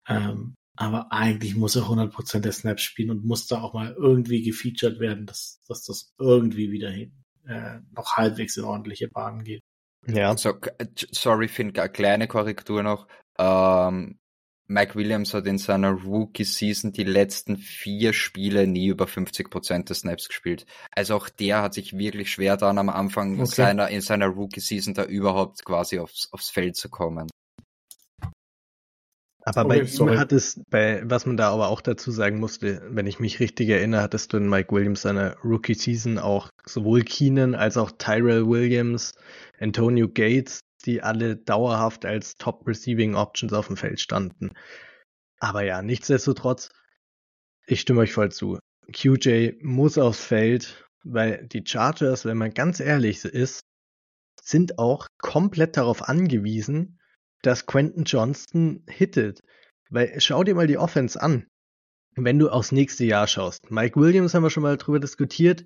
Ähm, 0.08 0.54
aber 0.76 1.10
eigentlich 1.10 1.56
muss 1.56 1.74
er 1.74 1.84
100% 1.84 2.40
der 2.40 2.52
Snaps 2.52 2.82
spielen 2.82 3.10
und 3.10 3.24
muss 3.24 3.46
da 3.46 3.62
auch 3.62 3.72
mal 3.72 3.94
irgendwie 3.98 4.42
gefeatured 4.42 5.00
werden, 5.00 5.26
dass, 5.26 5.62
dass 5.66 5.84
das 5.84 6.12
irgendwie 6.18 6.70
wieder 6.70 6.90
hin, 6.90 7.12
äh, 7.46 7.78
noch 7.94 8.16
halbwegs 8.16 8.56
in 8.56 8.64
ordentliche 8.64 9.08
Bahnen 9.08 9.42
geht. 9.42 9.62
Ja. 10.06 10.36
So, 10.36 10.52
sorry, 11.10 11.48
Finn, 11.48 11.76
eine 11.76 11.88
kleine 11.88 12.28
Korrektur 12.28 12.82
noch. 12.82 13.08
Ähm, 13.38 14.18
Mike 14.68 14.96
Williams 14.96 15.32
hat 15.32 15.46
in 15.46 15.58
seiner 15.58 15.92
Rookie-Season 15.92 16.92
die 16.92 17.04
letzten 17.04 17.56
vier 17.56 18.12
Spiele 18.12 18.66
nie 18.66 18.88
über 18.88 19.06
50 19.06 19.48
Prozent 19.48 19.90
des 19.90 20.00
Snaps 20.00 20.28
gespielt. 20.28 20.66
Also 20.90 21.14
auch 21.14 21.28
der 21.28 21.62
hat 21.62 21.74
sich 21.74 21.96
wirklich 21.96 22.30
schwer 22.30 22.56
dann 22.56 22.78
am 22.78 22.88
Anfang 22.88 23.40
okay. 23.40 23.46
seiner, 23.46 23.88
in 23.88 24.00
seiner 24.00 24.26
Rookie-Season 24.26 24.94
da 24.94 25.04
überhaupt 25.04 25.64
quasi 25.64 26.00
aufs, 26.00 26.28
aufs 26.32 26.50
Feld 26.50 26.76
zu 26.76 26.88
kommen. 26.88 27.28
Aber 29.48 29.64
okay, 29.64 29.84
bei 29.84 30.04
ihm 30.10 30.18
hat 30.18 30.32
es, 30.32 30.60
bei, 30.70 31.02
was 31.04 31.24
man 31.24 31.36
da 31.36 31.52
aber 31.52 31.68
auch 31.68 31.80
dazu 31.80 32.10
sagen 32.10 32.40
musste, 32.40 32.82
wenn 32.90 33.06
ich 33.06 33.20
mich 33.20 33.38
richtig 33.38 33.68
erinnere, 33.68 34.02
hattest 34.02 34.32
du 34.32 34.38
in 34.38 34.48
Mike 34.48 34.74
Williams 34.74 35.02
seiner 35.02 35.36
Rookie-Season 35.44 36.18
auch 36.18 36.48
sowohl 36.64 37.04
Keenan 37.04 37.54
als 37.54 37.76
auch 37.76 37.92
Tyrell 37.92 38.48
Williams, 38.48 39.14
Antonio 39.60 40.08
Gates, 40.08 40.58
die 40.86 41.02
alle 41.02 41.36
dauerhaft 41.36 42.04
als 42.04 42.36
Top 42.36 42.66
Receiving 42.66 43.14
Options 43.14 43.52
auf 43.52 43.66
dem 43.66 43.76
Feld 43.76 44.00
standen. 44.00 44.52
Aber 45.38 45.62
ja, 45.62 45.82
nichtsdestotrotz, 45.82 46.70
ich 47.66 47.80
stimme 47.80 48.00
euch 48.00 48.12
voll 48.12 48.30
zu. 48.30 48.58
QJ 48.92 49.58
muss 49.62 49.98
aufs 49.98 50.24
Feld, 50.24 50.88
weil 51.04 51.46
die 51.48 51.64
Chargers, 51.66 52.24
wenn 52.24 52.36
man 52.36 52.54
ganz 52.54 52.80
ehrlich 52.80 53.24
ist, 53.24 53.60
sind 54.40 54.78
auch 54.78 55.08
komplett 55.18 55.76
darauf 55.76 56.08
angewiesen, 56.08 57.00
dass 57.42 57.66
Quentin 57.66 58.04
Johnston 58.04 58.84
hittet. 58.88 59.42
Weil 59.90 60.20
schau 60.20 60.44
dir 60.44 60.54
mal 60.54 60.66
die 60.66 60.78
Offense 60.78 61.20
an. 61.20 61.46
Wenn 62.14 62.38
du 62.38 62.48
aufs 62.48 62.72
nächste 62.72 63.04
Jahr 63.04 63.26
schaust. 63.26 63.70
Mike 63.70 64.00
Williams 64.00 64.34
haben 64.34 64.42
wir 64.42 64.50
schon 64.50 64.62
mal 64.62 64.76
drüber 64.76 65.00
diskutiert. 65.00 65.64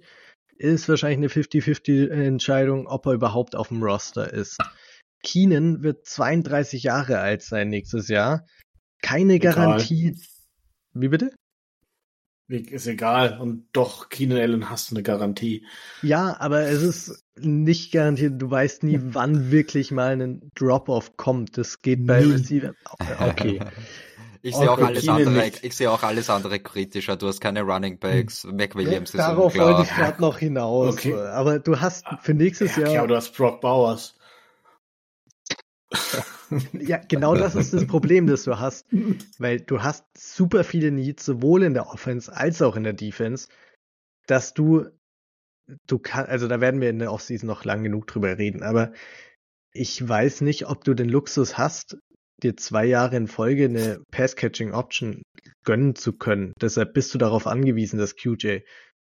Ist 0.56 0.88
wahrscheinlich 0.88 1.18
eine 1.18 1.44
50-50 1.44 2.10
Entscheidung, 2.10 2.86
ob 2.86 3.06
er 3.06 3.12
überhaupt 3.12 3.54
auf 3.54 3.68
dem 3.68 3.82
Roster 3.82 4.32
ist. 4.32 4.58
Keenan 5.22 5.82
wird 5.82 6.06
32 6.06 6.82
Jahre 6.82 7.18
alt 7.18 7.42
sein 7.42 7.68
nächstes 7.68 8.08
Jahr. 8.08 8.46
Keine 9.02 9.34
Egal. 9.34 9.54
Garantie. 9.54 10.16
Wie 10.92 11.08
bitte? 11.08 11.32
Ist 12.48 12.88
egal. 12.88 13.38
Und 13.38 13.68
doch, 13.72 14.08
Keenan 14.08 14.38
Allen 14.38 14.70
hast 14.70 14.90
du 14.90 14.96
eine 14.96 15.04
Garantie. 15.04 15.64
Ja, 16.02 16.36
aber 16.40 16.62
es 16.62 16.82
ist 16.82 17.24
nicht 17.38 17.92
garantiert. 17.92 18.42
Du 18.42 18.50
weißt 18.50 18.82
nie, 18.82 18.98
wann 19.14 19.52
wirklich 19.52 19.92
mal 19.92 20.20
ein 20.20 20.50
Drop-off 20.56 21.16
kommt. 21.16 21.56
Das 21.56 21.80
geht 21.80 22.06
bei 22.06 22.22
nie. 22.22 22.32
Receiver. 22.32 22.74
Okay. 23.20 23.60
Ich 24.42 24.56
sehe 24.56 24.70
auch 24.70 24.78
alles 24.78 25.06
andere, 25.06 25.50
ich 25.60 25.76
sehe 25.76 25.90
auch 25.90 26.02
alles 26.02 26.30
andere 26.30 26.60
kritischer. 26.60 27.16
Du 27.16 27.28
hast 27.28 27.40
keine 27.40 27.60
Running 27.60 27.98
Backs. 27.98 28.44
Hm. 28.44 28.56
McWilliams 28.56 29.10
ist 29.10 29.18
Darauf 29.18 29.52
unklar. 29.52 29.76
wollte 29.76 29.82
ich 29.82 29.94
gerade 29.94 30.18
noch 30.18 30.38
hinaus. 30.38 30.94
Okay. 30.94 31.14
Aber 31.14 31.58
du 31.58 31.78
hast 31.78 32.06
für 32.22 32.32
nächstes 32.32 32.76
ja, 32.76 32.84
Jahr. 32.84 32.92
Ja, 32.92 33.06
du 33.06 33.16
hast 33.16 33.36
Brock 33.36 33.60
Bowers. 33.60 34.14
Ja, 36.72 36.98
genau 37.08 37.34
das 37.34 37.54
ist 37.54 37.72
das 37.72 37.86
Problem, 37.86 38.26
das 38.26 38.44
du 38.44 38.58
hast. 38.58 38.86
Weil 39.38 39.60
du 39.60 39.82
hast 39.82 40.04
super 40.16 40.64
viele 40.64 40.90
Needs, 40.90 41.24
sowohl 41.24 41.62
in 41.62 41.74
der 41.74 41.88
Offense 41.88 42.34
als 42.34 42.62
auch 42.62 42.76
in 42.76 42.84
der 42.84 42.92
Defense, 42.92 43.48
dass 44.26 44.54
du, 44.54 44.86
du 45.86 45.98
kannst, 45.98 46.30
also 46.30 46.48
da 46.48 46.60
werden 46.60 46.80
wir 46.80 46.90
in 46.90 46.98
der 46.98 47.12
Offseason 47.12 47.46
noch 47.46 47.64
lang 47.64 47.82
genug 47.82 48.06
drüber 48.06 48.38
reden, 48.38 48.62
aber 48.62 48.92
ich 49.72 50.06
weiß 50.06 50.40
nicht, 50.40 50.66
ob 50.66 50.84
du 50.84 50.94
den 50.94 51.08
Luxus 51.08 51.56
hast, 51.56 51.96
dir 52.42 52.56
zwei 52.56 52.84
Jahre 52.86 53.16
in 53.16 53.28
Folge 53.28 53.66
eine 53.66 54.02
Pass-Catching-Option 54.10 55.22
gönnen 55.64 55.94
zu 55.94 56.16
können. 56.16 56.54
Deshalb 56.60 56.94
bist 56.94 57.14
du 57.14 57.18
darauf 57.18 57.46
angewiesen, 57.46 57.98
dass 57.98 58.16
QJ 58.16 58.60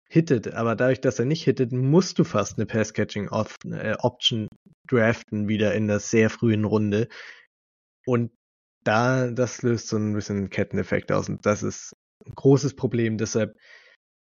hittet. 0.08 0.54
Aber 0.54 0.76
dadurch, 0.76 1.00
dass 1.00 1.18
er 1.18 1.24
nicht 1.24 1.44
hittet, 1.44 1.72
musst 1.72 2.18
du 2.18 2.24
fast 2.24 2.58
eine 2.58 2.66
Pass-Catching-Option 2.66 4.48
draften, 4.88 5.48
wieder 5.48 5.74
in 5.74 5.88
der 5.88 6.00
sehr 6.00 6.30
frühen 6.30 6.64
Runde. 6.64 7.08
Und 8.04 8.32
da, 8.84 9.30
das 9.30 9.62
löst 9.62 9.88
so 9.88 9.96
ein 9.96 10.14
bisschen 10.14 10.48
Ketteneffekt 10.48 11.10
aus. 11.10 11.28
Und 11.28 11.44
das 11.44 11.62
ist 11.62 11.92
ein 12.24 12.34
großes 12.34 12.76
Problem. 12.76 13.18
Deshalb 13.18 13.56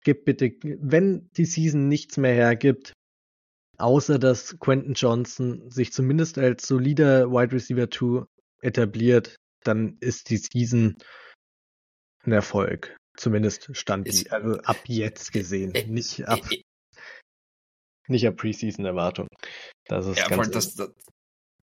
gib 0.03 0.25
bitte, 0.25 0.51
wenn 0.63 1.30
die 1.38 1.45
Season 1.45 1.88
nichts 1.88 2.17
mehr 2.17 2.34
hergibt, 2.34 2.93
außer 3.77 4.19
dass 4.19 4.59
Quentin 4.59 4.93
Johnson 4.93 5.69
sich 5.69 5.93
zumindest 5.93 6.38
als 6.38 6.67
solider 6.67 7.32
Wide 7.32 7.53
Receiver 7.53 7.89
2 7.89 8.25
etabliert, 8.61 9.38
dann 9.63 9.97
ist 10.01 10.30
die 10.30 10.38
Season 10.38 10.97
ein 12.25 12.32
Erfolg. 12.34 12.97
Zumindest 13.20 13.76
stand 13.76 14.07
die, 14.07 14.32
also 14.32 14.61
ab 14.61 14.78
jetzt 14.86 15.34
gesehen, 15.34 15.76
äh, 15.76 15.86
nicht 15.86 16.26
ab, 16.26 16.39
äh, 16.51 16.61
nicht 18.07 18.26
ab 18.26 18.38
Preseason-Erwartung. 18.38 19.28
Das 19.88 20.07
ist 20.07 20.20
ja, 20.20 20.30
ganz 20.30 20.51
das, 20.51 20.76
das, 20.76 20.93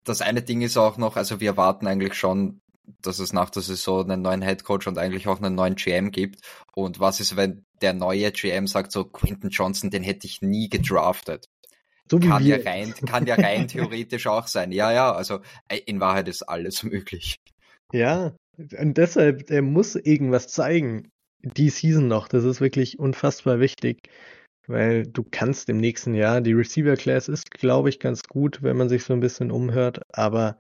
das 0.03 0.21
eine 0.21 0.43
Ding 0.43 0.63
ist 0.63 0.77
auch 0.77 0.97
noch, 0.97 1.17
also 1.17 1.39
wir 1.39 1.51
erwarten 1.51 1.87
eigentlich 1.87 2.15
schon, 2.15 2.59
dass 3.01 3.21
es 3.21 3.33
nach 3.33 3.51
der 3.51 3.63
Saison 3.63 4.11
einen 4.11 4.23
neuen 4.23 4.43
Headcoach 4.43 4.89
und 4.89 4.99
eigentlich 4.99 5.29
auch 5.29 5.41
einen 5.41 5.55
neuen 5.55 5.77
GM 5.77 6.11
gibt. 6.11 6.41
Und 6.75 6.99
was 6.99 7.21
ist, 7.21 7.37
wenn 7.37 7.65
der 7.81 7.95
neue 7.95 8.33
GM 8.33 8.67
sagt, 8.67 8.91
so 8.91 9.05
Quinton 9.05 9.51
Johnson, 9.51 9.91
den 9.91 10.03
hätte 10.03 10.27
ich 10.27 10.43
nie 10.43 10.69
gedraftet? 10.69 11.47
So 12.11 12.19
kann, 12.19 12.45
ja 12.45 12.57
rein, 12.57 12.93
kann 13.07 13.27
ja 13.27 13.37
rein 13.37 13.69
theoretisch 13.69 14.27
auch 14.27 14.49
sein. 14.49 14.73
Ja, 14.73 14.93
ja, 14.93 15.13
also 15.13 15.39
äh, 15.69 15.79
in 15.87 16.01
Wahrheit 16.01 16.27
ist 16.27 16.43
alles 16.43 16.83
möglich. 16.83 17.37
Ja, 17.93 18.35
und 18.59 18.99
deshalb, 18.99 19.51
er 19.51 19.63
muss 19.63 19.95
irgendwas 19.95 20.49
zeigen. 20.49 21.13
Die 21.45 21.69
Season 21.69 22.09
noch, 22.09 22.29
das 22.29 22.45
ist 22.45 22.61
wirklich 22.61 22.99
unfassbar 22.99 23.61
wichtig, 23.61 24.09
weil 24.67 25.05
du 25.07 25.23
kannst 25.31 25.69
im 25.69 25.77
nächsten 25.77 26.15
Jahr, 26.15 26.41
die 26.41 26.55
Receiver 26.55 26.97
Class 26.97 27.29
ist, 27.29 27.51
glaube 27.51 27.91
ich, 27.91 28.01
ganz 28.01 28.23
gut, 28.23 28.63
wenn 28.63 28.79
man 28.79 28.89
sich 28.89 29.05
so 29.05 29.13
ein 29.13 29.21
bisschen 29.21 29.51
umhört, 29.51 30.01
aber 30.13 30.59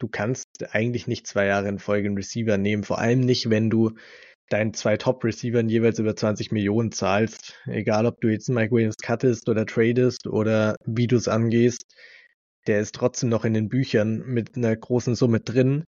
du 0.00 0.08
kannst 0.08 0.74
eigentlich 0.74 1.06
nicht 1.06 1.28
zwei 1.28 1.46
Jahre 1.46 1.68
in 1.68 1.78
Folge 1.78 2.08
einen 2.08 2.16
Receiver 2.16 2.58
nehmen, 2.58 2.82
vor 2.82 2.98
allem 2.98 3.20
nicht, 3.20 3.50
wenn 3.50 3.70
du 3.70 3.92
deinen 4.48 4.74
zwei 4.74 4.96
Top-Receivern 4.96 5.68
jeweils 5.68 6.00
über 6.00 6.16
20 6.16 6.50
Millionen 6.50 6.90
zahlst, 6.90 7.54
egal 7.66 8.04
ob 8.06 8.20
du 8.20 8.28
jetzt 8.28 8.48
Mike 8.48 8.72
Williams 8.72 8.96
cuttest 8.96 9.48
oder 9.48 9.64
tradest 9.64 10.26
oder 10.26 10.74
wie 10.84 11.06
du 11.06 11.14
es 11.14 11.28
angehst, 11.28 11.84
der 12.66 12.80
ist 12.80 12.96
trotzdem 12.96 13.28
noch 13.28 13.44
in 13.44 13.54
den 13.54 13.68
Büchern 13.68 14.24
mit 14.26 14.56
einer 14.56 14.74
großen 14.74 15.14
Summe 15.14 15.38
drin. 15.38 15.84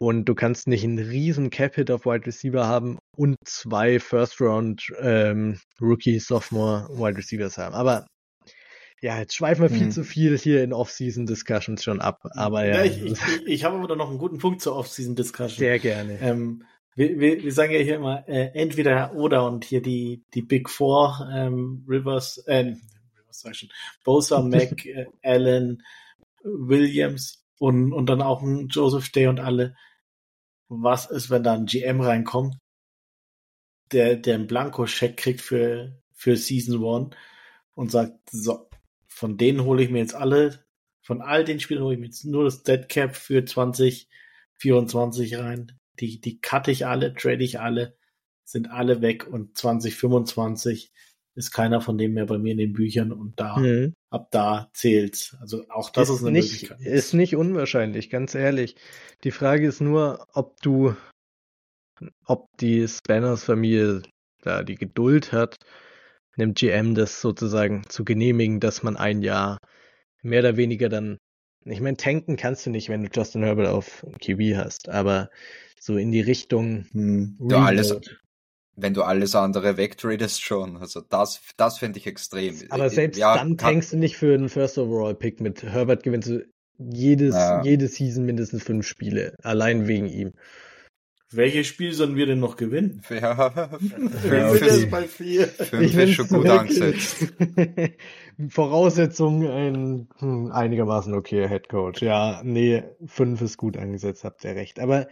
Und 0.00 0.24
du 0.24 0.34
kannst 0.34 0.66
nicht 0.66 0.82
einen 0.82 0.98
riesen 0.98 1.50
Cap-Hit 1.50 1.90
auf 1.90 2.06
Wide 2.06 2.26
Receiver 2.26 2.66
haben 2.66 2.98
und 3.16 3.36
zwei 3.44 4.00
First-Round 4.00 4.94
ähm, 4.98 5.60
Rookie, 5.78 6.18
Sophomore 6.18 6.88
Wide 6.88 7.18
Receivers 7.18 7.58
haben. 7.58 7.74
Aber 7.74 8.06
ja, 9.02 9.18
jetzt 9.18 9.34
schweifen 9.34 9.62
wir 9.62 9.68
viel 9.68 9.84
hm. 9.84 9.90
zu 9.90 10.04
viel 10.04 10.38
hier 10.38 10.64
in 10.64 10.72
Off-Season-Discussions 10.72 11.84
schon 11.84 12.00
ab. 12.00 12.18
Aber 12.34 12.64
ja. 12.64 12.76
ja 12.76 12.84
ich, 12.84 13.02
ich, 13.02 13.18
ich 13.46 13.64
habe 13.64 13.76
aber 13.76 13.88
da 13.88 13.94
noch 13.94 14.08
einen 14.08 14.18
guten 14.18 14.38
Punkt 14.38 14.62
zur 14.62 14.74
Off-Season-Discussion. 14.76 15.58
Sehr 15.58 15.78
gerne. 15.78 16.18
Ähm, 16.22 16.64
wir, 16.94 17.20
wir, 17.20 17.42
wir 17.42 17.52
sagen 17.52 17.72
ja 17.72 17.80
hier 17.80 17.96
immer 17.96 18.26
äh, 18.26 18.52
entweder 18.54 19.14
oder 19.14 19.46
und 19.46 19.66
hier 19.66 19.82
die, 19.82 20.24
die 20.32 20.42
Big 20.42 20.70
Four, 20.70 21.28
ähm, 21.30 21.84
Rivers, 21.86 22.38
äh, 22.46 22.74
Rivers 23.18 23.40
sag 23.40 23.52
ich 23.52 23.58
schon, 23.58 23.68
Bosa, 24.02 24.40
Mac, 24.42 24.86
äh, 24.86 25.06
Allen, 25.22 25.82
Williams 26.42 27.44
und, 27.58 27.92
und 27.92 28.06
dann 28.06 28.22
auch 28.22 28.42
ein 28.42 28.68
Joseph 28.68 29.10
Day 29.10 29.26
und 29.26 29.40
alle. 29.40 29.74
Was 30.72 31.10
ist, 31.10 31.30
wenn 31.30 31.42
da 31.42 31.54
ein 31.54 31.66
GM 31.66 32.00
reinkommt, 32.00 32.56
der, 33.90 34.14
der 34.16 34.36
einen 34.36 34.46
Blanko-Check 34.46 35.16
kriegt 35.16 35.40
für, 35.40 36.00
für 36.12 36.36
Season 36.36 36.80
One 36.82 37.10
und 37.74 37.90
sagt, 37.90 38.30
so, 38.30 38.70
von 39.08 39.36
denen 39.36 39.64
hole 39.64 39.82
ich 39.82 39.90
mir 39.90 39.98
jetzt 39.98 40.14
alle, 40.14 40.64
von 41.02 41.22
all 41.22 41.44
den 41.44 41.58
Spielern 41.58 41.82
hole 41.82 41.94
ich 41.94 42.00
mir 42.00 42.06
jetzt 42.06 42.24
nur 42.24 42.44
das 42.44 42.62
Dead 42.62 42.88
Cap 42.88 43.16
für 43.16 43.44
2024 43.44 45.38
rein. 45.38 45.76
Die, 45.98 46.20
die 46.20 46.40
cutte 46.40 46.70
ich 46.70 46.86
alle, 46.86 47.14
trade 47.14 47.42
ich 47.42 47.58
alle, 47.58 47.98
sind 48.44 48.70
alle 48.70 49.02
weg 49.02 49.26
und 49.26 49.58
2025 49.58 50.92
ist 51.34 51.52
keiner 51.52 51.80
von 51.80 51.96
dem 51.96 52.14
mehr 52.14 52.26
bei 52.26 52.38
mir 52.38 52.52
in 52.52 52.58
den 52.58 52.72
Büchern 52.72 53.12
und 53.12 53.38
da, 53.38 53.56
mhm. 53.56 53.94
ab 54.10 54.28
da 54.30 54.70
zählt's. 54.72 55.36
Also 55.40 55.64
auch 55.68 55.90
das 55.90 56.08
ist, 56.08 56.16
ist 56.16 56.22
eine 56.22 56.32
nicht, 56.32 56.52
Möglichkeit. 56.52 56.80
Ist 56.80 57.14
nicht 57.14 57.36
unwahrscheinlich, 57.36 58.10
ganz 58.10 58.34
ehrlich. 58.34 58.76
Die 59.24 59.30
Frage 59.30 59.66
ist 59.66 59.80
nur, 59.80 60.26
ob 60.32 60.60
du, 60.62 60.94
ob 62.24 62.48
die 62.58 62.86
Spanners 62.88 63.44
Familie 63.44 64.02
da 64.42 64.62
die 64.62 64.76
Geduld 64.76 65.32
hat, 65.32 65.56
einem 66.36 66.54
GM 66.54 66.94
das 66.94 67.20
sozusagen 67.20 67.84
zu 67.88 68.04
genehmigen, 68.04 68.60
dass 68.60 68.82
man 68.82 68.96
ein 68.96 69.22
Jahr 69.22 69.58
mehr 70.22 70.40
oder 70.40 70.56
weniger 70.56 70.88
dann, 70.88 71.18
ich 71.64 71.80
meine, 71.80 71.96
tanken 71.96 72.36
kannst 72.36 72.66
du 72.66 72.70
nicht, 72.70 72.88
wenn 72.88 73.02
du 73.02 73.10
Justin 73.12 73.42
Herbert 73.42 73.68
auf 73.68 74.04
QB 74.22 74.56
hast, 74.56 74.88
aber 74.88 75.30
so 75.78 75.96
in 75.96 76.12
die 76.12 76.20
Richtung 76.20 76.86
hm, 76.92 77.36
du 77.38 77.56
alles, 77.56 77.98
wenn 78.82 78.94
du 78.94 79.02
alles 79.02 79.34
andere 79.34 79.76
wegtradest 79.76 80.42
schon. 80.42 80.76
Also 80.76 81.00
das, 81.00 81.40
das 81.56 81.78
finde 81.78 81.98
ich 81.98 82.06
extrem. 82.06 82.56
Aber 82.70 82.90
selbst 82.90 83.18
ja, 83.18 83.36
dann 83.36 83.56
tankst 83.56 83.92
du 83.92 83.96
nicht 83.96 84.16
für 84.16 84.34
einen 84.34 84.48
First 84.48 84.78
Overall 84.78 85.14
Pick 85.14 85.40
mit 85.40 85.62
Herbert 85.62 86.02
gewinnst 86.02 86.28
du 86.28 86.46
jedes, 86.78 87.34
ja. 87.34 87.62
jede 87.62 87.88
Season 87.88 88.24
mindestens 88.24 88.62
fünf 88.62 88.86
Spiele. 88.86 89.34
Allein 89.42 89.86
wegen 89.86 90.06
ihm. 90.06 90.32
Welches 91.32 91.68
Spiel 91.68 91.92
sollen 91.92 92.16
wir 92.16 92.26
denn 92.26 92.40
noch 92.40 92.56
gewinnen? 92.56 93.02
Ja, 93.10 93.50
fünf 93.50 94.62
ist 94.62 94.90
bei 94.90 95.04
vier. 95.04 95.46
Fünf 95.46 95.96
ist 95.96 96.14
schon 96.14 96.28
gut 96.28 96.48
angesetzt. 96.48 97.32
Voraussetzung 98.48 99.46
ein 99.48 100.08
hm, 100.18 100.50
einigermaßen 100.50 101.14
okay 101.14 101.48
Head 101.48 101.68
Coach. 101.68 102.02
Ja, 102.02 102.40
nee, 102.42 102.82
fünf 103.06 103.42
ist 103.42 103.58
gut 103.58 103.76
angesetzt, 103.76 104.24
habt 104.24 104.42
ihr 104.44 104.56
recht. 104.56 104.80
Aber 104.80 105.06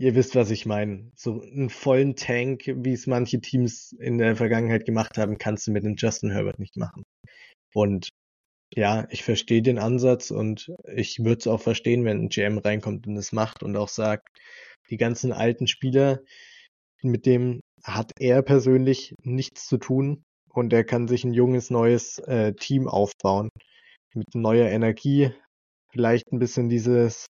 Ihr 0.00 0.14
wisst, 0.14 0.34
was 0.34 0.50
ich 0.50 0.64
meine. 0.64 1.12
So 1.14 1.42
einen 1.42 1.68
vollen 1.68 2.16
Tank, 2.16 2.62
wie 2.64 2.94
es 2.94 3.06
manche 3.06 3.38
Teams 3.38 3.92
in 4.00 4.16
der 4.16 4.34
Vergangenheit 4.34 4.86
gemacht 4.86 5.18
haben, 5.18 5.36
kannst 5.36 5.66
du 5.66 5.72
mit 5.72 5.84
dem 5.84 5.96
Justin 5.96 6.30
Herbert 6.30 6.58
nicht 6.58 6.78
machen. 6.78 7.02
Und 7.74 8.08
ja, 8.74 9.06
ich 9.10 9.24
verstehe 9.24 9.60
den 9.60 9.78
Ansatz 9.78 10.30
und 10.30 10.72
ich 10.94 11.18
würde 11.18 11.40
es 11.40 11.46
auch 11.46 11.60
verstehen, 11.60 12.06
wenn 12.06 12.18
ein 12.18 12.28
GM 12.30 12.56
reinkommt 12.56 13.06
und 13.06 13.16
es 13.18 13.32
macht 13.32 13.62
und 13.62 13.76
auch 13.76 13.88
sagt, 13.88 14.26
die 14.88 14.96
ganzen 14.96 15.32
alten 15.32 15.66
Spieler, 15.66 16.20
mit 17.02 17.26
dem 17.26 17.60
hat 17.84 18.12
er 18.18 18.40
persönlich 18.40 19.14
nichts 19.22 19.66
zu 19.66 19.76
tun 19.76 20.22
und 20.48 20.72
er 20.72 20.84
kann 20.84 21.08
sich 21.08 21.24
ein 21.24 21.34
junges, 21.34 21.68
neues 21.68 22.18
äh, 22.20 22.54
Team 22.54 22.88
aufbauen 22.88 23.50
mit 24.14 24.34
neuer 24.34 24.70
Energie, 24.70 25.30
vielleicht 25.92 26.32
ein 26.32 26.38
bisschen 26.38 26.70
dieses 26.70 27.26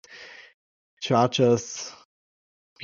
Chargers 0.99 2.04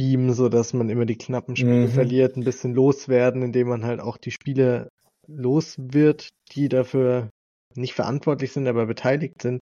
Beam, 0.01 0.33
so 0.33 0.49
dass 0.49 0.73
man 0.73 0.89
immer 0.89 1.05
die 1.05 1.17
knappen 1.17 1.55
Spiele 1.55 1.87
mhm. 1.87 1.91
verliert, 1.91 2.35
ein 2.35 2.43
bisschen 2.43 2.73
loswerden, 2.73 3.43
indem 3.43 3.67
man 3.67 3.85
halt 3.85 3.99
auch 3.99 4.17
die 4.17 4.31
Spiele 4.31 4.89
los 5.27 5.75
wird, 5.77 6.29
die 6.53 6.69
dafür 6.69 7.29
nicht 7.75 7.93
verantwortlich 7.93 8.51
sind, 8.51 8.67
aber 8.67 8.87
beteiligt 8.87 9.43
sind. 9.43 9.61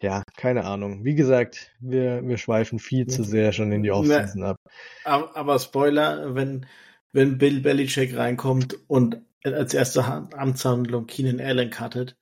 Ja, 0.00 0.22
keine 0.36 0.64
Ahnung. 0.64 1.04
Wie 1.04 1.16
gesagt, 1.16 1.72
wir, 1.80 2.24
wir 2.24 2.38
schweifen 2.38 2.78
viel 2.78 3.06
zu 3.08 3.24
sehr 3.24 3.52
schon 3.52 3.72
in 3.72 3.82
die 3.82 3.90
Offseason 3.90 4.44
ab. 4.44 4.56
Aber, 5.04 5.36
aber 5.36 5.58
Spoiler, 5.58 6.36
wenn, 6.36 6.66
wenn 7.12 7.38
Bill 7.38 7.60
Belichick 7.60 8.16
reinkommt 8.16 8.78
und 8.88 9.22
als 9.42 9.74
erste 9.74 10.04
Amtshandlung 10.04 11.06
Keenan 11.06 11.40
Allen 11.40 11.70
cuttet, 11.70 12.16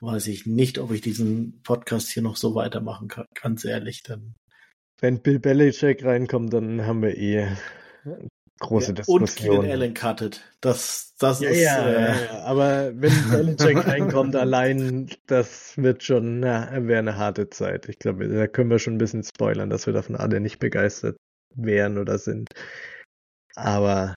weiß 0.00 0.26
ich 0.28 0.46
nicht, 0.46 0.78
ob 0.78 0.90
ich 0.90 1.02
diesen 1.02 1.60
Podcast 1.62 2.08
hier 2.08 2.22
noch 2.22 2.36
so 2.36 2.54
weitermachen 2.54 3.08
kann. 3.08 3.26
Ganz 3.34 3.64
ehrlich, 3.66 4.02
dann 4.02 4.34
wenn 5.02 5.20
Bill 5.20 5.40
Belichick 5.40 6.04
reinkommt, 6.04 6.54
dann 6.54 6.86
haben 6.86 7.02
wir 7.02 7.18
eh 7.18 7.48
große 8.60 8.88
ja, 8.88 8.94
Diskussion. 8.94 9.20
Und 9.20 9.34
Keenan 9.34 9.70
Allen 9.70 9.94
cuttet. 9.94 10.40
Das, 10.60 11.14
das 11.18 11.40
ja, 11.40 11.50
ist. 11.50 11.62
Ja, 11.62 11.88
äh, 11.88 12.26
ja, 12.26 12.44
aber 12.44 12.92
wenn 12.94 13.12
Belichick 13.30 13.86
reinkommt 13.86 14.36
allein, 14.36 15.10
das 15.26 15.76
wird 15.76 16.04
schon, 16.04 16.40
na, 16.40 16.70
wäre 16.86 17.00
eine 17.00 17.16
harte 17.16 17.50
Zeit. 17.50 17.88
Ich 17.88 17.98
glaube, 17.98 18.28
da 18.28 18.46
können 18.46 18.70
wir 18.70 18.78
schon 18.78 18.94
ein 18.94 18.98
bisschen 18.98 19.24
spoilern, 19.24 19.70
dass 19.70 19.86
wir 19.86 19.92
davon 19.92 20.14
alle 20.14 20.40
nicht 20.40 20.60
begeistert 20.60 21.16
wären 21.54 21.98
oder 21.98 22.18
sind. 22.18 22.50
Aber 23.56 24.14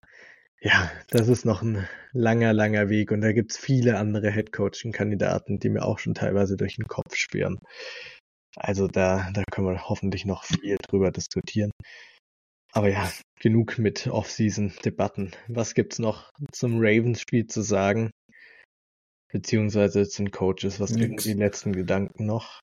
ja, 0.62 0.92
das 1.10 1.28
ist 1.28 1.46
noch 1.46 1.64
ein 1.64 1.88
langer, 2.14 2.54
langer 2.54 2.90
Weg 2.90 3.12
und 3.12 3.22
da 3.22 3.34
gibt's 3.34 3.58
viele 3.58 3.98
andere 3.98 4.30
Headcoaching-Kandidaten, 4.32 5.60
die 5.60 5.70
mir 5.70 5.84
auch 5.84 6.00
schon 6.00 6.14
teilweise 6.14 6.58
durch 6.58 6.76
den 6.78 6.88
Kopf 6.88 7.16
schwirren. 7.16 7.60
Also 8.56 8.88
da, 8.88 9.30
da 9.34 9.44
können 9.52 9.68
wir 9.68 9.90
hoffentlich 9.90 10.26
noch 10.26 10.44
viel 10.44 10.78
drüber 10.88 11.12
diskutieren. 11.12 11.72
Aber 12.72 12.90
ja, 12.90 13.12
genug 13.40 13.78
mit 13.78 14.08
Off-Season-Debatten. 14.08 15.32
Was 15.48 15.74
gibt's 15.76 16.00
noch 16.00 16.30
zum 16.52 16.76
Ravens-Spiel 16.78 17.48
zu 17.48 17.62
sagen? 17.62 18.12
Beziehungsweise 19.32 20.08
zu 20.08 20.24
den 20.24 20.32
Coaches, 20.32 20.80
was 20.80 20.90
sind 20.90 21.24
die 21.24 21.34
letzten 21.34 21.74
Gedanken 21.74 22.26
noch? 22.26 22.60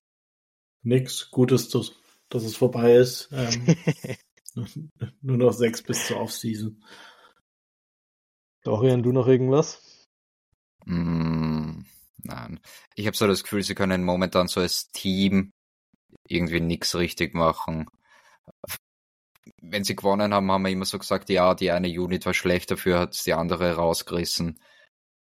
Nix, 0.83 1.29
Gutes, 1.31 1.69
dass, 1.69 1.93
dass 2.29 2.43
es 2.43 2.55
vorbei 2.55 2.95
ist. 2.95 3.29
Ähm, 3.31 3.75
nur 5.21 5.37
noch 5.37 5.53
sechs 5.53 5.81
bis 5.81 6.07
zur 6.07 6.19
Off-Season. 6.19 6.83
Dorian, 8.63 9.03
du 9.03 9.11
noch 9.11 9.27
irgendwas? 9.27 10.05
Mm, 10.85 11.81
nein. 12.23 12.59
Ich 12.95 13.07
habe 13.07 13.17
so 13.17 13.27
das 13.27 13.43
Gefühl, 13.43 13.63
sie 13.63 13.75
können 13.75 14.03
momentan 14.03 14.47
so 14.47 14.61
als 14.61 14.89
Team 14.91 15.51
irgendwie 16.27 16.59
nichts 16.59 16.95
richtig 16.95 17.33
machen. 17.33 17.87
Wenn 19.61 19.83
sie 19.83 19.95
gewonnen 19.95 20.33
haben, 20.33 20.51
haben 20.51 20.63
wir 20.63 20.71
immer 20.71 20.85
so 20.85 20.99
gesagt, 20.99 21.29
ja, 21.29 21.53
die 21.53 21.71
eine 21.71 21.87
Unit 21.87 22.25
war 22.25 22.33
schlecht, 22.33 22.71
dafür 22.71 22.99
hat 22.99 23.25
die 23.25 23.33
andere 23.33 23.75
rausgerissen. 23.75 24.59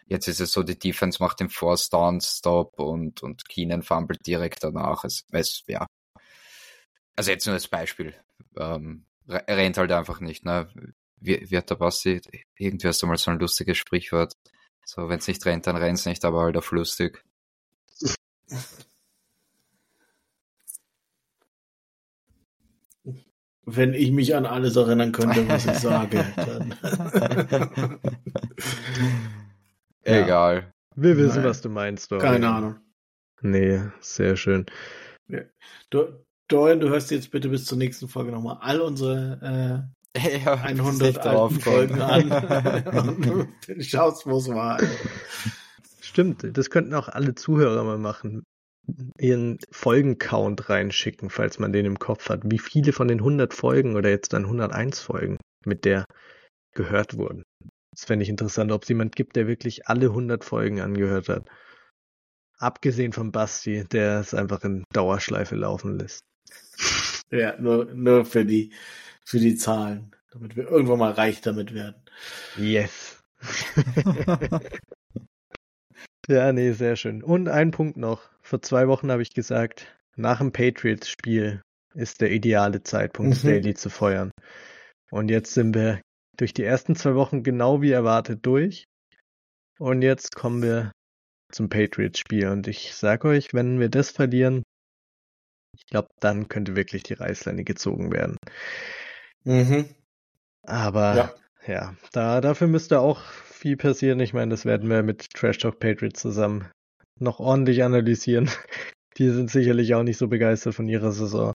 Jetzt 0.07 0.27
ist 0.27 0.41
es 0.41 0.53
so, 0.53 0.63
die 0.63 0.79
Defense 0.79 1.23
macht 1.23 1.41
den 1.41 1.51
Force 1.51 1.89
Down 1.89 2.21
Stop 2.21 2.79
und, 2.81 3.23
und 3.23 3.49
Keenan 3.49 3.83
fummelt 3.83 4.27
direkt 4.27 4.65
danach. 4.65 5.05
Es, 5.05 5.25
es, 5.31 5.63
ja. 5.69 5.87
Also 7.17 7.31
jetzt 7.31 7.47
nur 7.47 7.55
als 7.55 7.69
Beispiel. 7.69 8.15
Ähm, 8.57 9.07
rennt 9.29 9.79
halt 9.79 9.93
einfach 9.93 10.21
nicht, 10.21 10.45
ne? 10.45 10.69
Wie, 11.17 11.51
wie 11.51 11.57
hat 11.57 11.71
der 11.71 11.77
Basti, 11.77 12.21
irgendwie 12.57 12.89
hast 12.89 13.03
du 13.03 13.07
mal 13.07 13.19
so 13.19 13.31
ein 13.31 13.39
lustiges 13.39 13.77
Sprichwort. 13.79 14.35
So, 14.85 15.09
wenn 15.09 15.19
es 15.19 15.29
nicht 15.29 15.45
rennt, 15.47 15.67
dann 15.67 15.77
rennt 15.77 15.99
es 15.99 16.07
nicht, 16.07 16.25
aber 16.25 16.43
halt 16.43 16.57
auf 16.57 16.73
lustig. 16.73 17.23
Wenn 23.77 23.95
ich 23.95 24.11
mich 24.11 24.35
an 24.35 24.47
alles 24.47 24.77
erinnern 24.77 25.13
könnte, 25.13 25.49
was 25.49 25.65
ich 25.67 25.79
sage, 25.79 26.25
dann. 26.37 26.75
Egal. 30.03 30.73
Wir 30.97 31.17
wissen, 31.17 31.37
Nein. 31.37 31.45
was 31.45 31.61
du 31.63 31.69
meinst, 31.69 32.11
Dorian. 32.11 32.33
Keine 32.33 32.49
Ahnung. 32.49 32.77
Nee, 33.43 33.81
sehr 34.01 34.37
schön. 34.37 34.67
Du, 35.91 36.09
Dorian, 36.49 36.81
du 36.81 36.89
hörst 36.89 37.11
jetzt 37.11 37.31
bitte 37.31 37.49
bis 37.49 37.65
zur 37.65 37.79
nächsten 37.79 38.09
Folge 38.09 38.33
nochmal 38.33 38.59
all 38.61 38.81
unsere 38.81 39.87
äh, 40.17 40.39
ja, 40.45 40.55
100 40.55 41.19
alten 41.19 41.61
Folgen 41.61 42.01
an 42.01 42.31
und 43.69 43.85
schaust, 43.85 44.27
wo 44.27 44.39
es 44.39 44.49
war. 44.49 44.81
Stimmt, 46.01 46.45
das 46.57 46.71
könnten 46.71 46.95
auch 46.95 47.09
alle 47.09 47.37
Zuhörer 47.37 47.85
mal 47.85 47.99
machen 47.99 48.45
ihren 49.19 49.59
Folgencount 49.71 50.69
reinschicken, 50.69 51.31
falls 51.31 51.59
man 51.59 51.73
den 51.73 51.87
im 51.87 51.99
Kopf 51.99 52.29
hat. 52.29 52.43
Wie 52.45 52.59
viele 52.59 52.93
von 52.93 53.09
den 53.09 53.19
100 53.19 53.55
Folgen 53.55 53.97
oder 53.97 54.11
jetzt 54.11 54.33
dann 54.33 54.45
101 54.45 55.01
Folgen 55.01 55.39
mit 55.65 55.85
der 55.85 56.05
gehört 56.73 57.17
wurden. 57.17 57.43
Das 57.93 58.05
fände 58.05 58.23
ich 58.23 58.29
interessant, 58.29 58.73
ob 58.73 58.83
es 58.83 58.89
jemand 58.89 59.17
gibt, 59.17 59.37
der 59.37 59.47
wirklich 59.47 59.89
alle 59.89 60.07
100 60.07 60.45
Folgen 60.45 60.81
angehört 60.81 61.29
hat. 61.29 61.49
Abgesehen 62.59 63.13
von 63.13 63.33
Basti, 63.33 63.85
der 63.85 64.21
es 64.21 64.35
einfach 64.35 64.63
in 64.65 64.85
Dauerschleife 64.93 65.57
laufen 65.57 65.99
lässt. 65.99 66.21
Ja, 67.31 67.59
nur, 67.61 67.87
nur 67.87 68.25
für 68.25 68.45
die, 68.45 68.73
für 69.25 69.39
die 69.39 69.57
Zahlen, 69.57 70.15
damit 70.31 70.57
wir 70.57 70.69
irgendwann 70.69 70.99
mal 70.99 71.13
reich 71.13 71.41
damit 71.41 71.75
werden. 71.75 72.03
Yes. 72.57 73.23
Ja, 76.31 76.53
nee, 76.53 76.71
sehr 76.73 76.95
schön. 76.95 77.25
Und 77.25 77.49
ein 77.49 77.73
Punkt 77.73 77.97
noch. 77.97 78.31
Vor 78.51 78.61
zwei 78.63 78.89
Wochen 78.89 79.13
habe 79.13 79.23
ich 79.23 79.33
gesagt, 79.33 79.97
nach 80.17 80.39
dem 80.39 80.51
Patriots-Spiel 80.51 81.63
ist 81.95 82.21
der 82.21 82.33
ideale 82.33 82.83
Zeitpunkt, 82.83 83.45
mhm. 83.45 83.49
Daily 83.49 83.75
zu 83.75 83.91
feuern. 83.91 84.33
Und 85.13 85.31
jetzt 85.31 85.55
sind 85.55 85.73
wir 85.73 86.01
durch 86.37 86.53
die 86.53 86.65
ersten 86.65 86.97
zwei 86.97 87.15
Wochen 87.15 87.45
genau 87.45 87.81
wie 87.81 87.93
erwartet 87.93 88.45
durch. 88.45 88.87
Und 89.79 90.03
jetzt 90.03 90.35
kommen 90.35 90.65
wir 90.65 90.91
zum 91.53 91.69
Patriots-Spiel. 91.69 92.49
Und 92.49 92.67
ich 92.67 92.93
sage 92.93 93.29
euch, 93.29 93.55
wenn 93.55 93.79
wir 93.79 93.89
das 93.89 94.11
verlieren, 94.11 94.65
ich 95.77 95.87
glaube, 95.87 96.09
dann 96.19 96.49
könnte 96.49 96.75
wirklich 96.75 97.05
die 97.05 97.15
Reißleine 97.15 97.63
gezogen 97.63 98.11
werden. 98.11 98.37
Mhm. 99.45 99.95
Aber 100.65 101.15
ja, 101.15 101.35
ja 101.69 101.97
da, 102.11 102.41
dafür 102.41 102.67
müsste 102.67 102.99
auch 102.99 103.23
viel 103.23 103.77
passieren. 103.77 104.19
Ich 104.19 104.35
meine, 104.35 104.51
das 104.51 104.65
werden 104.65 104.91
wir 104.91 105.05
mit 105.05 105.31
Trash 105.35 105.59
Talk 105.59 105.79
Patriots 105.79 106.21
zusammen 106.21 106.69
noch 107.19 107.41
ordentlich 107.41 107.83
analysieren. 107.83 108.49
Die 109.19 109.29
sind 109.29 109.51
sicherlich 109.51 109.95
auch 109.95 110.03
nicht 110.03 110.19
so 110.19 110.29
begeistert 110.29 110.75
von 110.75 110.89
ihrer 110.89 111.13
Saison. 111.13 111.53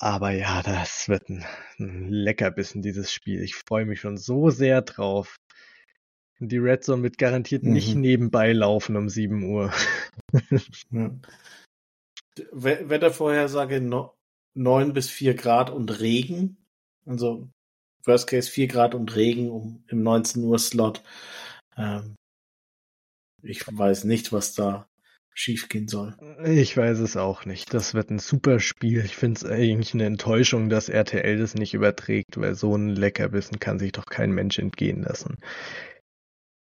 Aber 0.00 0.30
ja, 0.30 0.62
das 0.62 1.08
wird 1.08 1.28
ein, 1.28 1.44
ein 1.78 2.08
Leckerbissen, 2.08 2.82
dieses 2.82 3.12
Spiel. 3.12 3.42
Ich 3.42 3.56
freue 3.56 3.84
mich 3.84 4.00
schon 4.00 4.16
so 4.16 4.50
sehr 4.50 4.82
drauf. 4.82 5.36
Die 6.40 6.58
Red 6.58 6.84
Zone 6.84 7.02
wird 7.02 7.18
garantiert 7.18 7.64
mhm. 7.64 7.72
nicht 7.72 7.94
nebenbei 7.96 8.52
laufen 8.52 8.96
um 8.96 9.08
7 9.08 9.42
Uhr. 9.42 9.72
ja. 10.90 11.10
Wettervorhersage 12.52 13.80
no, 13.80 14.14
9 14.54 14.92
bis 14.92 15.10
4 15.10 15.34
Grad 15.34 15.70
und 15.70 16.00
Regen. 16.00 16.56
Also 17.06 17.48
Worst 18.04 18.28
Case 18.28 18.48
4 18.48 18.68
Grad 18.68 18.94
und 18.94 19.16
Regen 19.16 19.50
um, 19.50 19.82
im 19.88 20.02
19 20.02 20.44
Uhr 20.44 20.58
Slot. 20.60 21.02
Ähm, 21.76 22.14
ich 23.42 23.64
weiß 23.66 24.04
nicht, 24.04 24.32
was 24.32 24.54
da 24.54 24.88
schiefgehen 25.38 25.86
soll. 25.86 26.16
Ich 26.44 26.76
weiß 26.76 26.98
es 26.98 27.16
auch 27.16 27.44
nicht. 27.44 27.72
Das 27.72 27.94
wird 27.94 28.10
ein 28.10 28.18
super 28.18 28.58
Spiel. 28.58 29.04
Ich 29.04 29.14
finde 29.14 29.38
es 29.38 29.44
eigentlich 29.44 29.94
eine 29.94 30.06
Enttäuschung, 30.06 30.68
dass 30.68 30.88
RTL 30.88 31.38
das 31.38 31.54
nicht 31.54 31.74
überträgt, 31.74 32.40
weil 32.40 32.56
so 32.56 32.74
ein 32.74 32.88
Leckerbissen 32.88 33.60
kann 33.60 33.78
sich 33.78 33.92
doch 33.92 34.06
kein 34.06 34.32
Mensch 34.32 34.58
entgehen 34.58 35.02
lassen. 35.02 35.38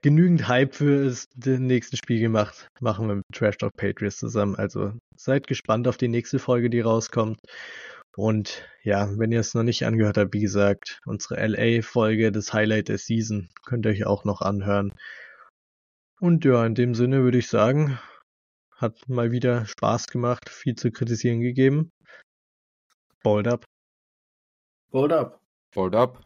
Genügend 0.03 0.49
Hype 0.49 0.75
für 0.75 1.05
das 1.05 1.29
nächste 1.37 1.97
Spiel 1.97 2.21
gemacht. 2.21 2.69
Machen 2.81 3.07
wir 3.07 3.15
mit 3.15 3.25
Trash 3.33 3.59
Talk 3.59 3.77
Patriots 3.77 4.19
zusammen. 4.19 4.57
Also 4.57 4.93
seid 5.17 5.47
gespannt 5.47 5.87
auf 5.87 5.97
die 5.97 6.09
nächste 6.09 6.41
Folge, 6.41 6.69
die 6.69 6.81
rauskommt. 6.81 7.39
Und 8.17 8.65
ja, 8.83 9.09
wenn 9.19 9.33
ihr 9.33 9.41
es 9.41 9.55
noch 9.55 9.63
nicht 9.63 9.87
angehört 9.87 10.19
habt, 10.19 10.35
wie 10.35 10.41
gesagt, 10.41 11.01
unsere 11.07 11.45
LA-Folge, 11.47 12.33
das 12.33 12.53
Highlight 12.53 12.89
der 12.89 12.99
Season, 12.99 13.49
könnt 13.65 13.87
ihr 13.87 13.93
euch 13.93 14.05
auch 14.05 14.25
noch 14.25 14.41
anhören. 14.41 14.93
Und 16.25 16.43
ja, 16.47 16.65
in 16.65 16.75
dem 16.75 16.95
Sinne 16.95 17.23
würde 17.23 17.37
ich 17.37 17.49
sagen, 17.49 17.99
hat 18.77 19.11
mal 19.11 19.31
wieder 19.31 19.67
Spaß 19.67 20.07
gemacht, 20.07 20.49
viel 20.49 20.75
zu 20.75 20.91
kritisieren 20.91 21.43
gegeben. 21.43 21.93
Bold 23.23 23.47
up. 23.47 23.67
Bold 24.91 25.13
up. 25.13 25.43
Bold 25.75 25.95
up. 25.95 26.25